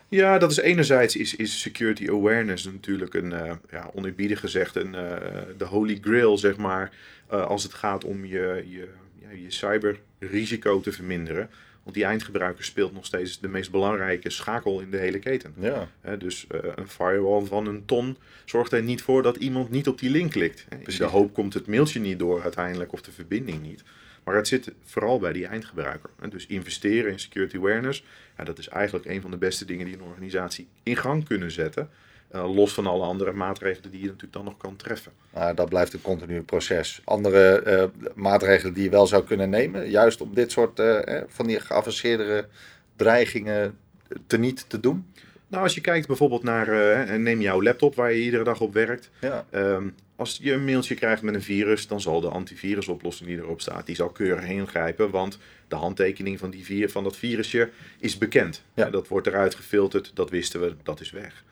Ja, 0.08 0.38
dat 0.38 0.50
is 0.50 0.56
enerzijds 0.56 1.16
is, 1.16 1.36
is 1.36 1.60
security 1.60 2.08
awareness 2.08 2.64
natuurlijk 2.64 3.14
een, 3.14 3.32
uh, 3.32 3.52
ja, 3.70 3.90
oneerbiedig 3.94 4.40
gezegd, 4.40 4.76
een, 4.76 4.94
uh, 4.94 5.16
de 5.58 5.64
holy 5.64 5.98
grail, 6.00 6.38
zeg 6.38 6.56
maar, 6.56 6.92
uh, 7.32 7.46
als 7.46 7.62
het 7.62 7.74
gaat 7.74 8.04
om 8.04 8.24
je, 8.24 8.64
je, 8.68 8.88
ja, 9.18 9.30
je 9.30 9.50
cyberrisico 9.50 10.80
te 10.80 10.92
verminderen. 10.92 11.50
Want 11.82 11.98
die 11.98 12.06
eindgebruiker 12.06 12.64
speelt 12.64 12.92
nog 12.92 13.06
steeds 13.06 13.40
de 13.40 13.48
meest 13.48 13.70
belangrijke 13.70 14.30
schakel 14.30 14.80
in 14.80 14.90
de 14.90 14.96
hele 14.96 15.18
keten. 15.18 15.54
Ja. 15.58 15.88
dus 16.18 16.46
een 16.74 16.88
firewall 16.88 17.44
van 17.44 17.66
een 17.66 17.84
ton 17.84 18.16
zorgt 18.44 18.72
er 18.72 18.82
niet 18.82 19.02
voor 19.02 19.22
dat 19.22 19.36
iemand 19.36 19.70
niet 19.70 19.88
op 19.88 19.98
die 19.98 20.10
link 20.10 20.30
klikt. 20.30 20.66
In 20.70 20.96
de 20.96 21.04
hoop 21.04 21.34
komt 21.34 21.54
het 21.54 21.66
mailtje 21.66 22.00
niet 22.00 22.18
door 22.18 22.42
uiteindelijk 22.42 22.92
of 22.92 23.02
de 23.02 23.12
verbinding 23.12 23.62
niet. 23.62 23.82
Maar 24.26 24.34
het 24.34 24.48
zit 24.48 24.72
vooral 24.84 25.18
bij 25.18 25.32
die 25.32 25.46
eindgebruiker. 25.46 26.10
En 26.20 26.30
dus 26.30 26.46
investeren 26.46 27.12
in 27.12 27.18
security 27.18 27.56
awareness, 27.56 28.04
ja, 28.36 28.44
dat 28.44 28.58
is 28.58 28.68
eigenlijk 28.68 29.04
een 29.04 29.20
van 29.20 29.30
de 29.30 29.36
beste 29.36 29.64
dingen 29.64 29.86
die 29.86 29.94
een 29.94 30.02
organisatie 30.02 30.68
in 30.82 30.96
gang 30.96 31.24
kunnen 31.24 31.50
zetten. 31.50 31.90
Uh, 32.34 32.54
los 32.54 32.74
van 32.74 32.86
alle 32.86 33.04
andere 33.04 33.32
maatregelen 33.32 33.90
die 33.90 34.00
je 34.00 34.06
natuurlijk 34.06 34.32
dan 34.32 34.44
nog 34.44 34.56
kan 34.56 34.76
treffen. 34.76 35.12
Nou, 35.34 35.54
dat 35.54 35.68
blijft 35.68 35.92
een 35.92 36.02
continu 36.02 36.42
proces. 36.42 37.00
Andere 37.04 37.62
uh, 37.66 38.08
maatregelen 38.14 38.74
die 38.74 38.82
je 38.82 38.90
wel 38.90 39.06
zou 39.06 39.24
kunnen 39.24 39.50
nemen, 39.50 39.90
juist 39.90 40.20
om 40.20 40.34
dit 40.34 40.52
soort 40.52 40.78
uh, 40.78 41.00
van 41.26 41.46
die 41.46 41.60
geavanceerdere 41.60 42.48
dreigingen 42.96 43.78
teniet 44.26 44.68
te 44.68 44.80
doen? 44.80 45.12
Nou, 45.48 45.62
als 45.62 45.74
je 45.74 45.80
kijkt 45.80 46.06
bijvoorbeeld 46.06 46.42
naar, 46.42 47.18
neem 47.18 47.40
jouw 47.40 47.62
laptop 47.62 47.94
waar 47.94 48.12
je 48.12 48.22
iedere 48.22 48.44
dag 48.44 48.60
op 48.60 48.72
werkt. 48.72 49.10
Ja. 49.20 49.46
Um, 49.50 49.94
als 50.16 50.38
je 50.42 50.52
een 50.52 50.64
mailtje 50.64 50.94
krijgt 50.94 51.22
met 51.22 51.34
een 51.34 51.42
virus, 51.42 51.86
dan 51.86 52.00
zal 52.00 52.20
de 52.20 52.28
antivirusoplossing 52.28 53.28
die 53.28 53.38
erop 53.38 53.60
staat, 53.60 53.86
die 53.86 53.94
zal 53.94 54.08
keurig 54.08 54.48
ingrijpen, 54.48 55.10
want 55.10 55.38
de 55.68 55.76
handtekening 55.76 56.38
van, 56.38 56.50
die, 56.50 56.88
van 56.88 57.04
dat 57.04 57.16
virusje 57.16 57.70
is 57.98 58.18
bekend. 58.18 58.64
Ja. 58.74 58.90
Dat 58.90 59.08
wordt 59.08 59.26
eruit 59.26 59.54
gefilterd, 59.54 60.10
dat 60.14 60.30
wisten 60.30 60.60
we, 60.60 60.74
dat 60.82 61.00
is 61.00 61.10
weg. 61.10 61.44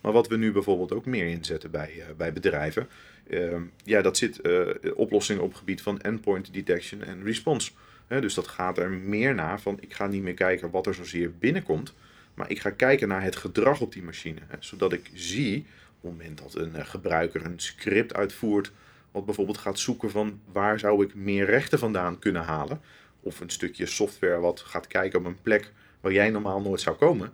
Maar 0.00 0.12
wat 0.12 0.28
we 0.28 0.36
nu 0.36 0.52
bijvoorbeeld 0.52 0.92
ook 0.92 1.06
meer 1.06 1.26
inzetten 1.26 1.70
bij, 1.70 1.92
uh, 1.96 2.04
bij 2.16 2.32
bedrijven, 2.32 2.88
uh, 3.26 3.54
ja, 3.84 4.02
dat 4.02 4.16
zit 4.16 4.38
uh, 4.42 4.68
oplossingen 4.94 5.42
op 5.42 5.48
het 5.48 5.58
gebied 5.58 5.82
van 5.82 6.00
endpoint 6.00 6.52
detection 6.52 7.02
en 7.02 7.24
response. 7.24 7.70
dus 8.08 8.34
dat 8.34 8.48
gaat 8.48 8.78
er 8.78 8.90
meer 8.90 9.34
naar 9.34 9.60
van, 9.60 9.78
ik 9.80 9.94
ga 9.94 10.06
niet 10.06 10.22
meer 10.22 10.34
kijken 10.34 10.70
wat 10.70 10.86
er 10.86 10.94
zozeer 10.94 11.32
binnenkomt, 11.38 11.94
maar 12.34 12.50
ik 12.50 12.60
ga 12.60 12.70
kijken 12.70 13.08
naar 13.08 13.22
het 13.22 13.36
gedrag 13.36 13.80
op 13.80 13.92
die 13.92 14.02
machine. 14.02 14.40
Hè, 14.46 14.56
zodat 14.60 14.92
ik 14.92 15.10
zie 15.14 15.66
het 16.02 16.10
moment 16.10 16.38
dat 16.38 16.54
een 16.54 16.86
gebruiker 16.86 17.44
een 17.44 17.60
script 17.60 18.14
uitvoert, 18.14 18.72
wat 19.10 19.24
bijvoorbeeld 19.24 19.58
gaat 19.58 19.78
zoeken 19.78 20.10
van 20.10 20.40
waar 20.52 20.78
zou 20.78 21.04
ik 21.04 21.14
meer 21.14 21.44
rechten 21.44 21.78
vandaan 21.78 22.18
kunnen 22.18 22.42
halen, 22.42 22.80
of 23.20 23.40
een 23.40 23.50
stukje 23.50 23.86
software 23.86 24.40
wat 24.40 24.60
gaat 24.60 24.86
kijken 24.86 25.18
op 25.18 25.24
een 25.24 25.42
plek 25.42 25.72
waar 26.00 26.12
jij 26.12 26.30
normaal 26.30 26.60
nooit 26.60 26.80
zou 26.80 26.96
komen, 26.96 27.32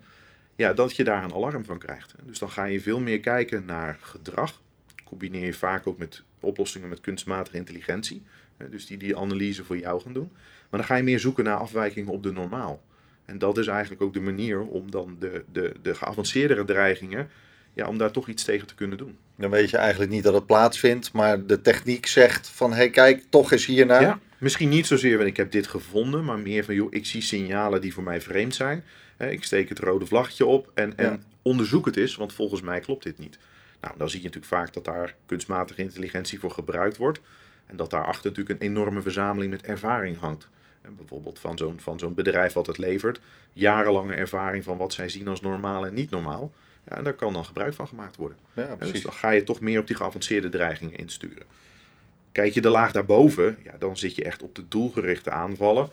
ja, 0.57 0.73
dat 0.73 0.97
je 0.97 1.05
daar 1.05 1.25
een 1.25 1.35
alarm 1.35 1.65
van 1.65 1.79
krijgt. 1.79 2.15
Dus 2.23 2.39
dan 2.39 2.51
ga 2.51 2.65
je 2.65 2.81
veel 2.81 3.01
meer 3.01 3.21
kijken 3.21 3.65
naar 3.65 3.99
gedrag. 4.01 4.63
Combineer 5.05 5.45
je 5.45 5.55
vaak 5.55 5.87
ook 5.87 5.99
met 5.99 6.23
oplossingen 6.41 6.89
met 6.89 7.01
kunstmatige 7.01 7.57
intelligentie. 7.57 8.23
Dus 8.71 8.87
die 8.87 8.97
die 8.97 9.17
analyse 9.17 9.65
voor 9.65 9.79
jou 9.79 10.01
gaan 10.01 10.13
doen. 10.13 10.31
Maar 10.71 10.81
dan 10.81 10.85
ga 10.85 10.95
je 10.95 11.03
meer 11.03 11.21
zoeken 11.21 11.45
naar 11.45 11.57
afwijkingen 11.57 12.13
op 12.13 12.23
de 12.23 12.33
normaal. 12.33 12.83
En 13.25 13.39
dat 13.39 13.59
is 13.59 13.67
eigenlijk 13.67 14.03
ook 14.03 14.13
de 14.13 14.21
manier 14.21 14.61
om 14.61 14.91
dan 14.91 15.17
de, 15.19 15.45
de, 15.53 15.75
de 15.83 15.95
geavanceerdere 15.95 16.65
dreigingen, 16.65 17.31
ja, 17.79 17.89
om 17.89 17.99
daar 17.99 18.11
toch 18.11 18.29
iets 18.29 18.45
tegen 18.45 18.67
te 18.67 18.75
kunnen 18.75 18.99
doen. 18.99 19.19
Dan 19.37 19.51
weet 19.51 19.71
je 19.71 19.77
eigenlijk 19.77 20.11
niet 20.11 20.23
dat 20.23 20.35
het 20.35 20.47
plaatsvindt, 20.47 21.13
maar 21.13 21.47
de 21.47 21.61
techniek 21.61 22.07
zegt 22.07 22.49
van, 22.49 22.71
hé 22.71 22.77
hey, 22.77 22.91
kijk, 22.91 23.25
toch 23.29 23.53
eens 23.53 23.67
hiernaar. 23.67 24.01
Ja, 24.01 24.19
misschien 24.39 24.69
niet 24.69 24.87
zozeer 24.87 25.17
van 25.17 25.27
ik 25.27 25.37
heb 25.37 25.51
dit 25.51 25.67
gevonden, 25.67 26.25
maar 26.25 26.39
meer 26.39 26.65
van, 26.65 26.75
joh, 26.75 26.87
ik 26.91 27.07
zie 27.07 27.23
signalen 27.23 27.81
die 27.81 27.95
voor 27.95 28.03
mij 28.03 28.21
vreemd 28.21 28.55
zijn. 28.55 28.85
Ik 29.19 29.45
steek 29.45 29.69
het 29.69 29.79
rode 29.79 30.07
vlaggetje 30.07 30.47
op 30.47 30.71
en, 30.75 30.97
en 30.97 31.11
Ja. 31.11 31.19
onderzoek 31.43 31.87
het 31.87 31.97
eens, 31.97 32.17
want 32.17 32.33
volgens 32.33 32.61
mij 32.61 32.81
klopt 32.81 33.05
dit 33.05 33.19
niet. 33.19 33.39
Nou, 33.81 33.95
dan 33.99 34.09
zie 34.11 34.19
je 34.19 34.27
natuurlijk 34.27 34.55
vaak 34.55 34.73
dat 34.73 34.85
daar 34.85 35.15
kunstmatige 35.27 35.83
intelligentie 35.83 36.39
voor 36.39 36.51
gebruikt 36.51 36.97
wordt. 36.97 37.21
En 37.67 37.77
dat 37.77 37.91
daarachter 37.91 38.31
natuurlijk 38.31 38.61
een 38.61 38.69
enorme 38.69 39.03
verzameling 39.03 39.51
met 39.51 39.63
ervaring 39.63 40.19
hangt. 40.19 40.49
En 40.83 40.97
bijvoorbeeld 40.97 41.39
van 41.39 41.59
zo'n, 41.59 41.81
van 41.81 41.99
zo'n 41.99 42.15
bedrijf 42.15 42.53
wat 42.53 42.67
het 42.67 42.79
levert. 42.79 43.21
Jarenlange 43.53 44.15
ervaring 44.15 44.65
van 44.65 44.77
wat 44.77 44.93
zij 44.93 45.09
zien 45.09 45.29
als 45.29 45.41
normaal 45.41 45.87
en 45.87 45.95
niet 45.95 46.11
normaal. 46.11 46.53
Ja, 46.89 46.97
en 46.97 47.05
daar 47.05 47.15
kan 47.15 47.33
dan 47.33 47.45
gebruik 47.45 47.75
van 47.75 47.89
gemaakt 47.89 48.17
worden. 48.17 48.39
Ja, 48.53 48.67
dus 48.67 48.77
precies. 48.77 49.03
dan 49.03 49.13
ga 49.13 49.31
je 49.31 49.43
toch 49.43 49.61
meer 49.61 49.81
op 49.81 49.87
die 49.87 49.97
geavanceerde 49.97 50.49
dreigingen 50.49 50.97
insturen. 50.97 51.47
Kijk 52.33 52.55
je 52.55 52.61
de 52.61 52.69
laag 52.69 52.93
daarboven, 52.93 53.59
ja, 53.65 53.75
dan 53.79 53.97
zit 53.97 54.15
je 54.15 54.25
echt 54.25 54.43
op 54.43 54.55
de 54.55 54.69
doelgerichte 54.69 55.31
aanvallen. 55.31 55.91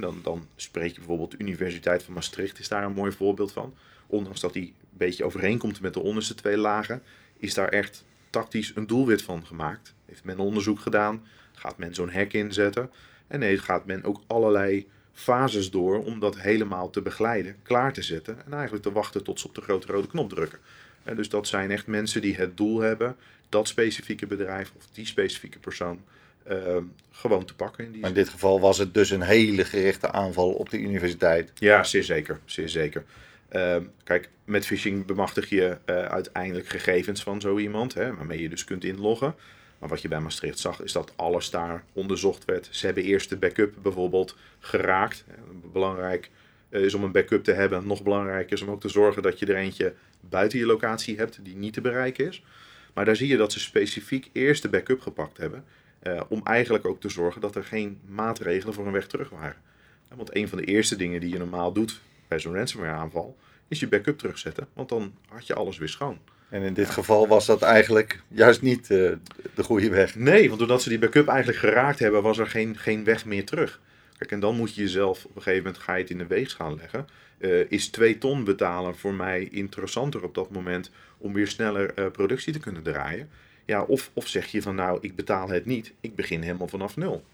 Dan, 0.00 0.20
dan 0.22 0.46
spreek 0.56 0.90
je 0.90 0.98
bijvoorbeeld 0.98 1.30
de 1.30 1.36
Universiteit 1.38 2.02
van 2.02 2.14
Maastricht, 2.14 2.58
is 2.58 2.68
daar 2.68 2.84
een 2.84 2.92
mooi 2.92 3.12
voorbeeld 3.12 3.52
van. 3.52 3.74
Ondanks 4.06 4.40
dat 4.40 4.52
die 4.52 4.66
een 4.66 4.88
beetje 4.90 5.24
overeenkomt 5.24 5.80
met 5.80 5.94
de 5.94 6.00
onderste 6.00 6.34
twee 6.34 6.56
lagen, 6.56 7.02
is 7.36 7.54
daar 7.54 7.68
echt 7.68 8.04
tactisch 8.30 8.72
een 8.74 8.86
doelwit 8.86 9.22
van 9.22 9.46
gemaakt. 9.46 9.94
Heeft 10.06 10.24
men 10.24 10.38
onderzoek 10.38 10.80
gedaan, 10.80 11.24
gaat 11.52 11.78
men 11.78 11.94
zo'n 11.94 12.12
hack 12.12 12.32
inzetten. 12.32 12.90
En 13.26 13.38
nee, 13.38 13.58
gaat 13.58 13.86
men 13.86 14.04
ook 14.04 14.20
allerlei 14.26 14.88
fases 15.16 15.70
door 15.70 16.04
om 16.04 16.20
dat 16.20 16.38
helemaal 16.38 16.90
te 16.90 17.02
begeleiden, 17.02 17.56
klaar 17.62 17.92
te 17.92 18.02
zetten. 18.02 18.36
En 18.46 18.52
eigenlijk 18.52 18.82
te 18.82 18.92
wachten 18.92 19.24
tot 19.24 19.40
ze 19.40 19.46
op 19.46 19.54
de 19.54 19.60
grote 19.60 19.86
rode 19.92 20.06
knop 20.06 20.28
drukken. 20.28 20.58
En 21.02 21.16
dus 21.16 21.28
dat 21.28 21.46
zijn 21.46 21.70
echt 21.70 21.86
mensen 21.86 22.20
die 22.20 22.36
het 22.36 22.56
doel 22.56 22.80
hebben 22.80 23.16
dat 23.48 23.68
specifieke 23.68 24.26
bedrijf 24.26 24.72
of 24.76 24.86
die 24.92 25.06
specifieke 25.06 25.58
persoon 25.58 26.00
eh, 26.42 26.76
gewoon 27.10 27.44
te 27.44 27.54
pakken. 27.54 27.84
In 27.84 27.92
die 27.92 28.00
Maar 28.00 28.10
in 28.10 28.16
dit 28.16 28.28
geval 28.28 28.60
was 28.60 28.78
het 28.78 28.94
dus 28.94 29.10
een 29.10 29.22
hele 29.22 29.64
gerichte 29.64 30.10
aanval 30.12 30.52
op 30.52 30.70
de 30.70 30.78
universiteit. 30.78 31.50
Ja, 31.54 31.84
zeer 31.84 32.04
zeker. 32.04 32.40
Zeer 32.44 32.68
zeker. 32.68 33.04
Ehm, 33.48 33.82
kijk, 34.04 34.28
met 34.44 34.66
phishing 34.66 35.06
bemachtig 35.06 35.48
je 35.48 35.78
eh, 35.84 36.04
uiteindelijk 36.04 36.68
gegevens 36.68 37.22
van 37.22 37.40
zo 37.40 37.58
iemand, 37.58 37.94
hè, 37.94 38.14
waarmee 38.14 38.40
je 38.40 38.48
dus 38.48 38.64
kunt 38.64 38.84
inloggen. 38.84 39.34
Maar 39.78 39.88
wat 39.88 40.02
je 40.02 40.08
bij 40.08 40.20
Maastricht 40.20 40.58
zag, 40.58 40.82
is 40.82 40.92
dat 40.92 41.12
alles 41.16 41.50
daar 41.50 41.84
onderzocht 41.92 42.44
werd. 42.44 42.68
Ze 42.70 42.86
hebben 42.86 43.04
eerst 43.04 43.28
de 43.28 43.36
backup 43.36 43.74
bijvoorbeeld 43.82 44.36
geraakt. 44.58 45.24
Eh, 45.28 45.34
Belangrijk 45.72 46.30
eh, 46.68 46.80
is 46.82 46.94
om 46.94 47.04
een 47.04 47.12
backup 47.12 47.44
te 47.44 47.52
hebben. 47.52 47.86
Nog 47.86 48.02
belangrijker 48.02 48.52
is 48.52 48.62
om 48.62 48.70
ook 48.70 48.80
te 48.80 48.88
zorgen 48.88 49.22
dat 49.22 49.38
je 49.38 49.46
er 49.46 49.56
eentje 49.56 49.94
buiten 50.20 50.58
je 50.58 50.66
locatie 50.66 51.16
hebt 51.16 51.38
die 51.44 51.56
niet 51.56 51.72
te 51.72 51.80
bereiken 51.80 52.26
is. 52.28 52.42
Maar 52.94 53.04
daar 53.04 53.16
zie 53.16 53.28
je 53.28 53.36
dat 53.36 53.52
ze 53.52 53.60
specifiek 53.60 54.30
eerst 54.32 54.62
de 54.62 54.68
backup 54.68 55.00
gepakt 55.00 55.36
hebben. 55.36 55.64
eh, 56.02 56.20
om 56.28 56.40
eigenlijk 56.44 56.84
ook 56.86 57.00
te 57.00 57.08
zorgen 57.08 57.40
dat 57.40 57.54
er 57.56 57.64
geen 57.64 58.00
maatregelen 58.08 58.74
voor 58.74 58.86
een 58.86 58.92
weg 58.92 59.06
terug 59.06 59.30
waren. 59.30 59.56
Want 60.14 60.36
een 60.36 60.48
van 60.48 60.58
de 60.58 60.64
eerste 60.64 60.96
dingen 60.96 61.20
die 61.20 61.30
je 61.30 61.38
normaal 61.38 61.72
doet 61.72 62.00
bij 62.28 62.38
zo'n 62.38 62.54
ransomware 62.54 62.92
aanval, 62.92 63.36
is 63.68 63.80
je 63.80 63.88
backup 63.88 64.18
terugzetten. 64.18 64.68
Want 64.72 64.88
dan 64.88 65.14
had 65.28 65.46
je 65.46 65.54
alles 65.54 65.78
weer 65.78 65.88
schoon. 65.88 66.18
En 66.48 66.62
in 66.62 66.74
dit 66.74 66.90
geval 66.90 67.28
was 67.28 67.46
dat 67.46 67.62
eigenlijk 67.62 68.22
juist 68.28 68.62
niet 68.62 68.90
eh, 68.90 69.12
de 69.54 69.62
goede 69.62 69.90
weg. 69.90 70.14
Nee, 70.14 70.46
want 70.48 70.58
doordat 70.58 70.82
ze 70.82 70.88
die 70.88 70.98
backup 70.98 71.28
eigenlijk 71.28 71.58
geraakt 71.58 71.98
hebben, 71.98 72.22
was 72.22 72.38
er 72.38 72.46
geen, 72.46 72.76
geen 72.76 73.04
weg 73.04 73.24
meer 73.24 73.44
terug. 73.44 73.80
Kijk, 74.18 74.32
en 74.32 74.40
dan 74.40 74.56
moet 74.56 74.74
je 74.74 74.80
jezelf 74.82 75.24
op 75.24 75.36
een 75.36 75.42
gegeven 75.42 75.64
moment 75.64 75.82
ga 75.82 75.94
je 75.94 76.02
het 76.02 76.10
in 76.10 76.18
de 76.18 76.26
weegschaal 76.26 76.76
leggen. 76.76 77.06
Eh, 77.38 77.70
is 77.70 77.88
2 77.88 78.18
ton 78.18 78.44
betalen 78.44 78.96
voor 78.96 79.14
mij 79.14 79.48
interessanter 79.50 80.22
op 80.22 80.34
dat 80.34 80.50
moment 80.50 80.90
om 81.18 81.32
weer 81.32 81.48
sneller 81.48 81.94
eh, 81.94 82.06
productie 82.10 82.52
te 82.52 82.58
kunnen 82.58 82.82
draaien? 82.82 83.28
Ja, 83.64 83.82
of, 83.82 84.10
of 84.12 84.28
zeg 84.28 84.46
je 84.46 84.62
van 84.62 84.74
nou, 84.74 84.98
ik 85.00 85.16
betaal 85.16 85.48
het 85.48 85.64
niet, 85.64 85.92
ik 86.00 86.14
begin 86.14 86.42
helemaal 86.42 86.68
vanaf 86.68 86.96
nul. 86.96 87.24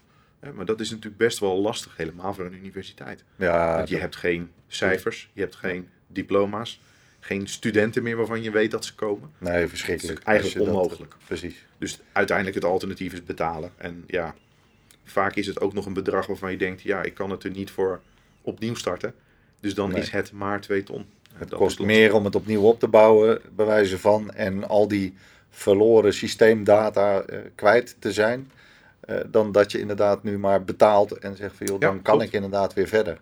Maar 0.55 0.65
dat 0.65 0.79
is 0.79 0.89
natuurlijk 0.89 1.17
best 1.17 1.39
wel 1.39 1.61
lastig, 1.61 1.97
helemaal 1.97 2.33
voor 2.33 2.45
een 2.45 2.53
universiteit. 2.53 3.23
Ja, 3.35 3.75
Want 3.75 3.89
je 3.89 3.97
hebt 3.97 4.15
geen 4.15 4.51
cijfers, 4.67 5.29
je 5.33 5.41
hebt 5.41 5.55
geen 5.55 5.89
diploma's, 6.07 6.81
geen 7.25 7.47
studenten 7.47 8.03
meer 8.03 8.15
waarvan 8.15 8.41
je 8.43 8.51
weet 8.51 8.71
dat 8.71 8.85
ze 8.85 8.95
komen. 8.95 9.29
nee, 9.37 9.67
verschrikkelijk. 9.67 10.23
Eigenlijk 10.23 10.57
dat- 10.65 10.67
onmogelijk. 10.75 11.15
precies. 11.27 11.65
Dus 11.77 11.99
uiteindelijk 12.11 12.55
het 12.55 12.65
alternatief 12.65 13.13
is 13.13 13.23
betalen. 13.23 13.71
En 13.77 14.03
ja, 14.07 14.35
vaak 15.03 15.35
is 15.35 15.47
het 15.47 15.61
ook 15.61 15.73
nog 15.73 15.85
een 15.85 15.93
bedrag 15.93 16.25
waarvan 16.27 16.51
je 16.51 16.57
denkt, 16.57 16.81
ja, 16.81 17.01
ik 17.03 17.13
kan 17.13 17.29
het 17.29 17.43
er 17.43 17.49
niet 17.51 17.71
voor 17.71 17.99
opnieuw 18.41 18.75
starten. 18.75 19.13
Dus 19.59 19.73
dan 19.73 19.91
Nee. 19.91 20.01
is 20.01 20.09
het 20.09 20.31
maar 20.31 20.61
2 20.61 20.83
ton. 20.83 21.05
Het 21.33 21.49
Dat 21.49 21.59
kost 21.59 21.79
meer 21.79 22.13
om 22.13 22.25
het 22.25 22.35
opnieuw 22.35 22.61
op 22.61 22.79
te 22.79 22.87
bouwen, 22.87 23.41
bij 23.55 23.65
wijze 23.65 23.99
van. 23.99 24.33
En 24.33 24.67
al 24.67 24.87
die 24.87 25.13
verloren 25.49 26.13
systeemdata 26.13 27.21
eh, 27.21 27.39
kwijt 27.55 27.95
te 27.99 28.11
zijn. 28.11 28.51
eh, 28.99 29.17
dan 29.27 29.51
dat 29.51 29.71
je 29.71 29.79
inderdaad 29.79 30.23
nu 30.23 30.37
maar 30.39 30.63
betaalt 30.63 31.11
en 31.11 31.35
zegt 31.37 31.55
van 31.57 31.65
joh, 31.67 31.79
Ja, 31.79 31.87
dan 31.87 32.01
kan 32.01 32.13
klopt. 32.17 32.23
ik 32.27 32.33
inderdaad 32.33 32.73
weer 32.73 32.87
verder. 32.87 33.17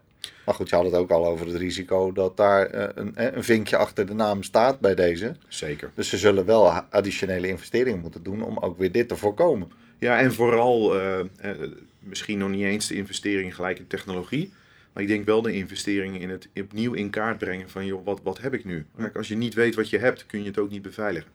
Maar 0.45 0.55
goed, 0.55 0.69
je 0.69 0.75
had 0.75 0.85
het 0.85 0.93
ook 0.93 1.11
al 1.11 1.25
over 1.25 1.45
het 1.45 1.55
risico 1.55 2.11
dat 2.11 2.37
daar 2.37 2.65
eh, 2.65 2.89
een, 2.95 3.15
eh, 3.15 3.35
een 3.35 3.43
vinkje 3.43 3.77
achter 3.77 4.05
de 4.05 4.13
naam 4.13 4.43
staat 4.43 4.79
bij 4.79 4.95
deze. 4.95 5.35
Zeker. 5.47 5.91
Dus 5.95 6.09
ze 6.09 6.17
zullen 6.17 6.45
wel 6.45 6.71
additionele 6.71 7.47
investeringen 7.47 7.99
moeten 7.99 8.23
doen 8.23 8.43
om 8.43 8.57
ook 8.57 8.77
weer 8.77 8.91
dit 8.91 9.07
te 9.07 9.15
voorkomen. 9.15 9.71
Ja, 9.99 10.19
en 10.19 10.33
vooral 10.33 10.99
eh, 10.99 11.19
misschien 11.99 12.37
nog 12.37 12.49
niet 12.49 12.63
eens 12.63 12.87
de 12.87 12.95
investering 12.95 13.55
gelijk 13.55 13.79
in 13.79 13.87
technologie. 13.87 14.53
Maar 14.93 15.03
ik 15.03 15.09
denk 15.09 15.25
wel 15.25 15.41
de 15.41 15.53
investeringen 15.53 16.21
in 16.21 16.29
het 16.29 16.49
opnieuw 16.55 16.93
in 16.93 17.09
kaart 17.09 17.37
brengen 17.37 17.69
van, 17.69 17.85
joh, 17.85 18.05
wat, 18.05 18.19
wat 18.23 18.41
heb 18.41 18.53
ik 18.53 18.65
nu? 18.65 18.85
Kijk, 18.97 19.15
als 19.15 19.27
je 19.27 19.35
niet 19.35 19.53
weet 19.53 19.75
wat 19.75 19.89
je 19.89 19.97
hebt, 19.97 20.25
kun 20.25 20.39
je 20.39 20.47
het 20.47 20.59
ook 20.59 20.69
niet 20.69 20.81
beveiligen. 20.81 21.31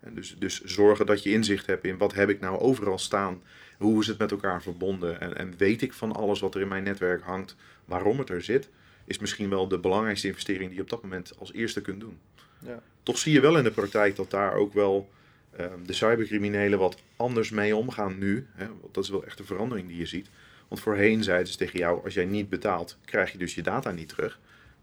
En 0.00 0.14
dus, 0.14 0.36
dus 0.38 0.64
zorgen 0.64 1.06
dat 1.06 1.22
je 1.22 1.30
inzicht 1.30 1.66
hebt 1.66 1.84
in 1.84 1.98
wat 1.98 2.14
heb 2.14 2.28
ik 2.28 2.40
nou 2.40 2.58
overal 2.58 2.98
staan, 2.98 3.42
hoe 3.78 4.00
is 4.00 4.06
het 4.06 4.18
met 4.18 4.30
elkaar 4.30 4.62
verbonden 4.62 5.20
en, 5.20 5.36
en 5.36 5.54
weet 5.56 5.82
ik 5.82 5.92
van 5.92 6.12
alles 6.12 6.40
wat 6.40 6.54
er 6.54 6.60
in 6.60 6.68
mijn 6.68 6.82
netwerk 6.82 7.22
hangt, 7.22 7.56
waarom 7.88 8.18
het 8.18 8.30
er 8.30 8.42
zit, 8.42 8.68
is 9.04 9.18
misschien 9.18 9.48
wel 9.48 9.68
de 9.68 9.78
belangrijkste 9.78 10.26
investering 10.26 10.66
die 10.66 10.76
je 10.76 10.82
op 10.82 10.90
dat 10.90 11.02
moment 11.02 11.32
als 11.38 11.52
eerste 11.52 11.80
kunt 11.80 12.00
doen. 12.00 12.18
Ja. 12.58 12.82
Toch 13.02 13.18
zie 13.18 13.32
je 13.32 13.40
wel 13.40 13.56
in 13.56 13.64
de 13.64 13.70
praktijk 13.70 14.16
dat 14.16 14.30
daar 14.30 14.54
ook 14.54 14.72
wel 14.72 15.10
ehm, 15.56 15.82
de 15.86 15.92
cybercriminelen 15.92 16.78
wat 16.78 17.02
anders 17.16 17.50
mee 17.50 17.76
omgaan 17.76 18.18
nu. 18.18 18.46
Hè? 18.52 18.66
Want 18.80 18.94
dat 18.94 19.04
is 19.04 19.10
wel 19.10 19.24
echt 19.24 19.38
een 19.38 19.44
verandering 19.44 19.88
die 19.88 19.96
je 19.96 20.06
ziet. 20.06 20.28
Want 20.68 20.80
voorheen 20.80 21.22
zeiden 21.22 21.52
ze 21.52 21.58
tegen 21.58 21.78
jou, 21.78 22.04
als 22.04 22.14
jij 22.14 22.24
niet 22.24 22.48
betaalt, 22.48 22.98
krijg 23.04 23.32
je 23.32 23.38
dus 23.38 23.54
je 23.54 23.62
data 23.62 23.90
niet 23.90 24.08
terug. 24.08 24.38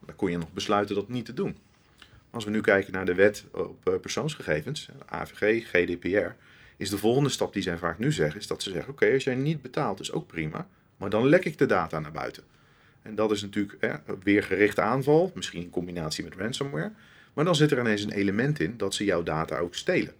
Dan 0.06 0.16
kon 0.16 0.32
je 0.32 0.38
nog 0.38 0.54
besluiten 0.54 0.96
dat 0.96 1.10
niet 1.10 1.26
te 1.26 1.34
doen. 1.34 1.58
Als 2.30 2.44
we 2.44 2.50
nu 2.50 2.62
kijken 2.62 2.94
naar 2.94 3.06
de 3.06 3.14
wet 3.14 3.46
op 3.52 3.90
eh, 3.90 4.00
persoonsgegevens, 4.00 4.86
de 4.86 4.94
AVG, 5.06 5.68
GDPR, 5.68 6.36
is 6.78 6.90
de 6.90 6.98
volgende 6.98 7.30
stap 7.30 7.54
die 7.54 7.62
zij 7.62 7.78
vaak 7.78 8.00
nu 8.00 8.12
zeggen, 8.12 8.40
is 8.40 8.48
dat 8.48 8.64
ze 8.64 8.72
zeggen, 8.72 8.94
oké, 8.94 9.14
als 9.14 9.24
jij 9.24 9.36
niet 9.36 9.62
betaalt 9.62 10.00
is 10.00 10.12
ook 10.12 10.28
prima, 10.28 10.68
maar 10.98 11.10
dan 11.10 11.28
lek 11.28 11.46
ik 11.46 11.58
de 11.58 11.66
data 11.66 12.00
naar 12.00 12.12
buiten. 12.12 12.44
En 13.06 13.16
dat 13.16 13.32
is 13.32 13.42
natuurlijk 13.42 13.78
hè, 13.80 13.94
weer 14.24 14.44
gerichte 14.44 14.82
aanval, 14.82 15.32
misschien 15.36 15.62
in 15.62 15.70
combinatie 15.70 16.24
met 16.24 16.36
ransomware. 16.36 16.92
Maar 17.34 17.46
dan 17.46 17.56
zit 17.56 17.72
er 17.72 17.80
ineens 17.80 18.04
een 18.04 18.12
element 18.12 18.60
in 18.60 18.74
dat 18.78 18.94
ze 18.94 19.04
jouw 19.04 19.24
data 19.24 19.58
ook 19.58 19.76
stelen. 19.76 20.14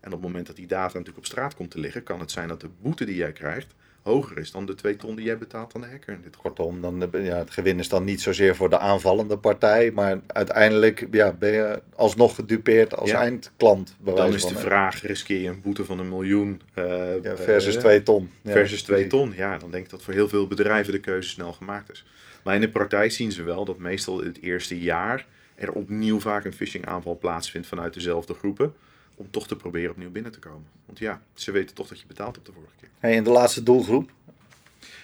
En 0.00 0.06
op 0.06 0.12
het 0.12 0.20
moment 0.20 0.46
dat 0.46 0.56
die 0.56 0.66
data 0.66 0.86
natuurlijk 0.92 1.18
op 1.18 1.26
straat 1.26 1.54
komt 1.54 1.70
te 1.70 1.80
liggen, 1.80 2.02
kan 2.02 2.20
het 2.20 2.30
zijn 2.30 2.48
dat 2.48 2.60
de 2.60 2.68
boete 2.80 3.04
die 3.04 3.16
jij 3.16 3.32
krijgt 3.32 3.74
hoger 4.02 4.38
is 4.38 4.50
dan 4.50 4.66
de 4.66 4.74
twee 4.74 4.96
ton 4.96 5.16
die 5.16 5.24
jij 5.24 5.38
betaalt 5.38 5.74
aan 5.74 5.80
de 5.80 5.86
hacker 5.86 6.14
in 6.14 6.20
dit 6.22 6.36
geval. 6.36 6.52
Kortom, 6.52 6.80
dan, 6.80 7.12
eh, 7.12 7.24
ja, 7.26 7.36
het 7.36 7.50
gewin 7.50 7.78
is 7.78 7.88
dan 7.88 8.04
niet 8.04 8.20
zozeer 8.20 8.56
voor 8.56 8.70
de 8.70 8.78
aanvallende 8.78 9.38
partij, 9.38 9.90
maar 9.90 10.20
uiteindelijk 10.26 11.06
ja, 11.10 11.32
ben 11.32 11.52
je 11.52 11.82
alsnog 11.96 12.34
gedupeerd 12.34 12.96
als 12.96 13.10
Ja. 13.10 13.20
eindklant. 13.20 13.96
Dan 14.04 14.34
is 14.34 14.44
de 14.46 14.54
vraag, 14.58 15.02
riskeer 15.02 15.40
je 15.40 15.48
een 15.48 15.60
boete 15.60 15.84
van 15.84 15.98
een 15.98 16.08
miljoen 16.08 16.60
eh, 16.74 17.22
Ja, 17.22 17.36
versus 17.36 17.74
eh, 17.74 17.80
twee 17.80 18.02
ton. 18.02 18.30
Ja, 18.42 18.52
versus 18.52 18.82
2 18.82 18.96
precies. 18.96 19.18
ton. 19.18 19.32
Ja, 19.36 19.58
dan 19.58 19.70
denk 19.70 19.84
ik 19.84 19.90
dat 19.90 20.02
voor 20.02 20.14
heel 20.14 20.28
veel 20.28 20.46
bedrijven 20.46 20.92
de 20.92 21.00
keuze 21.00 21.28
snel 21.28 21.52
gemaakt 21.52 21.90
is. 21.90 22.04
Maar 22.42 22.54
in 22.54 22.60
de 22.60 22.68
praktijk 22.68 23.12
zien 23.12 23.32
ze 23.32 23.42
wel 23.42 23.64
dat 23.64 23.78
meestal 23.78 24.22
het 24.22 24.40
eerste 24.40 24.80
jaar 24.80 25.26
er 25.54 25.72
opnieuw 25.72 26.20
vaak 26.20 26.44
een 26.44 26.52
phishing 26.52 26.86
aanval 26.86 27.18
plaatsvindt 27.18 27.66
vanuit 27.66 27.94
dezelfde 27.94 28.34
groepen. 28.34 28.74
Om 29.16 29.30
toch 29.30 29.46
te 29.46 29.56
proberen 29.56 29.90
opnieuw 29.90 30.10
binnen 30.10 30.32
te 30.32 30.38
komen. 30.38 30.66
Want 30.86 30.98
ja, 30.98 31.22
ze 31.34 31.50
weten 31.50 31.74
toch 31.74 31.88
dat 31.88 32.00
je 32.00 32.06
betaalt 32.06 32.38
op 32.38 32.46
de 32.46 32.52
vorige 32.52 32.72
keer. 32.80 32.88
Hey, 32.98 33.16
en 33.16 33.24
de 33.24 33.30
laatste 33.30 33.62
doelgroep? 33.62 34.10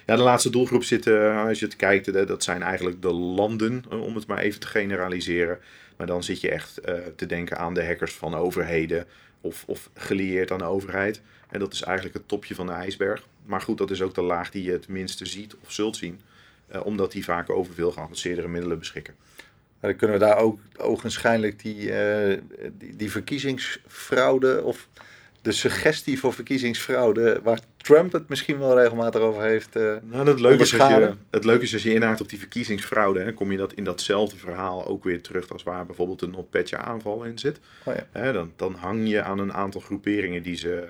Ja, 0.06 0.16
de 0.16 0.22
laatste 0.22 0.50
doelgroep 0.50 0.82
zit, 0.82 1.06
eh, 1.06 1.46
als 1.46 1.58
je 1.58 1.64
het 1.64 1.76
kijkt, 1.76 2.12
dat 2.12 2.42
zijn 2.42 2.62
eigenlijk 2.62 3.02
de 3.02 3.12
landen, 3.12 3.84
eh, 3.90 4.02
om 4.02 4.14
het 4.14 4.26
maar 4.26 4.38
even 4.38 4.60
te 4.60 4.66
generaliseren. 4.66 5.58
Maar 5.96 6.06
dan 6.06 6.22
zit 6.22 6.40
je 6.40 6.50
echt 6.50 6.78
eh, 6.78 6.94
te 7.16 7.26
denken 7.26 7.58
aan 7.58 7.74
de 7.74 7.84
hackers 7.84 8.14
van 8.14 8.34
overheden 8.34 9.06
of, 9.40 9.64
of 9.66 9.90
gelieerd 9.94 10.50
aan 10.50 10.58
de 10.58 10.64
overheid. 10.64 11.20
En 11.48 11.58
dat 11.58 11.72
is 11.72 11.82
eigenlijk 11.82 12.16
het 12.16 12.28
topje 12.28 12.54
van 12.54 12.66
de 12.66 12.72
ijsberg. 12.72 13.26
Maar 13.44 13.60
goed, 13.60 13.78
dat 13.78 13.90
is 13.90 14.02
ook 14.02 14.14
de 14.14 14.22
laag 14.22 14.50
die 14.50 14.62
je 14.62 14.72
het 14.72 14.88
minste 14.88 15.26
ziet 15.26 15.56
of 15.64 15.72
zult 15.72 15.96
zien. 15.96 16.20
Eh, 16.68 16.86
omdat 16.86 17.12
die 17.12 17.24
vaak 17.24 17.50
over 17.50 17.74
veel 17.74 17.90
geavanceerdere 17.92 18.48
middelen 18.48 18.78
beschikken. 18.78 19.14
Dan 19.80 19.96
kunnen 19.96 20.18
we 20.18 20.24
daar 20.24 20.38
ook 20.38 20.58
ogenschijnlijk 20.76 21.62
die, 21.62 21.92
eh, 21.92 22.38
die, 22.78 22.96
die 22.96 23.10
verkiezingsfraude 23.10 24.62
of 24.62 24.88
de 25.42 25.52
suggestie 25.52 26.18
voor 26.18 26.32
verkiezingsfraude, 26.32 27.40
waar 27.42 27.60
Trump 27.76 28.12
het 28.12 28.28
misschien 28.28 28.58
wel 28.58 28.78
regelmatig 28.78 29.20
over 29.20 29.42
heeft. 29.42 29.76
eh, 29.76 29.96
Nou, 30.02 30.28
het 30.28 30.40
leuke, 30.40 30.62
is 30.62 30.80
als 30.80 30.90
je, 30.90 31.14
het 31.30 31.44
leuke 31.44 31.62
is 31.62 31.72
als 31.72 31.82
je 31.82 31.94
inhaakt 31.94 32.20
op 32.20 32.28
die 32.28 32.38
verkiezingsfraude, 32.38 33.20
hè, 33.20 33.32
kom 33.32 33.50
je 33.50 33.58
dat 33.58 33.72
in 33.72 33.84
datzelfde 33.84 34.36
verhaal 34.36 34.86
ook 34.86 35.04
weer 35.04 35.22
terug 35.22 35.48
als 35.48 35.62
waar 35.62 35.86
bijvoorbeeld 35.86 36.22
een 36.22 36.30
NotPetya 36.30 36.78
aanval 36.78 37.24
in 37.24 37.38
zit. 37.38 37.60
oh 37.84 37.94
ja. 37.94 38.06
Hè, 38.12 38.32
dan, 38.32 38.52
dan 38.56 38.74
hang 38.74 39.08
je 39.08 39.22
aan 39.22 39.38
een 39.38 39.52
aantal 39.52 39.80
groeperingen 39.80 40.42
die 40.42 40.56
ze 40.56 40.88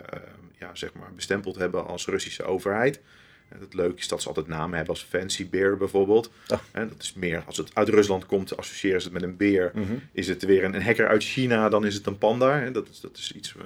ja, 0.58 0.70
zeg 0.72 0.92
maar 0.92 1.12
bestempeld 1.14 1.56
hebben 1.56 1.86
als 1.86 2.06
Russische 2.06 2.44
overheid. 2.44 3.00
En 3.48 3.60
het 3.60 3.74
leuke 3.74 3.98
is 3.98 4.08
dat 4.08 4.22
ze 4.22 4.28
altijd 4.28 4.46
namen 4.46 4.76
hebben 4.76 4.94
als 4.94 5.04
Fancy 5.04 5.48
Bear 5.48 5.76
bijvoorbeeld. 5.76 6.30
Oh. 6.48 6.58
Hè, 6.72 6.88
dat 6.88 7.02
is 7.02 7.12
meer, 7.14 7.42
als 7.46 7.56
het 7.56 7.74
uit 7.74 7.88
Rusland 7.88 8.26
komt, 8.26 8.56
associëren 8.56 9.00
ze 9.00 9.08
het 9.08 9.20
met 9.20 9.22
een 9.22 9.36
beer. 9.36 9.70
Mhm. 9.74 9.94
Is 10.12 10.28
het 10.28 10.44
weer 10.44 10.64
een, 10.64 10.74
een 10.74 10.82
hacker 10.82 11.08
uit 11.08 11.24
China, 11.24 11.68
dan 11.68 11.86
is 11.86 11.94
het 11.94 12.06
een 12.06 12.18
panda. 12.18 12.58
Hè? 12.58 12.70
Dat, 12.70 12.88
is, 12.88 13.00
dat 13.00 13.16
is 13.16 13.32
iets, 13.32 13.54
eh, 13.56 13.64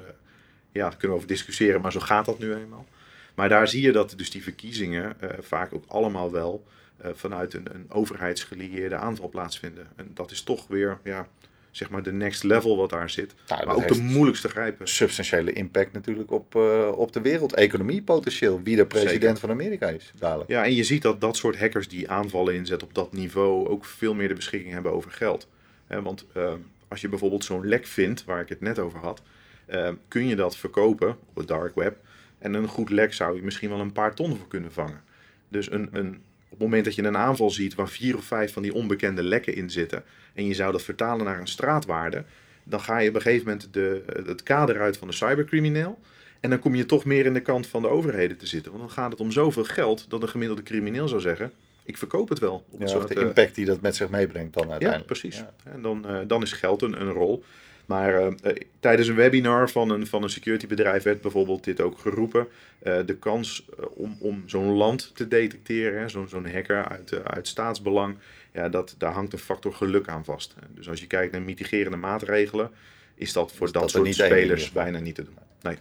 ja, 0.72 0.80
daar 0.82 0.90
kunnen 0.90 1.10
we 1.10 1.14
over 1.16 1.28
discussiëren, 1.28 1.80
maar 1.80 1.92
zo 1.92 2.00
gaat 2.00 2.24
dat 2.24 2.38
nu 2.38 2.54
eenmaal. 2.54 2.86
Maar 3.34 3.48
daar 3.48 3.68
zie 3.68 3.82
je 3.82 3.92
dat 3.92 4.14
dus 4.16 4.30
die 4.30 4.42
verkiezingen 4.42 5.20
eh, 5.20 5.30
vaak 5.40 5.74
ook 5.74 5.84
allemaal 5.88 6.30
wel 6.30 6.66
eh, 6.96 7.10
vanuit 7.14 7.54
een, 7.54 7.74
een 7.74 7.86
overheidsgelieerde 7.88 8.96
aanval 8.96 9.28
plaatsvinden. 9.28 9.86
En 9.96 10.10
dat 10.14 10.30
is 10.30 10.42
toch 10.42 10.66
weer, 10.66 10.98
ja, 11.04 11.28
zeg 11.70 11.90
maar 11.90 12.02
de 12.02 12.12
next 12.12 12.42
level 12.42 12.76
wat 12.76 12.90
daar 12.90 13.10
zit. 13.10 13.34
Nou, 13.48 13.66
maar 13.66 13.76
ook 13.76 13.88
de 13.88 14.02
moeilijkste 14.02 14.48
grijpen. 14.48 14.88
substantiële 14.88 15.52
impact 15.52 15.92
natuurlijk 15.92 16.30
op, 16.30 16.54
eh, 16.54 16.92
op 16.94 17.12
de 17.12 17.20
wereldeconomie 17.20 18.02
potentieel. 18.02 18.60
Wie 18.62 18.76
de 18.76 18.86
president 18.86 19.22
Zeker. 19.22 19.38
van 19.38 19.50
Amerika 19.50 19.88
is 19.88 20.12
dadelijk. 20.18 20.50
Ja, 20.50 20.64
en 20.64 20.74
je 20.74 20.84
ziet 20.84 21.02
dat 21.02 21.20
dat 21.20 21.36
soort 21.36 21.58
hackers 21.58 21.88
die 21.88 22.10
aanvallen 22.10 22.54
inzetten 22.54 22.88
op 22.88 22.94
dat 22.94 23.12
niveau 23.12 23.68
ook 23.68 23.84
veel 23.84 24.14
meer 24.14 24.28
de 24.28 24.34
beschikking 24.34 24.72
hebben 24.72 24.92
over 24.92 25.10
geld. 25.10 25.48
Want 25.86 26.26
eh, 26.32 26.52
als 26.88 27.00
je 27.00 27.08
bijvoorbeeld 27.08 27.44
zo'n 27.44 27.66
lek 27.66 27.86
vindt, 27.86 28.24
waar 28.24 28.40
ik 28.40 28.48
het 28.48 28.60
net 28.60 28.78
over 28.78 28.98
had, 28.98 29.22
eh, 29.66 29.90
kun 30.08 30.26
je 30.26 30.36
dat 30.36 30.56
verkopen 30.56 31.08
op 31.08 31.36
het 31.36 31.48
dark 31.48 31.74
web. 31.74 31.96
En 32.38 32.54
een 32.54 32.68
goed 32.68 32.90
lek 32.90 33.12
zou 33.12 33.36
je 33.36 33.42
misschien 33.42 33.68
wel 33.68 33.80
een 33.80 33.92
paar 33.92 34.14
ton 34.14 34.36
voor 34.36 34.48
kunnen 34.48 34.72
vangen. 34.72 35.02
Dus 35.48 35.70
een, 35.70 35.88
een, 35.92 36.22
het 36.60 36.68
moment 36.68 36.84
dat 36.84 36.94
je 36.94 37.02
een 37.02 37.16
aanval 37.16 37.50
ziet 37.50 37.74
waar 37.74 37.88
vier 37.88 38.16
of 38.16 38.24
vijf 38.24 38.52
van 38.52 38.62
die 38.62 38.74
onbekende 38.74 39.22
lekken 39.22 39.54
in 39.54 39.70
zitten, 39.70 40.04
en 40.34 40.46
je 40.46 40.54
zou 40.54 40.72
dat 40.72 40.82
vertalen 40.82 41.24
naar 41.24 41.40
een 41.40 41.48
straatwaarde, 41.48 42.24
dan 42.64 42.80
ga 42.80 42.98
je 42.98 43.08
op 43.08 43.14
een 43.14 43.20
gegeven 43.20 43.46
moment 43.46 43.68
de, 43.72 44.02
het 44.26 44.42
kader 44.42 44.80
uit 44.80 44.96
van 44.96 45.08
de 45.08 45.14
cybercrimineel. 45.14 45.98
En 46.40 46.50
dan 46.50 46.58
kom 46.58 46.74
je 46.74 46.86
toch 46.86 47.04
meer 47.04 47.26
in 47.26 47.34
de 47.34 47.40
kant 47.40 47.66
van 47.66 47.82
de 47.82 47.88
overheden 47.88 48.36
te 48.36 48.46
zitten. 48.46 48.72
Want 48.72 48.84
dan 48.84 48.92
gaat 48.92 49.10
het 49.10 49.20
om 49.20 49.30
zoveel 49.30 49.64
geld 49.64 50.06
dat 50.08 50.22
een 50.22 50.28
gemiddelde 50.28 50.62
crimineel 50.62 51.08
zou 51.08 51.20
zeggen: 51.20 51.52
Ik 51.84 51.96
verkoop 51.96 52.28
het 52.28 52.38
wel. 52.38 52.64
Op 52.70 52.80
Ja, 52.80 52.86
soort, 52.86 53.08
de 53.08 53.14
eh, 53.14 53.22
impact 53.22 53.54
die 53.54 53.66
dat 53.66 53.80
met 53.80 53.96
zich 53.96 54.08
meebrengt 54.08 54.52
dan 54.52 54.64
ja, 54.64 54.70
uiteindelijk. 54.70 55.10
precies. 55.10 55.36
Ja. 55.36 55.52
En 55.64 55.82
dan, 55.82 56.06
eh, 56.06 56.18
dan 56.26 56.42
is 56.42 56.52
geld 56.52 56.82
een, 56.82 57.00
een 57.00 57.10
rol. 57.10 57.44
Maar 57.90 58.14
eh, 58.14 58.26
eh, 58.42 58.56
tijdens 58.80 59.08
een 59.08 59.14
webinar 59.14 59.70
van 59.70 59.90
een, 59.90 60.06
van 60.06 60.22
een 60.22 60.30
securitybedrijf 60.30 61.02
werd 61.02 61.20
bijvoorbeeld 61.20 61.64
dit 61.64 61.80
ook 61.80 61.98
geroepen. 61.98 62.48
Eh, 62.78 62.98
de 63.06 63.16
kans 63.16 63.64
om, 63.94 64.16
om 64.20 64.42
zo'n 64.46 64.72
land 64.72 65.10
te 65.14 65.28
detecteren, 65.28 66.10
zo'n 66.10 66.28
zo'n 66.28 66.50
hacker 66.50 66.88
uit, 66.88 67.24
uit 67.24 67.48
staatsbelang, 67.48 68.16
ja, 68.52 68.68
dat, 68.68 68.94
daar 68.98 69.12
hangt 69.12 69.32
een 69.32 69.38
factor 69.38 69.72
geluk 69.72 70.08
aan 70.08 70.24
vast. 70.24 70.54
Dus 70.74 70.88
als 70.88 71.00
je 71.00 71.06
kijkt 71.06 71.32
naar 71.32 71.42
mitigerende 71.42 71.96
maatregelen, 71.96 72.70
is 73.14 73.32
dat 73.32 73.52
voor 73.52 73.72
dat, 73.72 73.82
dat 73.82 73.90
soort 73.90 74.04
niet 74.04 74.14
spelers 74.14 74.72
bijna 74.72 74.98
niet 74.98 75.14
te 75.14 75.24
doen. 75.24 75.38
Nee. 75.62 75.76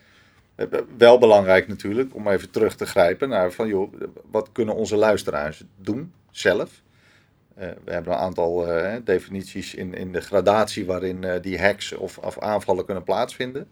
Wel 0.97 1.18
belangrijk 1.18 1.68
natuurlijk, 1.68 2.16
om 2.16 2.28
even 2.28 2.49
terug 2.49 2.76
te 2.76 2.86
grijpen 2.86 3.30
naar 3.30 3.51
van 3.51 3.68
joh, 3.68 3.93
wat 4.32 4.49
kunnen 4.51 4.76
onze 4.76 4.95
luisteraars 4.95 5.64
doen 5.78 6.14
zelf? 6.32 6.82
Eh, 7.60 7.68
we 7.84 7.91
hebben 7.91 8.14
een 8.14 8.20
aantal 8.20 8.68
eh, 8.68 8.95
definities 9.03 9.76
in, 9.76 9.93
in 9.93 10.12
de 10.12 10.22
gradatie 10.22 10.86
waarin 10.86 11.24
eh, 11.24 11.41
die 11.41 11.62
hacks 11.62 11.93
of, 11.93 12.18
of 12.18 12.39
aanvallen 12.39 12.86
kunnen 12.86 13.03
plaatsvinden. 13.03 13.68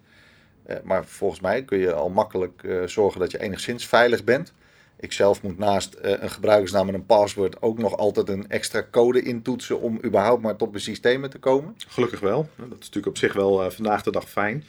Maar 0.83 1.05
volgens 1.05 1.41
mij 1.41 1.63
kun 1.63 1.77
je 1.77 1.93
al 1.93 2.09
makkelijk 2.09 2.67
zorgen 2.85 3.19
dat 3.19 3.31
je 3.31 3.39
enigszins 3.39 3.87
veilig 3.87 4.23
bent. 4.23 4.53
Ik 4.99 5.11
zelf 5.11 5.41
moet 5.41 5.57
naast 5.57 5.97
een 6.01 6.29
gebruikersnaam 6.29 6.87
en 6.87 6.93
een 6.93 7.05
paswoord 7.05 7.61
ook 7.61 7.77
nog 7.77 7.97
altijd 7.97 8.29
een 8.29 8.49
extra 8.49 8.87
code 8.91 9.21
intoetsen 9.21 9.81
om 9.81 9.99
überhaupt 10.05 10.41
maar 10.41 10.55
tot 10.55 10.69
mijn 10.71 10.83
systemen 10.83 11.29
te 11.29 11.37
komen. 11.37 11.75
Gelukkig 11.87 12.19
wel. 12.19 12.49
Dat 12.55 12.65
is 12.65 12.71
natuurlijk 12.71 13.07
op 13.07 13.17
zich 13.17 13.33
wel 13.33 13.71
vandaag 13.71 14.03
de 14.03 14.11
dag 14.11 14.29
fijn. 14.29 14.63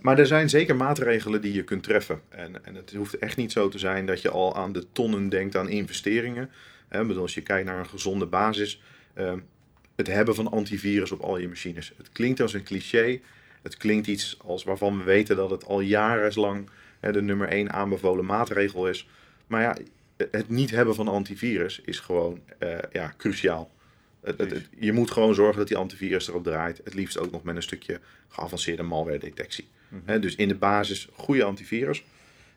Maar 0.00 0.18
er 0.18 0.26
zijn 0.26 0.48
zeker 0.48 0.76
maatregelen 0.76 1.40
die 1.40 1.52
je 1.52 1.64
kunt 1.64 1.82
treffen. 1.82 2.20
En, 2.28 2.64
en 2.64 2.74
het 2.74 2.92
hoeft 2.92 3.18
echt 3.18 3.36
niet 3.36 3.52
zo 3.52 3.68
te 3.68 3.78
zijn 3.78 4.06
dat 4.06 4.22
je 4.22 4.30
al 4.30 4.56
aan 4.56 4.72
de 4.72 4.86
tonnen 4.92 5.28
denkt 5.28 5.56
aan 5.56 5.68
investeringen. 5.68 6.50
Hè, 6.90 7.04
bedoel, 7.04 7.22
als 7.22 7.34
je 7.34 7.42
kijkt 7.42 7.66
naar 7.66 7.78
een 7.78 7.86
gezonde 7.88 8.26
basis. 8.26 8.80
eh, 9.14 9.34
het 9.96 10.06
hebben 10.06 10.34
van 10.34 10.50
antivirus 10.50 11.12
op 11.12 11.20
al 11.20 11.38
je 11.38 11.48
machines. 11.48 11.92
Het 11.96 12.12
klinkt 12.12 12.40
als 12.40 12.52
een 12.52 12.62
cliché. 12.62 13.20
Het 13.62 13.76
klinkt 13.76 14.06
iets 14.06 14.38
als 14.44 14.64
waarvan 14.64 14.98
we 14.98 15.04
weten 15.04 15.36
dat 15.36 15.50
het 15.50 15.64
al 15.64 15.80
jarenlang 15.80 16.68
hè, 17.00 17.12
de 17.12 17.22
nummer 17.22 17.48
één 17.48 17.72
aanbevolen 17.72 18.24
maatregel 18.24 18.88
is. 18.88 19.08
Maar 19.46 19.62
ja, 19.62 19.76
het 20.30 20.48
niet 20.48 20.70
hebben 20.70 20.94
van 20.94 21.08
antivirus 21.08 21.80
is 21.84 21.98
gewoon 21.98 22.40
eh, 22.58 22.78
ja, 22.92 23.14
cruciaal. 23.16 23.70
Het, 24.20 24.38
het- 24.38 24.50
het- 24.50 24.68
je 24.78 24.92
moet 24.92 25.10
gewoon 25.10 25.34
zorgen 25.34 25.58
dat 25.58 25.68
die 25.68 25.76
antivirus 25.76 26.28
erop 26.28 26.44
draait. 26.44 26.80
Het 26.84 26.94
liefst 26.94 27.18
ook 27.18 27.30
nog 27.30 27.42
met 27.42 27.56
een 27.56 27.62
stukje 27.62 28.00
geavanceerde 28.28 28.82
malware 28.82 29.18
detectie. 29.18 29.68
Hè, 30.04 30.18
dus 30.20 30.34
in 30.34 30.48
de 30.48 30.54
basis 30.54 31.08
goede 31.12 31.44
antivirus. 31.44 32.04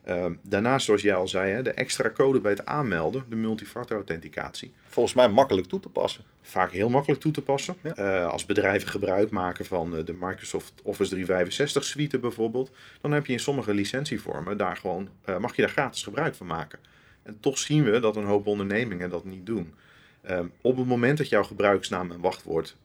Ehm, 0.03 0.33
daarnaast, 0.41 0.85
zoals 0.85 1.01
jij 1.01 1.15
al 1.15 1.27
zei, 1.27 1.51
hè, 1.51 1.61
de 1.61 1.71
extra 1.71 2.09
code 2.09 2.39
bij 2.39 2.51
het 2.51 2.65
aanmelden, 2.65 3.25
de 3.29 3.35
multifactor 3.35 3.95
authenticatie. 3.95 4.73
Volgens 4.87 5.15
mij 5.15 5.29
makkelijk 5.29 5.67
toe 5.67 5.79
te 5.79 5.89
passen. 5.89 6.23
Vaak 6.41 6.71
heel 6.71 6.89
makkelijk 6.89 7.21
toe 7.21 7.31
te 7.31 7.41
passen. 7.41 7.75
Ja. 7.81 7.95
Eh, 7.95 8.27
als 8.27 8.45
bedrijven 8.45 8.89
gebruik 8.89 9.29
maken 9.29 9.65
van 9.65 9.97
eh, 9.97 10.05
de 10.05 10.13
Microsoft 10.19 10.73
Office 10.83 11.09
365 11.09 11.83
suite 11.83 12.19
bijvoorbeeld, 12.19 12.71
dan 13.01 13.11
heb 13.11 13.25
je 13.25 13.33
in 13.33 13.39
sommige 13.39 13.73
licentievormen 13.73 14.57
daar 14.57 14.77
gewoon, 14.77 15.09
eh, 15.21 15.37
mag 15.37 15.55
je 15.55 15.61
daar 15.61 15.71
gratis 15.71 16.03
gebruik 16.03 16.35
van 16.35 16.47
maken. 16.47 16.79
En 17.23 17.37
toch 17.39 17.57
zien 17.57 17.83
we 17.83 17.99
dat 17.99 18.15
een 18.15 18.25
hoop 18.25 18.47
ondernemingen 18.47 19.09
dat 19.09 19.25
niet 19.25 19.45
doen. 19.45 19.73
Ehm, 20.21 20.45
op 20.61 20.77
het 20.77 20.87
moment 20.87 21.17
dat 21.17 21.29
jouw 21.29 21.43
gebruiksnaam 21.43 22.11
en 22.11 22.19
wachtwoord 22.19 22.75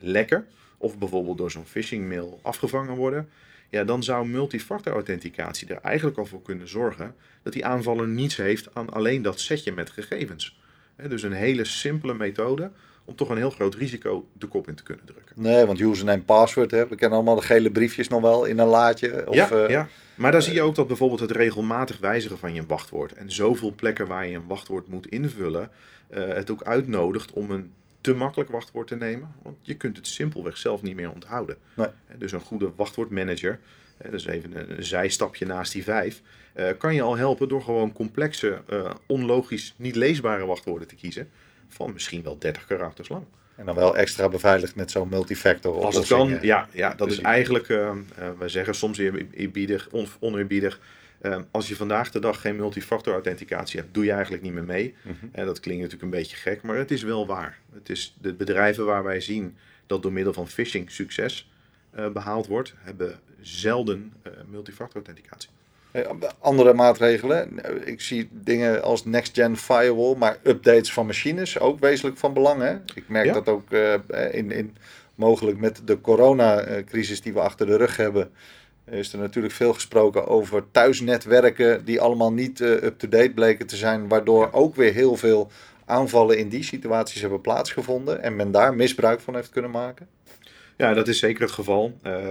lekken, 0.00 0.46
of 0.76 0.98
bijvoorbeeld 0.98 1.38
door 1.38 1.50
zo'n 1.50 1.66
phishing 1.66 2.08
mail 2.08 2.38
afgevangen 2.42 2.96
worden, 2.96 3.28
ja, 3.68 3.84
dan 3.84 4.02
zou 4.02 4.26
multifactor 4.26 4.92
authenticatie 4.92 5.68
er 5.68 5.80
eigenlijk 5.82 6.18
al 6.18 6.26
voor 6.26 6.42
kunnen 6.42 6.68
zorgen 6.68 7.14
dat 7.42 7.52
die 7.52 7.66
aanvaller 7.66 8.08
niets 8.08 8.36
heeft 8.36 8.74
aan 8.74 8.90
alleen 8.90 9.22
dat 9.22 9.40
setje 9.40 9.72
met 9.72 9.90
gegevens. 9.90 10.58
Dus 11.08 11.22
een 11.22 11.32
hele 11.32 11.64
simpele 11.64 12.14
methode 12.14 12.70
om 13.04 13.14
toch 13.14 13.28
een 13.28 13.36
heel 13.36 13.50
groot 13.50 13.74
risico 13.74 14.28
de 14.32 14.46
kop 14.46 14.68
in 14.68 14.74
te 14.74 14.82
kunnen 14.82 15.04
drukken. 15.04 15.34
Nee, 15.42 15.64
want 15.64 15.80
username 15.80 16.22
password, 16.22 16.70
hè, 16.70 16.88
we 16.88 16.96
kennen 16.96 17.16
allemaal 17.18 17.36
de 17.36 17.42
gele 17.42 17.70
briefjes 17.70 18.08
nog 18.08 18.20
wel 18.20 18.44
in 18.44 18.58
een 18.58 18.66
laadje. 18.66 19.28
Of, 19.28 19.34
ja, 19.34 19.50
eh, 19.50 19.68
ja, 19.68 19.88
maar 20.14 20.32
daar 20.32 20.42
zie 20.42 20.54
je 20.54 20.62
ook 20.62 20.74
dat 20.74 20.86
bijvoorbeeld 20.86 21.20
het 21.20 21.30
regelmatig 21.30 21.98
wijzigen 21.98 22.38
van 22.38 22.54
je 22.54 22.66
wachtwoord 22.66 23.12
en 23.12 23.32
zoveel 23.32 23.72
plekken 23.76 24.06
waar 24.06 24.26
je 24.26 24.36
een 24.36 24.46
wachtwoord 24.46 24.88
moet 24.88 25.06
invullen, 25.06 25.70
eh, 26.08 26.28
het 26.28 26.50
ook 26.50 26.62
uitnodigt 26.62 27.32
om 27.32 27.50
een 27.50 27.72
te 28.08 28.14
makkelijk 28.14 28.50
wachtwoord 28.50 28.86
te 28.86 28.96
nemen. 28.96 29.34
Want 29.42 29.56
je 29.60 29.74
kunt 29.74 29.96
het 29.96 30.06
simpelweg 30.06 30.56
zelf 30.56 30.82
niet 30.82 30.94
meer 30.94 31.10
onthouden. 31.10 31.56
Nee. 31.74 31.88
Dus 32.18 32.32
een 32.32 32.40
goede 32.40 32.72
wachtwoordmanager, 32.76 33.60
hè, 33.96 34.10
dus 34.10 34.26
even 34.26 34.56
een, 34.56 34.76
een 34.76 34.84
zijstapje 34.84 35.46
naast 35.46 35.72
die 35.72 35.84
vijf, 35.84 36.22
eh, 36.52 36.68
kan 36.78 36.94
je 36.94 37.02
al 37.02 37.16
helpen 37.16 37.48
door 37.48 37.62
gewoon 37.62 37.92
complexe, 37.92 38.62
eh, 38.68 38.90
onlogisch, 39.06 39.74
niet 39.76 39.96
leesbare 39.96 40.46
wachtwoorden 40.46 40.88
te 40.88 40.94
kiezen. 40.94 41.30
Van 41.68 41.92
misschien 41.92 42.22
wel 42.22 42.38
30 42.38 42.66
karakters 42.66 43.08
lang. 43.08 43.24
En 43.56 43.66
dan 43.66 43.74
wel 43.74 43.96
extra 43.96 44.28
beveiligd 44.28 44.74
met 44.74 44.90
zo'n 44.90 45.08
multifactor 45.08 45.84
Als 45.84 45.94
het 45.94 46.06
kan, 46.06 46.38
ja, 46.40 46.68
ja 46.72 46.94
dat 46.94 47.10
is 47.10 47.20
eigenlijk, 47.20 47.68
uh, 47.68 47.90
wij 48.38 48.48
zeggen 48.48 48.74
soms 48.74 48.98
eerbiedig, 48.98 49.88
on, 49.90 50.06
oneerbiedig. 50.20 50.80
Uh, 51.22 51.36
als 51.50 51.68
je 51.68 51.76
vandaag 51.76 52.10
de 52.10 52.20
dag 52.20 52.40
geen 52.40 52.56
multifactor 52.56 53.12
authenticatie 53.12 53.80
hebt, 53.80 53.94
doe 53.94 54.04
je 54.04 54.12
eigenlijk 54.12 54.42
niet 54.42 54.52
meer 54.52 54.64
mee. 54.64 54.94
En 55.04 55.30
mhm. 55.32 55.46
dat 55.46 55.60
klinkt 55.60 55.82
natuurlijk 55.82 56.12
een 56.12 56.18
beetje 56.18 56.36
gek, 56.36 56.62
maar 56.62 56.76
het 56.76 56.90
is 56.90 57.02
wel 57.02 57.26
waar. 57.26 57.58
Het 57.72 57.88
is 57.88 58.16
de 58.20 58.34
bedrijven 58.34 58.84
waar 58.84 59.04
wij 59.04 59.20
zien 59.20 59.56
dat 59.86 60.02
door 60.02 60.12
middel 60.12 60.32
van 60.32 60.48
phishing 60.48 60.90
succes 60.90 61.50
uh, 61.96 62.08
behaald 62.08 62.46
wordt, 62.46 62.74
hebben 62.78 63.20
zelden 63.40 64.12
multifactor 64.46 64.96
authenticatie. 64.96 65.48
Andere 66.38 66.74
maatregelen. 66.74 67.50
Ik 67.86 68.00
zie 68.00 68.28
dingen 68.32 68.82
als 68.82 69.04
next-gen 69.04 69.56
firewall, 69.56 70.14
maar 70.16 70.38
updates 70.42 70.92
van 70.92 71.06
machines 71.06 71.58
ook 71.58 71.80
wezenlijk 71.80 72.16
van 72.16 72.32
belang. 72.32 72.62
Hè? 72.62 72.76
Ik 72.94 73.08
merk 73.08 73.32
dat 73.32 73.48
ook 73.48 73.72
uh, 73.72 73.94
in, 74.30 74.50
in, 74.50 74.76
mogelijk 75.14 75.58
met 75.58 75.80
de 75.84 76.00
coronacrisis 76.00 77.20
die 77.20 77.32
we 77.32 77.40
achter 77.40 77.66
de 77.66 77.76
rug 77.76 77.96
hebben. 77.96 78.30
Is 78.90 79.12
er 79.12 79.18
natuurlijk 79.18 79.54
veel 79.54 79.72
gesproken 79.72 80.26
over 80.26 80.64
thuisnetwerken 80.70 81.84
die 81.84 82.00
allemaal 82.00 82.32
niet 82.32 82.60
uh, 82.60 82.70
up-to-date 82.70 83.32
bleken 83.34 83.66
te 83.66 83.76
zijn. 83.76 84.08
Waardoor 84.08 84.52
ook 84.52 84.74
weer 84.76 84.92
heel 84.92 85.16
veel 85.16 85.50
aanvallen 85.84 86.38
in 86.38 86.48
die 86.48 86.62
situaties 86.62 87.20
hebben 87.20 87.40
plaatsgevonden. 87.40 88.22
En 88.22 88.36
men 88.36 88.50
daar 88.50 88.74
misbruik 88.74 89.20
van 89.20 89.34
heeft 89.34 89.50
kunnen 89.50 89.70
maken. 89.70 90.08
Ja, 90.76 90.94
dat 90.94 91.08
is 91.08 91.18
zeker 91.18 91.42
het 91.42 91.52
geval. 91.52 91.98
Uh, 92.06 92.28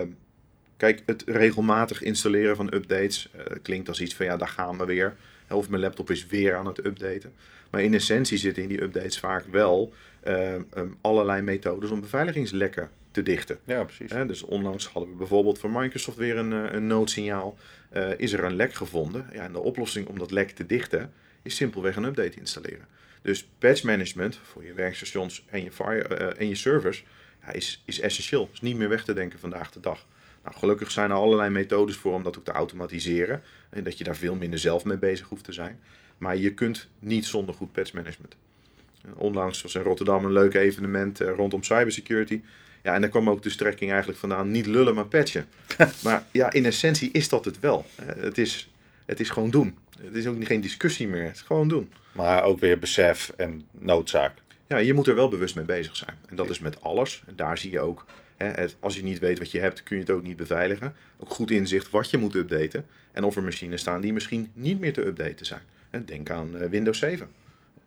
Kijk, 0.77 1.03
het 1.05 1.23
regelmatig 1.25 2.01
installeren 2.01 2.55
van 2.55 2.73
updates 2.73 3.29
uh, 3.35 3.43
klinkt 3.61 3.87
als 3.87 4.01
iets 4.01 4.15
van 4.15 4.25
ja, 4.25 4.37
daar 4.37 4.47
gaan 4.47 4.77
we 4.77 4.85
weer. 4.85 5.15
Of 5.49 5.69
mijn 5.69 5.81
laptop 5.81 6.09
is 6.09 6.25
weer 6.25 6.55
aan 6.55 6.65
het 6.65 6.85
updaten. 6.85 7.33
Maar 7.69 7.81
in 7.81 7.93
essentie 7.93 8.37
zitten 8.37 8.63
in 8.63 8.69
die 8.69 8.81
updates 8.81 9.19
vaak 9.19 9.45
wel 9.51 9.93
um, 10.27 10.97
allerlei 11.01 11.41
methodes 11.41 11.89
om 11.89 12.01
beveiligingslekken 12.01 12.89
te 13.17 13.31
dichten. 13.31 13.59
Ja, 13.63 13.83
precies. 13.83 14.11
Dus 14.27 14.43
onlangs 14.43 14.87
hadden 14.87 15.11
we 15.11 15.17
bijvoorbeeld 15.17 15.59
voor 15.59 15.69
Microsoft 15.69 16.17
weer 16.17 16.37
een, 16.37 16.51
uh, 16.51 16.71
een 16.71 16.87
noodsignaal. 16.87 17.57
is 18.17 18.33
er 18.33 18.43
een 18.43 18.55
lek 18.55 18.73
gevonden? 18.73 19.29
Ja, 19.33 19.43
en 19.43 19.51
de 19.51 19.59
oplossing 19.59 20.07
om 20.07 20.19
dat 20.19 20.31
lek 20.31 20.49
te 20.49 20.65
dichten 20.65 21.13
is 21.41 21.55
simpelweg 21.55 21.95
een 21.95 22.03
update 22.03 22.39
installeren. 22.39 22.87
Dus 23.21 23.47
patch 23.59 23.83
management 23.83 24.39
voor 24.43 24.63
je 24.63 24.73
werkstations 24.73 25.45
en 25.49 25.63
je, 25.63 25.71
fire, 25.71 26.15
en 26.15 26.47
je 26.47 26.55
servers 26.55 27.03
ja, 27.41 27.51
is, 27.51 27.81
is 27.85 27.99
essentieel. 27.99 28.49
Is 28.53 28.61
niet 28.61 28.77
meer 28.77 28.89
weg 28.89 29.03
te 29.03 29.13
denken 29.13 29.39
vandaag 29.39 29.71
de 29.71 29.79
dag. 29.79 30.05
Nou, 30.43 30.55
gelukkig 30.55 30.91
zijn 30.91 31.09
er 31.09 31.15
allerlei 31.15 31.49
methodes 31.49 31.95
voor 31.95 32.13
om 32.13 32.23
dat 32.23 32.37
ook 32.37 32.43
te 32.43 32.51
automatiseren. 32.51 33.41
En 33.69 33.83
dat 33.83 33.97
je 33.97 34.03
daar 34.03 34.15
veel 34.15 34.35
minder 34.35 34.59
zelf 34.59 34.85
mee 34.85 34.97
bezig 34.97 35.27
hoeft 35.27 35.43
te 35.43 35.51
zijn. 35.51 35.79
Maar 36.17 36.37
je 36.37 36.53
kunt 36.53 36.87
niet 36.99 37.25
zonder 37.25 37.55
goed 37.55 37.71
patch 37.71 37.93
management. 37.93 38.35
Onlangs 39.15 39.61
was 39.61 39.75
in 39.75 39.81
Rotterdam 39.81 40.25
een 40.25 40.31
leuk 40.31 40.53
evenement 40.53 41.21
eh, 41.21 41.35
rondom 41.35 41.63
cybersecurity. 41.63 42.41
Ja, 42.87 42.93
en 42.93 43.01
daar 43.01 43.09
kwam 43.09 43.29
ook 43.29 43.43
de 43.43 43.49
strekking 43.49 43.89
eigenlijk 43.89 44.19
vandaan: 44.19 44.51
niet 44.51 44.65
lullen, 44.65 44.95
maar 44.95 45.05
patchen. 45.05 45.45
maar 46.03 46.23
ja, 46.31 46.51
in 46.51 46.65
essentie 46.65 47.11
is 47.11 47.29
dat 47.29 47.45
het 47.45 47.59
wel. 47.59 47.85
Het 48.01 48.37
is, 48.37 48.69
het 49.05 49.19
is 49.19 49.29
gewoon 49.29 49.49
doen. 49.49 49.77
Het 50.01 50.15
is 50.15 50.27
ook 50.27 50.45
geen 50.45 50.61
discussie 50.61 51.07
meer. 51.07 51.23
Het 51.23 51.35
is 51.35 51.41
gewoon 51.41 51.67
doen. 51.67 51.91
Maar 52.11 52.43
ook 52.43 52.59
weer 52.59 52.79
besef 52.79 53.33
en 53.37 53.67
noodzaak. 53.71 54.33
Ja, 54.67 54.77
je 54.77 54.93
moet 54.93 55.07
er 55.07 55.15
wel 55.15 55.29
bewust 55.29 55.55
mee 55.55 55.65
bezig 55.65 55.95
zijn. 55.95 56.17
En 56.29 56.35
dat 56.35 56.49
is 56.49 56.59
met 56.59 56.81
alles. 56.81 57.23
En 57.27 57.35
daar 57.35 57.57
zie 57.57 57.71
je 57.71 57.79
ook 57.79 58.05
als 58.79 58.95
je 58.95 59.03
niet 59.03 59.19
weet 59.19 59.39
wat 59.39 59.51
je 59.51 59.59
hebt, 59.59 59.83
kun 59.83 59.95
je 59.95 60.01
het 60.01 60.11
ook 60.11 60.23
niet 60.23 60.37
beveiligen. 60.37 60.95
Ook 61.17 61.29
goed 61.29 61.51
inzicht 61.51 61.89
wat 61.89 62.09
je 62.09 62.17
moet 62.17 62.35
updaten. 62.35 62.85
En 63.11 63.23
of 63.23 63.35
er 63.35 63.43
machines 63.43 63.81
staan 63.81 64.01
die 64.01 64.13
misschien 64.13 64.51
niet 64.53 64.79
meer 64.79 64.93
te 64.93 65.05
updaten 65.05 65.45
zijn. 65.45 65.61
denk 66.05 66.29
aan 66.29 66.57
eh, 66.57 66.69
Windows 66.69 66.99
7. 66.99 67.29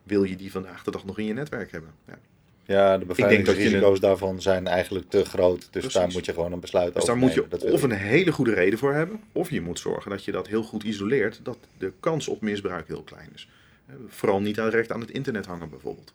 Wil 0.03 0.23
je 0.23 0.37
die 0.37 0.51
vandaag 0.51 0.85
de 0.85 0.91
dag 0.91 1.05
nog 1.05 1.19
in 1.19 1.25
je 1.25 1.33
netwerk 1.33 1.73
hebben? 1.73 1.91
Ja. 2.07 2.19
Ja, 2.71 2.99
de 2.99 3.05
beveiligingsrisico's 3.05 4.01
daarvan 4.01 4.43
zijn 4.43 4.67
eigenlijk 4.67 5.11
te 5.11 5.25
groot. 5.25 5.69
Dus 5.71 5.93
daar 5.93 6.09
moet 6.13 6.25
je 6.25 6.33
gewoon 6.33 6.53
een 6.53 6.61
besluit 6.61 6.95
dus 6.95 7.03
over 7.03 7.15
nemen. 7.15 7.35
daar 7.35 7.49
moet 7.51 7.63
je 7.63 7.73
of 7.73 7.83
een 7.83 7.91
hele 7.91 8.33
goede 8.33 8.55
reden 8.55 8.79
voor 8.79 8.93
hebben. 8.93 9.21
Of 9.33 9.51
je 9.51 9.61
moet 9.61 9.79
zorgen 9.79 10.11
dat 10.11 10.25
je 10.25 10.33
dat 10.33 10.47
heel 10.47 10.63
goed 10.63 10.83
isoleert. 10.83 11.41
Dat 11.43 11.59
de 11.79 11.93
kans 12.01 12.29
op 12.29 12.41
misbruik 12.41 12.87
heel 12.87 13.03
klein 13.03 13.29
is. 13.35 13.49
Vooral 14.09 14.41
niet 14.41 14.55
direct 14.55 14.93
aan 14.93 15.01
het 15.01 15.11
internet 15.11 15.47
hangen 15.47 15.71
bijvoorbeeld. 15.71 16.13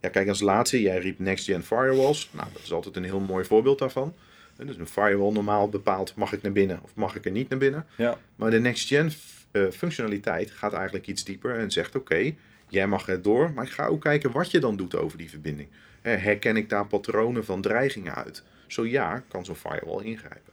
Ja, 0.00 0.08
kijk, 0.08 0.28
als 0.28 0.40
laatste, 0.40 0.82
jij 0.82 0.98
riep 0.98 1.18
next-gen 1.18 1.62
firewalls. 1.62 2.28
Nou, 2.32 2.48
dat 2.52 2.62
is 2.62 2.72
altijd 2.72 2.96
een 2.96 3.04
heel 3.04 3.20
mooi 3.20 3.44
voorbeeld 3.44 3.78
daarvan. 3.78 4.14
Dus 4.56 4.76
een 4.76 4.86
firewall 4.86 5.32
normaal 5.32 5.68
bepaalt, 5.68 6.14
mag 6.14 6.32
ik 6.32 6.42
naar 6.42 6.52
binnen 6.52 6.80
of 6.82 6.94
mag 6.94 7.16
ik 7.16 7.24
er 7.24 7.30
niet 7.30 7.48
naar 7.48 7.58
binnen. 7.58 7.86
Ja. 7.96 8.18
Maar 8.36 8.50
de 8.50 8.60
next-gen 8.60 9.12
uh, 9.52 9.70
functionaliteit 9.70 10.50
gaat 10.50 10.72
eigenlijk 10.72 11.06
iets 11.06 11.24
dieper 11.24 11.58
en 11.58 11.70
zegt, 11.70 11.96
oké, 11.96 12.34
jij 12.68 12.86
mag 12.86 13.08
er 13.08 13.22
door, 13.22 13.52
maar 13.52 13.66
ga 13.66 13.86
ook 13.86 14.00
kijken 14.00 14.32
wat 14.32 14.50
je 14.50 14.58
dan 14.58 14.76
doet 14.76 14.96
over 14.96 15.18
die 15.18 15.30
verbinding. 15.30 15.68
Herken 16.02 16.56
ik 16.56 16.68
daar 16.68 16.86
patronen 16.86 17.44
van 17.44 17.60
dreigingen 17.60 18.14
uit? 18.14 18.42
Zo 18.66 18.86
ja, 18.86 19.22
kan 19.28 19.44
zo'n 19.44 19.54
firewall 19.54 20.04
ingrijpen. 20.04 20.52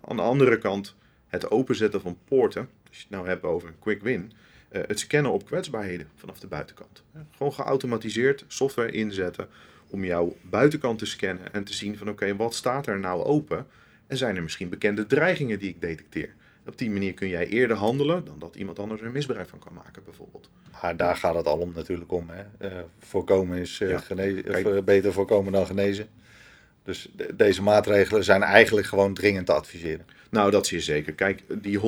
Aan 0.00 0.16
de 0.16 0.22
andere 0.22 0.58
kant, 0.58 0.94
het 1.26 1.50
openzetten 1.50 2.00
van 2.00 2.18
poorten, 2.24 2.68
als 2.88 2.96
je 2.96 3.02
het 3.02 3.10
nou 3.10 3.28
hebt 3.28 3.42
over 3.42 3.68
een 3.68 3.78
quick 3.78 4.02
win, 4.02 4.32
eh, 4.68 4.82
het 4.86 4.98
scannen 4.98 5.32
op 5.32 5.46
kwetsbaarheden 5.46 6.08
vanaf 6.14 6.38
de 6.38 6.46
buitenkant. 6.46 7.02
Gewoon 7.36 7.52
geautomatiseerd 7.52 8.44
software 8.48 8.90
inzetten 8.90 9.48
om 9.90 10.04
jouw 10.04 10.36
buitenkant 10.42 10.98
te 10.98 11.06
scannen 11.06 11.52
en 11.52 11.64
te 11.64 11.74
zien 11.74 11.96
van 11.96 12.08
oké, 12.08 12.36
wat 12.36 12.54
staat 12.54 12.86
er 12.86 12.98
nou 12.98 13.24
open? 13.24 13.66
En 14.06 14.16
zijn 14.16 14.36
er 14.36 14.42
misschien 14.42 14.68
bekende 14.68 15.06
dreigingen 15.06 15.58
die 15.58 15.68
ik 15.68 15.80
detecteer? 15.80 16.34
Op 16.66 16.78
die 16.78 16.90
manier 16.90 17.14
kun 17.14 17.28
jij 17.28 17.46
eerder 17.46 17.76
handelen 17.76 18.24
dan 18.24 18.38
dat 18.38 18.56
iemand 18.56 18.78
anders 18.78 19.00
er 19.00 19.10
misbruik 19.10 19.48
van 19.48 19.58
kan 19.58 19.72
maken, 19.74 20.04
bijvoorbeeld. 20.04 20.50
Maar 20.82 20.96
daar 20.96 21.16
gaat 21.16 21.34
het 21.34 21.46
al 21.46 21.58
om 21.58 21.72
natuurlijk 21.74 22.12
om. 22.12 22.28
Hè? 22.28 22.68
Uh, 22.68 22.78
voorkomen 22.98 23.58
is 23.58 23.80
uh, 23.80 23.98
ja, 24.56 24.82
beter 24.82 25.12
voorkomen 25.12 25.52
dan 25.52 25.66
genezen. 25.66 26.08
Dus 26.82 27.08
deze 27.34 27.62
maatregelen 27.62 28.24
zijn 28.24 28.42
eigenlijk 28.42 28.86
gewoon 28.86 29.14
dringend 29.14 29.46
te 29.46 29.52
adviseren. 29.52 30.06
Nou, 30.30 30.50
dat 30.50 30.66
zie 30.66 30.76
je 30.76 30.82
zeker. 30.82 31.12
Kijk, 31.12 31.42
die 31.48 31.80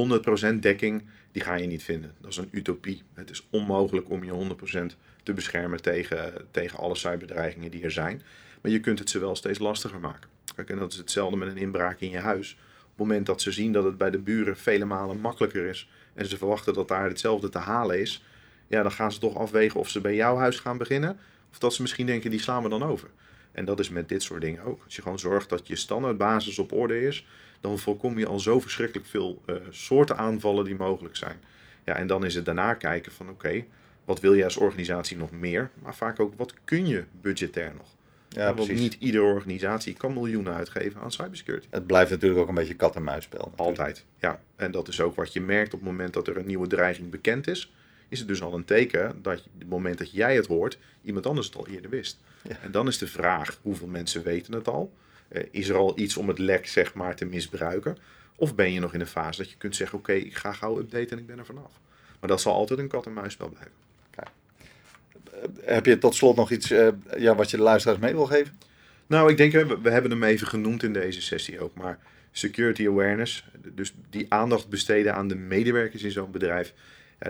100% 0.54 0.58
dekking, 0.60 1.02
die 1.32 1.42
ga 1.42 1.54
je 1.54 1.66
niet 1.66 1.82
vinden. 1.82 2.14
Dat 2.20 2.30
is 2.30 2.36
een 2.36 2.48
utopie. 2.50 3.02
Het 3.14 3.30
is 3.30 3.46
onmogelijk 3.50 4.10
om 4.10 4.24
je 4.24 4.56
100% 4.82 4.96
te 5.22 5.32
beschermen 5.32 5.82
tegen, 5.82 6.32
tegen 6.50 6.78
alle 6.78 6.94
cyberdreigingen 6.94 7.70
die 7.70 7.82
er 7.82 7.90
zijn. 7.90 8.22
Maar 8.60 8.72
je 8.72 8.80
kunt 8.80 8.98
het 8.98 9.10
ze 9.10 9.18
wel 9.18 9.36
steeds 9.36 9.58
lastiger 9.58 10.00
maken. 10.00 10.30
Kijk, 10.54 10.70
en 10.70 10.78
dat 10.78 10.92
is 10.92 10.98
hetzelfde 10.98 11.36
met 11.36 11.48
een 11.48 11.56
inbraak 11.56 12.00
in 12.00 12.10
je 12.10 12.18
huis. 12.18 12.56
Het 12.98 13.06
moment 13.06 13.26
dat 13.26 13.42
ze 13.42 13.52
zien 13.52 13.72
dat 13.72 13.84
het 13.84 13.98
bij 13.98 14.10
de 14.10 14.18
buren 14.18 14.56
vele 14.56 14.84
malen 14.84 15.20
makkelijker 15.20 15.66
is 15.66 15.90
en 16.14 16.26
ze 16.26 16.36
verwachten 16.36 16.74
dat 16.74 16.88
daar 16.88 17.08
hetzelfde 17.08 17.48
te 17.48 17.58
halen 17.58 18.00
is, 18.00 18.24
ja, 18.66 18.82
dan 18.82 18.92
gaan 18.92 19.12
ze 19.12 19.18
toch 19.18 19.36
afwegen 19.36 19.80
of 19.80 19.88
ze 19.88 20.00
bij 20.00 20.14
jouw 20.14 20.36
huis 20.36 20.58
gaan 20.58 20.78
beginnen 20.78 21.18
of 21.50 21.58
dat 21.58 21.74
ze 21.74 21.82
misschien 21.82 22.06
denken 22.06 22.30
die 22.30 22.40
slaan 22.40 22.62
we 22.62 22.68
dan 22.68 22.82
over. 22.82 23.08
En 23.52 23.64
dat 23.64 23.80
is 23.80 23.88
met 23.88 24.08
dit 24.08 24.22
soort 24.22 24.40
dingen 24.40 24.64
ook. 24.64 24.82
Als 24.84 24.96
je 24.96 25.02
gewoon 25.02 25.18
zorgt 25.18 25.48
dat 25.48 25.66
je 25.66 25.76
standaardbasis 25.76 26.58
op 26.58 26.72
orde 26.72 27.00
is, 27.00 27.26
dan 27.60 27.78
voorkom 27.78 28.18
je 28.18 28.26
al 28.26 28.40
zo 28.40 28.60
verschrikkelijk 28.60 29.08
veel 29.08 29.42
uh, 29.46 29.56
soorten 29.70 30.16
aanvallen 30.16 30.64
die 30.64 30.76
mogelijk 30.76 31.16
zijn. 31.16 31.40
Ja, 31.84 31.94
en 31.94 32.06
dan 32.06 32.24
is 32.24 32.34
het 32.34 32.44
daarna 32.44 32.74
kijken 32.74 33.12
van 33.12 33.28
oké, 33.28 33.64
wat 34.04 34.20
wil 34.20 34.34
je 34.34 34.44
als 34.44 34.56
organisatie 34.56 35.16
nog 35.16 35.30
meer? 35.30 35.70
Maar 35.82 35.94
vaak 35.94 36.20
ook 36.20 36.34
wat 36.36 36.54
kun 36.64 36.86
je 36.86 37.04
budgetair 37.20 37.72
nog? 37.76 37.97
Ja, 38.28 38.54
Want 38.54 38.72
niet 38.72 38.96
iedere 38.98 39.24
organisatie 39.24 39.94
kan 39.94 40.12
miljoenen 40.12 40.54
uitgeven 40.54 41.00
aan 41.00 41.12
cybersecurity. 41.12 41.66
Het 41.70 41.86
blijft 41.86 42.10
natuurlijk 42.10 42.40
ook 42.40 42.48
een 42.48 42.54
beetje 42.54 42.74
kat-en-muisspel. 42.74 43.52
Altijd, 43.56 44.04
ja. 44.18 44.40
En 44.56 44.70
dat 44.70 44.88
is 44.88 45.00
ook 45.00 45.16
wat 45.16 45.32
je 45.32 45.40
merkt 45.40 45.74
op 45.74 45.80
het 45.80 45.88
moment 45.88 46.12
dat 46.12 46.28
er 46.28 46.36
een 46.36 46.46
nieuwe 46.46 46.66
dreiging 46.66 47.10
bekend 47.10 47.46
is. 47.46 47.72
Is 48.08 48.18
het 48.18 48.28
dus 48.28 48.42
al 48.42 48.54
een 48.54 48.64
teken 48.64 49.22
dat 49.22 49.38
op 49.38 49.58
het 49.58 49.68
moment 49.68 49.98
dat 49.98 50.12
jij 50.12 50.34
het 50.34 50.46
hoort, 50.46 50.78
iemand 51.02 51.26
anders 51.26 51.46
het 51.46 51.56
al 51.56 51.68
eerder 51.68 51.90
wist. 51.90 52.18
En 52.62 52.70
dan 52.70 52.88
is 52.88 52.98
de 52.98 53.06
vraag, 53.06 53.58
hoeveel 53.62 53.86
mensen 53.86 54.22
weten 54.22 54.54
het 54.54 54.68
al? 54.68 54.92
Uh, 55.32 55.42
is 55.50 55.68
er 55.68 55.76
al 55.76 55.98
iets 55.98 56.16
om 56.16 56.28
het 56.28 56.38
lek 56.38 56.66
zeg 56.66 56.94
maar 56.94 57.16
te 57.16 57.24
misbruiken? 57.24 57.96
Of 58.36 58.54
ben 58.54 58.72
je 58.72 58.80
nog 58.80 58.94
in 58.94 59.00
een 59.00 59.06
fase 59.06 59.40
dat 59.42 59.50
je 59.50 59.56
kunt 59.56 59.76
zeggen, 59.76 59.98
oké, 59.98 60.12
ik 60.12 60.36
ga 60.36 60.52
gauw 60.52 60.78
updaten 60.78 61.10
en 61.10 61.18
ik 61.18 61.26
ben 61.26 61.38
er 61.38 61.46
vanaf. 61.46 61.80
Maar 62.20 62.28
dat 62.28 62.40
zal 62.40 62.54
altijd 62.54 62.78
een 62.78 62.88
kat-en-muisspel 62.88 63.48
blijven. 63.48 63.72
Kijk. 63.72 63.76
Eh, 63.78 63.87
heb 65.60 65.86
je 65.86 65.98
tot 65.98 66.14
slot 66.14 66.36
nog 66.36 66.50
iets 66.50 66.70
uh, 66.70 66.88
ja, 67.18 67.34
wat 67.34 67.50
je 67.50 67.56
de 67.56 67.62
luisteraars 67.62 68.00
mee 68.00 68.12
wil 68.12 68.26
geven? 68.26 68.58
Nou, 69.06 69.30
ik 69.30 69.36
denk, 69.36 69.52
we, 69.52 69.78
we 69.82 69.90
hebben 69.90 70.10
hem 70.10 70.22
even 70.22 70.46
genoemd 70.46 70.82
in 70.82 70.92
deze 70.92 71.22
sessie 71.22 71.60
ook, 71.60 71.74
maar 71.74 71.98
security 72.32 72.86
awareness, 72.86 73.44
dus 73.74 73.94
die 74.10 74.26
aandacht 74.28 74.68
besteden 74.68 75.14
aan 75.14 75.28
de 75.28 75.34
medewerkers 75.34 76.02
in 76.02 76.10
zo'n 76.10 76.30
bedrijf, 76.30 76.74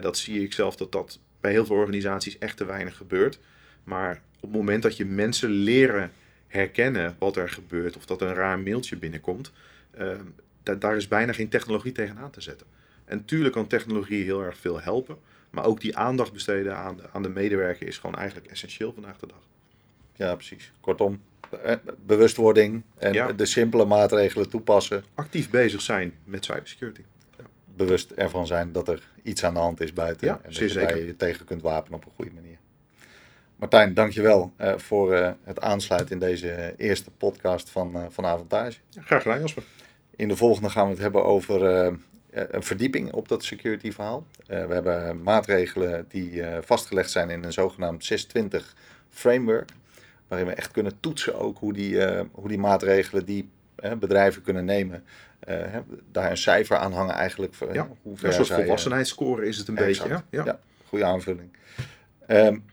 dat 0.01 0.19
zie 0.19 0.43
ik 0.43 0.53
zelf 0.53 0.77
dat 0.77 0.93
dat 0.93 1.19
bij 1.41 1.51
heel 1.51 1.67
veel 1.67 1.77
organisaties 1.77 2.39
echt 2.39 2.57
te 2.57 2.65
weinig 2.65 2.97
gebeurt. 2.97 3.39
Maar 3.85 4.21
op 4.41 4.49
het 4.49 4.59
moment 4.59 4.83
dat 4.83 4.97
je 4.97 5.05
mensen 5.05 5.51
leren 5.51 6.13
herkennen 6.47 7.17
wat 7.19 7.37
er 7.37 7.49
gebeurt 7.49 7.97
of 7.97 8.07
dat 8.07 8.23
een 8.23 8.35
raar 8.35 8.59
mailtje 8.59 8.97
binnenkomt, 8.97 9.53
uh, 10.01 10.11
daar 10.79 10.97
is 10.97 11.09
bijna 11.09 11.33
geen 11.33 11.49
technologie 11.49 11.93
tegenaan 11.93 12.31
te 12.31 12.41
zetten. 12.41 12.67
En 13.05 13.25
tuurlijk 13.25 13.55
kan 13.55 13.67
technologie 13.67 14.25
heel 14.25 14.43
erg 14.43 14.57
veel 14.57 14.81
helpen, 14.81 15.19
maar 15.51 15.65
ook 15.65 15.81
die 15.81 15.97
aandacht 15.97 16.33
besteden 16.33 16.77
aan 16.77 16.97
de, 16.97 17.03
aan 17.13 17.23
de 17.23 17.29
medewerker 17.29 17.87
is 17.87 17.99
gewoon 17.99 18.17
eigenlijk 18.17 18.51
essentieel 18.51 18.93
vandaag 18.93 19.19
de 19.19 19.27
dag. 19.27 19.47
Ja, 20.15 20.35
precies. 20.35 20.73
Kortom, 20.81 21.21
eh, 21.63 21.75
bewustwording 22.07 22.83
en 22.97 23.37
de 23.37 23.47
simpele 23.47 23.85
maatregelen 23.85 24.49
toepassen. 24.49 25.05
Actief 25.15 25.51
bezig 25.51 25.81
zijn 25.81 26.15
met 26.25 26.45
cybersecurity. 26.45 27.03
Ja. 27.39 27.45
Bewust 27.77 28.11
ervan 28.11 28.47
zijn 28.47 28.73
dat 28.73 28.89
er 28.89 29.09
iets 29.23 29.45
aan 29.45 29.55
de 29.55 29.61
hand 29.61 29.81
is 29.81 29.93
buiten. 29.93 30.27
Ja, 30.27 30.41
en 30.43 30.53
dat 30.53 30.91
je 30.91 31.07
je 31.07 31.17
tegen 31.17 31.45
kunt 31.45 31.63
wapenen 31.63 31.99
op 31.99 32.05
een 32.05 32.13
goede 32.17 32.31
manier. 32.35 32.59
Martijn, 33.57 33.95
dankjewel 33.95 34.53
uh, 34.61 34.73
voor 34.77 35.15
uh, 35.15 35.31
het 35.43 35.61
aansluiten 35.61 36.13
in 36.13 36.19
deze 36.19 36.75
eerste 36.77 37.11
podcast 37.11 37.71
van, 37.71 37.97
uh, 37.97 38.05
van 38.09 38.27
Avantage. 38.27 38.79
Graag 39.01 39.23
gedaan, 39.23 39.41
Jasper. 39.41 39.63
In 40.17 40.29
de 40.29 40.37
volgende 40.37 40.71
gaan 40.71 40.85
we 40.85 40.91
het 40.91 41.01
hebben 41.01 41.25
over 41.25 41.93
een 42.51 42.63
verdieping 42.63 43.13
op 43.13 43.29
dat 43.29 43.45
security 43.45 43.93
verhaal. 43.93 44.27
we 44.47 44.55
hebben 44.55 45.23
maatregelen 45.23 46.05
die 46.09 46.43
vastgelegd 46.61 47.11
zijn 47.11 47.31
in 47.31 47.45
een 47.45 47.53
zogenaamd 47.53 48.05
620 48.05 48.75
framework. 49.11 49.71
Waarin 50.29 50.47
we 50.47 50.55
echt 50.55 50.71
kunnen 50.71 51.01
toetsen 51.01 51.39
ook 51.39 51.59
hoe 51.59 51.73
die, 51.73 52.07
hoe 52.33 52.49
die 52.49 52.59
maatregelen 52.59 53.25
die 53.25 53.51
bedrijven 53.99 54.43
kunnen 54.43 54.65
nemen. 54.65 55.05
daar 56.13 56.31
een 56.31 56.37
cijfer 56.37 56.77
aan 56.77 56.93
hangen 56.93 57.15
eigenlijk. 57.15 57.55
ja, 57.73 57.89
hoe 58.03 58.17
ver 58.17 58.29
een 58.29 58.35
soort 58.35 58.61
volwassenheidsscore 58.61 59.47
is 59.47 59.59
het 59.59 59.69
een 59.69 59.75
beetje. 59.75 60.09
Ja, 60.09 60.25
ja. 60.31 60.59
goede 60.89 61.05
aanvulling. 61.05 61.51
Um, 62.29 62.65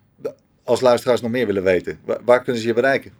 als 0.66 0.82
luisteraars 0.82 1.22
nog 1.22 1.32
meer 1.32 1.45
willen 1.45 1.63
weten, 1.63 1.99
waar, 2.24 2.43
kunnen 2.43 2.61
ze 2.61 2.68
je 2.68 2.74
bereiken? 2.74 3.11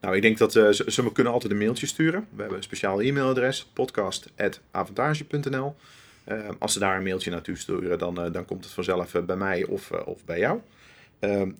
Nou, 0.00 0.16
ik 0.16 0.22
denk 0.22 0.38
dat 0.38 0.54
uh, 0.54 0.70
ze, 0.70 1.12
kunnen 1.12 1.32
altijd 1.32 1.52
een 1.52 1.58
mailtje 1.58 1.86
sturen. 1.86 2.26
We 2.30 2.40
hebben 2.40 2.56
een 2.56 2.62
speciaal 2.62 3.00
e-mailadres, 3.00 3.70
podcast.avantage.nl. 3.72 5.76
Uh, 6.28 6.38
eh, 6.38 6.48
als 6.58 6.72
ze 6.72 6.78
daar 6.78 6.96
een 6.96 7.02
mailtje 7.02 7.30
naartoe 7.30 7.56
sturen, 7.56 7.98
dan, 7.98 8.24
uh, 8.24 8.32
dan 8.32 8.44
komt 8.44 8.64
het 8.64 8.72
vanzelf 8.72 9.12
bij 9.26 9.36
mij 9.36 9.64
of, 9.64 9.90
of 9.90 10.24
bij 10.24 10.38
jou. 10.38 10.60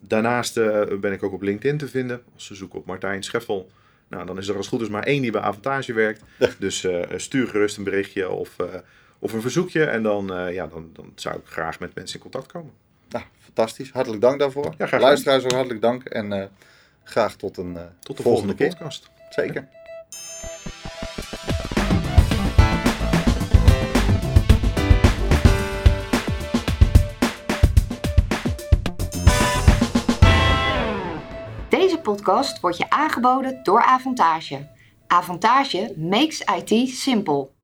Daarnaast 0.00 0.54
ben 1.00 1.12
ik 1.12 1.22
ook 1.22 1.32
op 1.32 1.42
LinkedIn 1.42 1.78
te 1.78 1.88
vinden. 1.88 2.22
Als 2.34 2.46
ze 2.46 2.54
zoeken 2.54 2.78
op 2.78 2.86
Martijn 2.86 3.22
Scheffel, 3.22 3.70
nou, 4.08 4.26
dan 4.26 4.38
is 4.38 4.48
er 4.48 4.56
als 4.56 4.68
goed 4.68 4.80
is 4.80 4.88
maar 4.88 5.02
één 5.02 5.22
die 5.22 5.30
bij 5.30 5.40
Avantage 5.40 5.92
werkt. 5.92 6.22
Dus 6.58 6.86
stuur 7.16 7.48
gerust 7.48 7.76
een 7.76 7.84
berichtje 7.84 8.30
of, 8.30 8.56
of 9.18 9.32
een 9.32 9.40
verzoekje. 9.40 9.84
En 9.84 10.02
dan, 10.02 10.32
ja, 10.52 10.66
dan, 10.66 10.90
dan 10.92 11.12
zou 11.14 11.36
ik 11.36 11.42
graag 11.44 11.80
met 11.80 11.94
mensen 11.94 12.16
in 12.16 12.22
contact 12.22 12.52
komen. 12.52 12.72
Nou, 13.08 13.24
fantastisch. 13.38 13.90
Hartelijk 13.90 14.22
dank 14.22 14.38
daarvoor. 14.38 14.74
Ja, 14.78 14.98
Luisteraars 14.98 15.44
ook 15.44 15.52
hartelijk 15.52 15.80
dank. 15.80 16.04
En 16.04 16.50
graag 17.08 17.36
tot 17.36 17.56
een 17.56 17.72
uh, 17.72 17.82
tot 18.00 18.16
de 18.16 18.22
volgende, 18.22 18.54
volgende 18.56 18.76
podcast. 18.76 19.10
Zeker. 19.30 19.68
Deze 31.68 31.98
podcast 32.02 32.60
wordt 32.60 32.76
je 32.76 32.90
aangeboden 32.90 33.60
door 33.62 33.82
Avantage. 33.82 34.68
Avantage 35.06 35.94
makes 35.96 36.40
IT 36.40 36.88
simple. 36.88 37.55